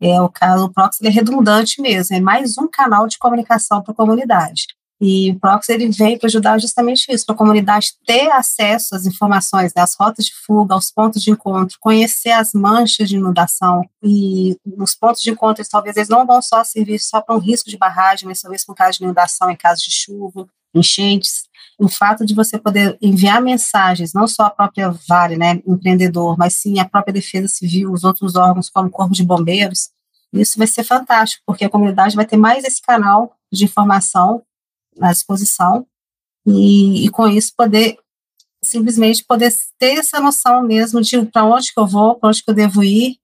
É, 0.00 0.18
o 0.22 0.30
caso 0.30 0.64
o 0.64 0.72
proxy 0.72 1.06
é 1.06 1.10
redundante 1.10 1.82
mesmo, 1.82 2.16
é 2.16 2.20
mais 2.20 2.56
um 2.56 2.66
canal 2.66 3.06
de 3.06 3.18
comunicação 3.18 3.82
para 3.82 3.92
a 3.92 3.96
comunidade. 3.96 4.68
E 5.00 5.30
o 5.30 5.38
proxy 5.38 5.72
ele 5.72 5.88
veio 5.90 6.18
para 6.18 6.26
ajudar 6.26 6.58
justamente 6.58 7.06
isso, 7.08 7.24
para 7.24 7.34
a 7.34 7.38
comunidade 7.38 7.92
ter 8.04 8.30
acesso 8.32 8.96
às 8.96 9.06
informações, 9.06 9.72
né, 9.74 9.82
às 9.82 9.94
rotas 9.94 10.24
de 10.24 10.32
fuga, 10.44 10.74
aos 10.74 10.90
pontos 10.90 11.22
de 11.22 11.30
encontro, 11.30 11.78
conhecer 11.80 12.32
as 12.32 12.52
manchas 12.52 13.08
de 13.08 13.16
inundação. 13.16 13.82
E 14.02 14.56
nos 14.66 14.94
pontos 14.94 15.22
de 15.22 15.30
encontro, 15.30 15.64
talvez 15.70 15.96
eles 15.96 16.08
não 16.08 16.26
vão 16.26 16.42
só 16.42 16.64
servir 16.64 16.98
só 16.98 17.20
para 17.20 17.36
um 17.36 17.38
risco 17.38 17.70
de 17.70 17.78
barragem, 17.78 18.28
mas 18.28 18.40
talvez 18.40 18.64
para 18.64 18.72
um 18.72 18.76
caso 18.76 18.98
de 18.98 19.04
inundação 19.04 19.50
em 19.50 19.56
caso 19.56 19.82
de 19.84 19.90
chuva, 19.92 20.48
enchentes 20.74 21.48
o 21.78 21.88
fato 21.88 22.26
de 22.26 22.34
você 22.34 22.58
poder 22.58 22.98
enviar 23.00 23.40
mensagens, 23.40 24.12
não 24.12 24.26
só 24.26 24.44
a 24.44 24.50
própria 24.50 24.90
Vale, 25.08 25.36
né, 25.36 25.62
empreendedor, 25.64 26.36
mas 26.36 26.54
sim 26.54 26.80
a 26.80 26.84
própria 26.84 27.12
Defesa 27.12 27.46
Civil, 27.46 27.92
os 27.92 28.02
outros 28.02 28.34
órgãos, 28.34 28.68
como 28.68 28.88
o 28.88 28.90
Corpo 28.90 29.14
de 29.14 29.24
Bombeiros, 29.24 29.90
isso 30.32 30.58
vai 30.58 30.66
ser 30.66 30.82
fantástico, 30.82 31.42
porque 31.46 31.64
a 31.64 31.70
comunidade 31.70 32.16
vai 32.16 32.26
ter 32.26 32.36
mais 32.36 32.64
esse 32.64 32.82
canal 32.82 33.32
de 33.50 33.64
informação 33.64 34.42
à 35.00 35.12
disposição 35.12 35.86
e, 36.46 37.06
e 37.06 37.10
com 37.10 37.28
isso 37.28 37.52
poder 37.56 37.98
simplesmente 38.62 39.24
poder 39.24 39.52
ter 39.78 39.98
essa 39.98 40.20
noção 40.20 40.62
mesmo 40.62 41.00
de 41.00 41.24
para 41.26 41.44
onde 41.44 41.72
que 41.72 41.78
eu 41.78 41.86
vou, 41.86 42.16
para 42.16 42.28
onde 42.28 42.42
que 42.42 42.50
eu 42.50 42.54
devo 42.54 42.82
ir 42.82 43.16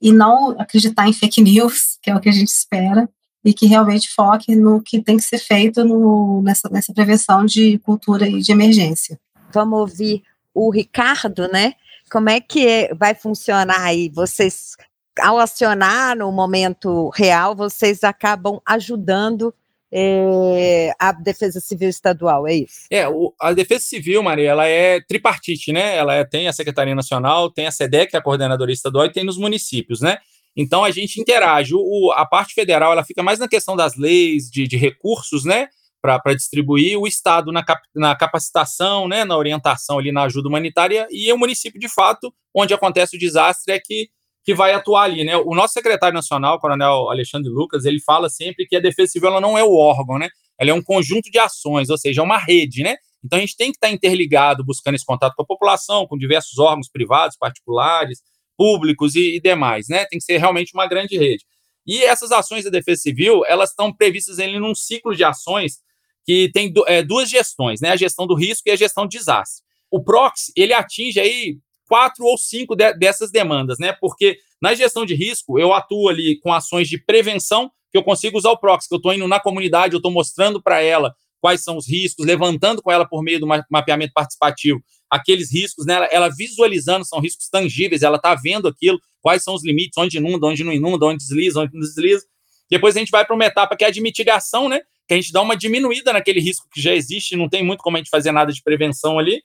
e 0.00 0.12
não 0.12 0.50
acreditar 0.58 1.08
em 1.08 1.12
fake 1.12 1.42
news, 1.42 1.98
que 2.02 2.10
é 2.10 2.14
o 2.14 2.20
que 2.20 2.28
a 2.28 2.32
gente 2.32 2.48
espera, 2.48 3.08
e 3.44 3.54
que 3.54 3.66
realmente 3.66 4.12
foque 4.12 4.54
no 4.54 4.82
que 4.82 5.00
tem 5.00 5.16
que 5.16 5.22
ser 5.22 5.38
feito 5.38 5.84
no, 5.84 6.42
nessa, 6.42 6.68
nessa 6.68 6.92
prevenção 6.92 7.44
de 7.44 7.78
cultura 7.78 8.28
e 8.28 8.40
de 8.40 8.52
emergência. 8.52 9.18
Vamos 9.52 9.78
ouvir 9.80 10.22
o 10.54 10.70
Ricardo, 10.70 11.48
né? 11.48 11.74
Como 12.10 12.28
é 12.28 12.40
que 12.40 12.92
vai 12.94 13.14
funcionar 13.14 13.80
aí? 13.80 14.10
Vocês, 14.10 14.76
ao 15.20 15.38
acionar 15.38 16.16
no 16.16 16.30
momento 16.32 17.08
real, 17.10 17.54
vocês 17.54 18.02
acabam 18.04 18.60
ajudando 18.66 19.54
é, 19.92 20.92
a 20.98 21.12
Defesa 21.12 21.60
Civil 21.60 21.88
Estadual, 21.88 22.46
é 22.46 22.54
isso? 22.54 22.86
É, 22.90 23.08
o, 23.08 23.34
a 23.40 23.52
Defesa 23.52 23.84
Civil, 23.84 24.22
Maria, 24.22 24.50
ela 24.50 24.66
é 24.66 25.00
tripartite, 25.00 25.72
né? 25.72 25.96
Ela 25.96 26.14
é, 26.14 26.24
tem 26.24 26.46
a 26.46 26.52
Secretaria 26.52 26.94
Nacional, 26.94 27.50
tem 27.50 27.66
a 27.66 27.72
SEDEC, 27.72 28.16
a 28.16 28.22
Coordenadoria 28.22 28.72
Estadual, 28.72 29.06
e 29.06 29.12
tem 29.12 29.24
nos 29.24 29.36
municípios, 29.36 30.00
né? 30.00 30.18
Então 30.56 30.84
a 30.84 30.90
gente 30.90 31.20
interage. 31.20 31.74
O, 31.74 32.12
a 32.12 32.24
parte 32.24 32.54
federal 32.54 32.92
ela 32.92 33.04
fica 33.04 33.22
mais 33.22 33.38
na 33.38 33.48
questão 33.48 33.74
das 33.74 33.96
leis, 33.96 34.50
de, 34.50 34.66
de 34.66 34.76
recursos, 34.76 35.44
né? 35.44 35.68
Para 36.00 36.34
distribuir 36.34 36.98
o 36.98 37.06
Estado 37.06 37.52
na, 37.52 37.62
cap, 37.62 37.82
na 37.94 38.16
capacitação, 38.16 39.06
né, 39.06 39.22
na 39.22 39.36
orientação 39.36 39.98
ali 39.98 40.10
na 40.10 40.22
ajuda 40.22 40.48
humanitária, 40.48 41.06
e 41.10 41.30
o 41.30 41.36
município, 41.36 41.78
de 41.78 41.90
fato, 41.90 42.32
onde 42.54 42.72
acontece 42.72 43.16
o 43.16 43.18
desastre, 43.18 43.74
é 43.74 43.78
que, 43.78 44.08
que 44.44 44.54
vai 44.54 44.72
atuar 44.72 45.04
ali. 45.04 45.24
Né? 45.24 45.36
O 45.36 45.54
nosso 45.54 45.74
secretário 45.74 46.14
nacional, 46.14 46.56
o 46.56 46.58
coronel 46.58 47.10
Alexandre 47.10 47.50
Lucas, 47.50 47.84
ele 47.84 48.00
fala 48.00 48.28
sempre 48.28 48.66
que 48.66 48.76
a 48.76 48.80
Defesa 48.80 49.12
Civil 49.12 49.28
ela 49.28 49.40
não 49.40 49.56
é 49.56 49.64
o 49.64 49.74
órgão, 49.74 50.18
né? 50.18 50.28
Ela 50.58 50.70
é 50.70 50.74
um 50.74 50.82
conjunto 50.82 51.30
de 51.30 51.38
ações, 51.38 51.88
ou 51.88 51.96
seja, 51.96 52.20
é 52.20 52.24
uma 52.24 52.38
rede, 52.38 52.82
né? 52.82 52.96
Então 53.24 53.38
a 53.38 53.40
gente 53.40 53.56
tem 53.56 53.70
que 53.70 53.76
estar 53.76 53.90
interligado, 53.90 54.64
buscando 54.64 54.94
esse 54.94 55.04
contato 55.04 55.34
com 55.34 55.42
a 55.42 55.46
população, 55.46 56.06
com 56.06 56.16
diversos 56.16 56.58
órgãos 56.58 56.88
privados, 56.88 57.36
particulares, 57.36 58.20
públicos 58.56 59.14
e, 59.14 59.36
e 59.36 59.40
demais, 59.40 59.88
né? 59.88 60.04
Tem 60.06 60.18
que 60.18 60.24
ser 60.24 60.38
realmente 60.38 60.72
uma 60.74 60.86
grande 60.86 61.16
rede. 61.16 61.44
E 61.86 62.02
essas 62.04 62.30
ações 62.30 62.64
da 62.64 62.70
Defesa 62.70 63.02
Civil, 63.02 63.42
elas 63.46 63.70
estão 63.70 63.92
previstas 63.92 64.38
em 64.38 64.58
num 64.58 64.74
ciclo 64.74 65.14
de 65.14 65.24
ações 65.24 65.78
que 66.24 66.50
tem 66.52 66.72
é, 66.86 67.02
duas 67.02 67.28
gestões, 67.28 67.80
né? 67.80 67.90
A 67.90 67.96
gestão 67.96 68.26
do 68.26 68.34
risco 68.34 68.68
e 68.68 68.72
a 68.72 68.76
gestão 68.76 69.06
de 69.06 69.18
desastre. 69.18 69.64
O 69.90 70.02
proxy, 70.02 70.52
ele 70.54 70.72
atinge 70.72 71.18
aí 71.18 71.58
quatro 71.90 72.24
ou 72.24 72.38
cinco 72.38 72.76
de, 72.76 72.94
dessas 72.94 73.32
demandas, 73.32 73.78
né? 73.80 73.92
Porque 74.00 74.38
na 74.62 74.72
gestão 74.74 75.04
de 75.04 75.12
risco, 75.12 75.58
eu 75.58 75.74
atuo 75.74 76.08
ali 76.08 76.38
com 76.38 76.52
ações 76.52 76.88
de 76.88 76.96
prevenção, 76.96 77.68
que 77.90 77.98
eu 77.98 78.04
consigo 78.04 78.38
usar 78.38 78.50
o 78.50 78.56
proxy, 78.56 78.88
que 78.88 78.94
eu 78.94 78.98
estou 78.98 79.12
indo 79.12 79.26
na 79.26 79.40
comunidade, 79.40 79.94
eu 79.94 79.98
estou 79.98 80.12
mostrando 80.12 80.62
para 80.62 80.80
ela 80.80 81.12
quais 81.40 81.64
são 81.64 81.76
os 81.76 81.88
riscos, 81.88 82.24
levantando 82.24 82.80
com 82.80 82.92
ela 82.92 83.04
por 83.04 83.24
meio 83.24 83.40
do 83.40 83.46
mapeamento 83.68 84.12
participativo 84.14 84.80
aqueles 85.10 85.52
riscos, 85.52 85.84
né? 85.84 85.94
Ela, 85.94 86.06
ela 86.12 86.28
visualizando, 86.28 87.04
são 87.04 87.18
riscos 87.18 87.48
tangíveis, 87.48 88.02
ela 88.02 88.16
está 88.16 88.36
vendo 88.36 88.68
aquilo, 88.68 89.00
quais 89.20 89.42
são 89.42 89.54
os 89.54 89.64
limites, 89.64 89.98
onde 89.98 90.18
inunda, 90.18 90.46
onde 90.46 90.62
não 90.62 90.72
inunda, 90.72 91.06
onde 91.06 91.18
desliza, 91.18 91.60
onde 91.60 91.74
não 91.74 91.80
desliza. 91.80 92.24
Depois 92.70 92.96
a 92.96 93.00
gente 93.00 93.10
vai 93.10 93.24
para 93.26 93.34
uma 93.34 93.44
etapa 93.44 93.76
que 93.76 93.84
é 93.84 93.88
a 93.88 93.90
de 93.90 94.00
mitigação, 94.00 94.68
né? 94.68 94.80
Que 95.08 95.14
a 95.14 95.16
gente 95.16 95.32
dá 95.32 95.42
uma 95.42 95.56
diminuída 95.56 96.12
naquele 96.12 96.38
risco 96.38 96.68
que 96.72 96.80
já 96.80 96.94
existe, 96.94 97.34
não 97.34 97.48
tem 97.48 97.64
muito 97.64 97.82
como 97.82 97.96
a 97.96 97.98
gente 97.98 98.10
fazer 98.10 98.30
nada 98.30 98.52
de 98.52 98.62
prevenção 98.62 99.18
ali. 99.18 99.42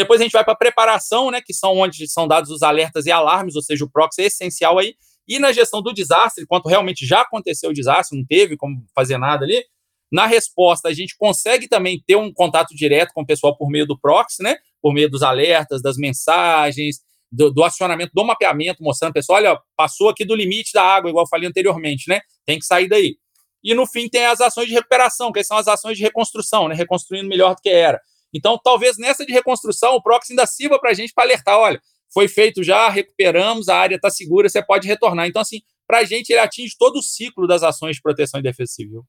Depois 0.00 0.18
a 0.18 0.24
gente 0.24 0.32
vai 0.32 0.42
para 0.42 0.54
a 0.54 0.56
preparação, 0.56 1.30
né? 1.30 1.42
Que 1.44 1.52
são 1.52 1.76
onde 1.76 2.08
são 2.08 2.26
dados 2.26 2.50
os 2.50 2.62
alertas 2.62 3.04
e 3.04 3.12
alarmes, 3.12 3.54
ou 3.54 3.62
seja, 3.62 3.84
o 3.84 3.90
proxy 3.90 4.22
é 4.22 4.26
essencial 4.26 4.78
aí. 4.78 4.94
E 5.28 5.38
na 5.38 5.52
gestão 5.52 5.82
do 5.82 5.92
desastre, 5.92 6.46
quando 6.46 6.66
realmente 6.66 7.06
já 7.06 7.20
aconteceu 7.20 7.68
o 7.68 7.74
desastre, 7.74 8.18
não 8.18 8.24
teve 8.26 8.56
como 8.56 8.82
fazer 8.94 9.18
nada 9.18 9.44
ali, 9.44 9.62
na 10.10 10.24
resposta, 10.24 10.88
a 10.88 10.94
gente 10.94 11.14
consegue 11.16 11.68
também 11.68 12.02
ter 12.04 12.16
um 12.16 12.32
contato 12.32 12.74
direto 12.74 13.12
com 13.12 13.20
o 13.20 13.26
pessoal 13.26 13.56
por 13.56 13.68
meio 13.68 13.86
do 13.86 13.98
proxy, 13.98 14.42
né? 14.42 14.56
Por 14.80 14.94
meio 14.94 15.08
dos 15.10 15.22
alertas, 15.22 15.82
das 15.82 15.98
mensagens, 15.98 17.00
do, 17.30 17.50
do, 17.52 17.62
acionamento 17.62 18.12
do 18.14 18.24
mapeamento, 18.24 18.82
mostrando, 18.82 19.12
pessoal, 19.12 19.36
olha, 19.38 19.60
passou 19.76 20.08
aqui 20.08 20.24
do 20.24 20.34
limite 20.34 20.72
da 20.72 20.82
água, 20.82 21.10
igual 21.10 21.24
eu 21.24 21.28
falei 21.28 21.46
anteriormente, 21.46 22.08
né? 22.08 22.20
Tem 22.46 22.58
que 22.58 22.64
sair 22.64 22.88
daí. 22.88 23.16
E 23.62 23.74
no 23.74 23.86
fim 23.86 24.08
tem 24.08 24.24
as 24.24 24.40
ações 24.40 24.66
de 24.66 24.74
recuperação, 24.74 25.30
que 25.30 25.44
são 25.44 25.58
as 25.58 25.68
ações 25.68 25.98
de 25.98 26.02
reconstrução, 26.02 26.68
né? 26.68 26.74
Reconstruindo 26.74 27.28
melhor 27.28 27.54
do 27.54 27.60
que 27.60 27.68
era. 27.68 28.00
Então, 28.32 28.58
talvez 28.62 28.96
nessa 28.98 29.26
de 29.26 29.32
reconstrução, 29.32 29.94
o 29.94 30.02
Prox 30.02 30.30
ainda 30.30 30.46
sirva 30.46 30.78
para 30.78 30.90
a 30.90 30.94
gente 30.94 31.12
para 31.12 31.24
alertar: 31.24 31.58
olha, 31.58 31.80
foi 32.12 32.28
feito 32.28 32.62
já, 32.62 32.88
recuperamos, 32.88 33.68
a 33.68 33.76
área 33.76 33.96
está 33.96 34.10
segura, 34.10 34.48
você 34.48 34.64
pode 34.64 34.86
retornar. 34.86 35.26
Então, 35.26 35.42
assim, 35.42 35.60
para 35.86 35.98
a 35.98 36.04
gente, 36.04 36.30
ele 36.30 36.40
atinge 36.40 36.74
todo 36.78 36.96
o 36.98 37.02
ciclo 37.02 37.46
das 37.46 37.62
ações 37.62 37.96
de 37.96 38.02
proteção 38.02 38.40
e 38.40 38.42
defesa 38.42 38.72
civil. 38.72 39.04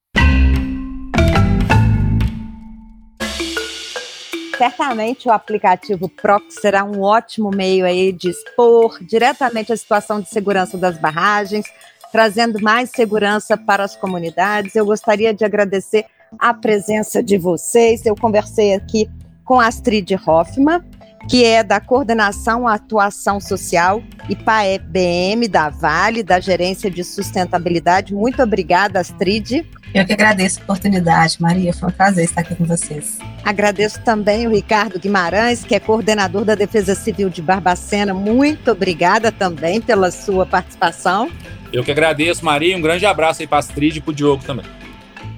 certamente 4.61 5.27
o 5.27 5.31
aplicativo 5.31 6.07
Prox 6.07 6.53
será 6.61 6.83
um 6.83 7.01
ótimo 7.01 7.49
meio 7.49 7.83
aí 7.83 8.11
de 8.11 8.29
expor 8.29 9.03
diretamente 9.03 9.73
a 9.73 9.77
situação 9.77 10.21
de 10.21 10.29
segurança 10.29 10.77
das 10.77 10.99
barragens, 10.99 11.65
trazendo 12.11 12.61
mais 12.61 12.91
segurança 12.91 13.57
para 13.57 13.83
as 13.83 13.95
comunidades. 13.95 14.75
Eu 14.75 14.85
gostaria 14.85 15.33
de 15.33 15.43
agradecer 15.43 16.05
a 16.39 16.53
presença 16.53 17.21
de 17.21 17.37
vocês. 17.37 18.05
Eu 18.05 18.15
conversei 18.15 18.73
aqui 18.73 19.09
com 19.43 19.59
Astrid 19.59 20.11
Hoffmann, 20.25 20.81
que 21.29 21.43
é 21.43 21.63
da 21.63 21.79
Coordenação 21.79 22.67
Atuação 22.67 23.39
Social 23.39 24.01
e 24.29 24.35
PAEBM 24.35 25.47
da 25.49 25.69
Vale, 25.69 26.23
da 26.23 26.39
Gerência 26.39 26.89
de 26.89 27.03
Sustentabilidade. 27.03 28.13
Muito 28.13 28.41
obrigada, 28.41 28.99
Astrid. 28.99 29.65
Eu 29.93 30.05
que 30.05 30.13
agradeço 30.13 30.61
a 30.61 30.63
oportunidade, 30.63 31.37
Maria. 31.41 31.73
Foi 31.73 31.89
um 31.89 31.91
prazer 31.91 32.23
estar 32.23 32.41
aqui 32.41 32.55
com 32.55 32.63
vocês. 32.63 33.19
Agradeço 33.43 34.01
também 34.01 34.47
o 34.47 34.51
Ricardo 34.51 34.97
Guimarães, 34.97 35.63
que 35.63 35.75
é 35.75 35.79
coordenador 35.79 36.45
da 36.45 36.55
Defesa 36.55 36.95
Civil 36.95 37.29
de 37.29 37.41
Barbacena. 37.41 38.13
Muito 38.13 38.71
obrigada 38.71 39.31
também 39.31 39.81
pela 39.81 40.09
sua 40.09 40.45
participação. 40.45 41.29
Eu 41.73 41.83
que 41.83 41.91
agradeço, 41.91 42.43
Maria. 42.43 42.75
Um 42.75 42.81
grande 42.81 43.05
abraço 43.05 43.41
aí 43.41 43.47
para 43.47 43.57
a 43.57 43.59
Astrid 43.59 43.97
e 43.97 44.01
para 44.01 44.11
o 44.11 44.13
Diogo 44.13 44.43
também. 44.43 44.65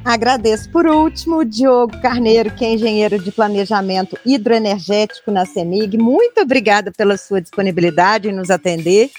Agradeço 0.06 0.70
por 0.70 0.86
último 0.86 1.38
o 1.38 1.45
Diogo 1.45 1.97
Carneiro, 2.01 2.51
que 2.51 2.66
é 2.66 2.74
engenheiro 2.74 3.18
de 3.18 3.32
planejamento 3.32 4.18
hidroenergético 4.26 5.32
na 5.32 5.45
CEMIG. 5.45 5.97
Muito 5.97 6.41
obrigada 6.41 6.91
pela 6.91 7.16
sua 7.18 7.41
disponibilidade 7.41 8.28
em 8.28 8.34
nos 8.34 8.49
atender. 8.49 9.10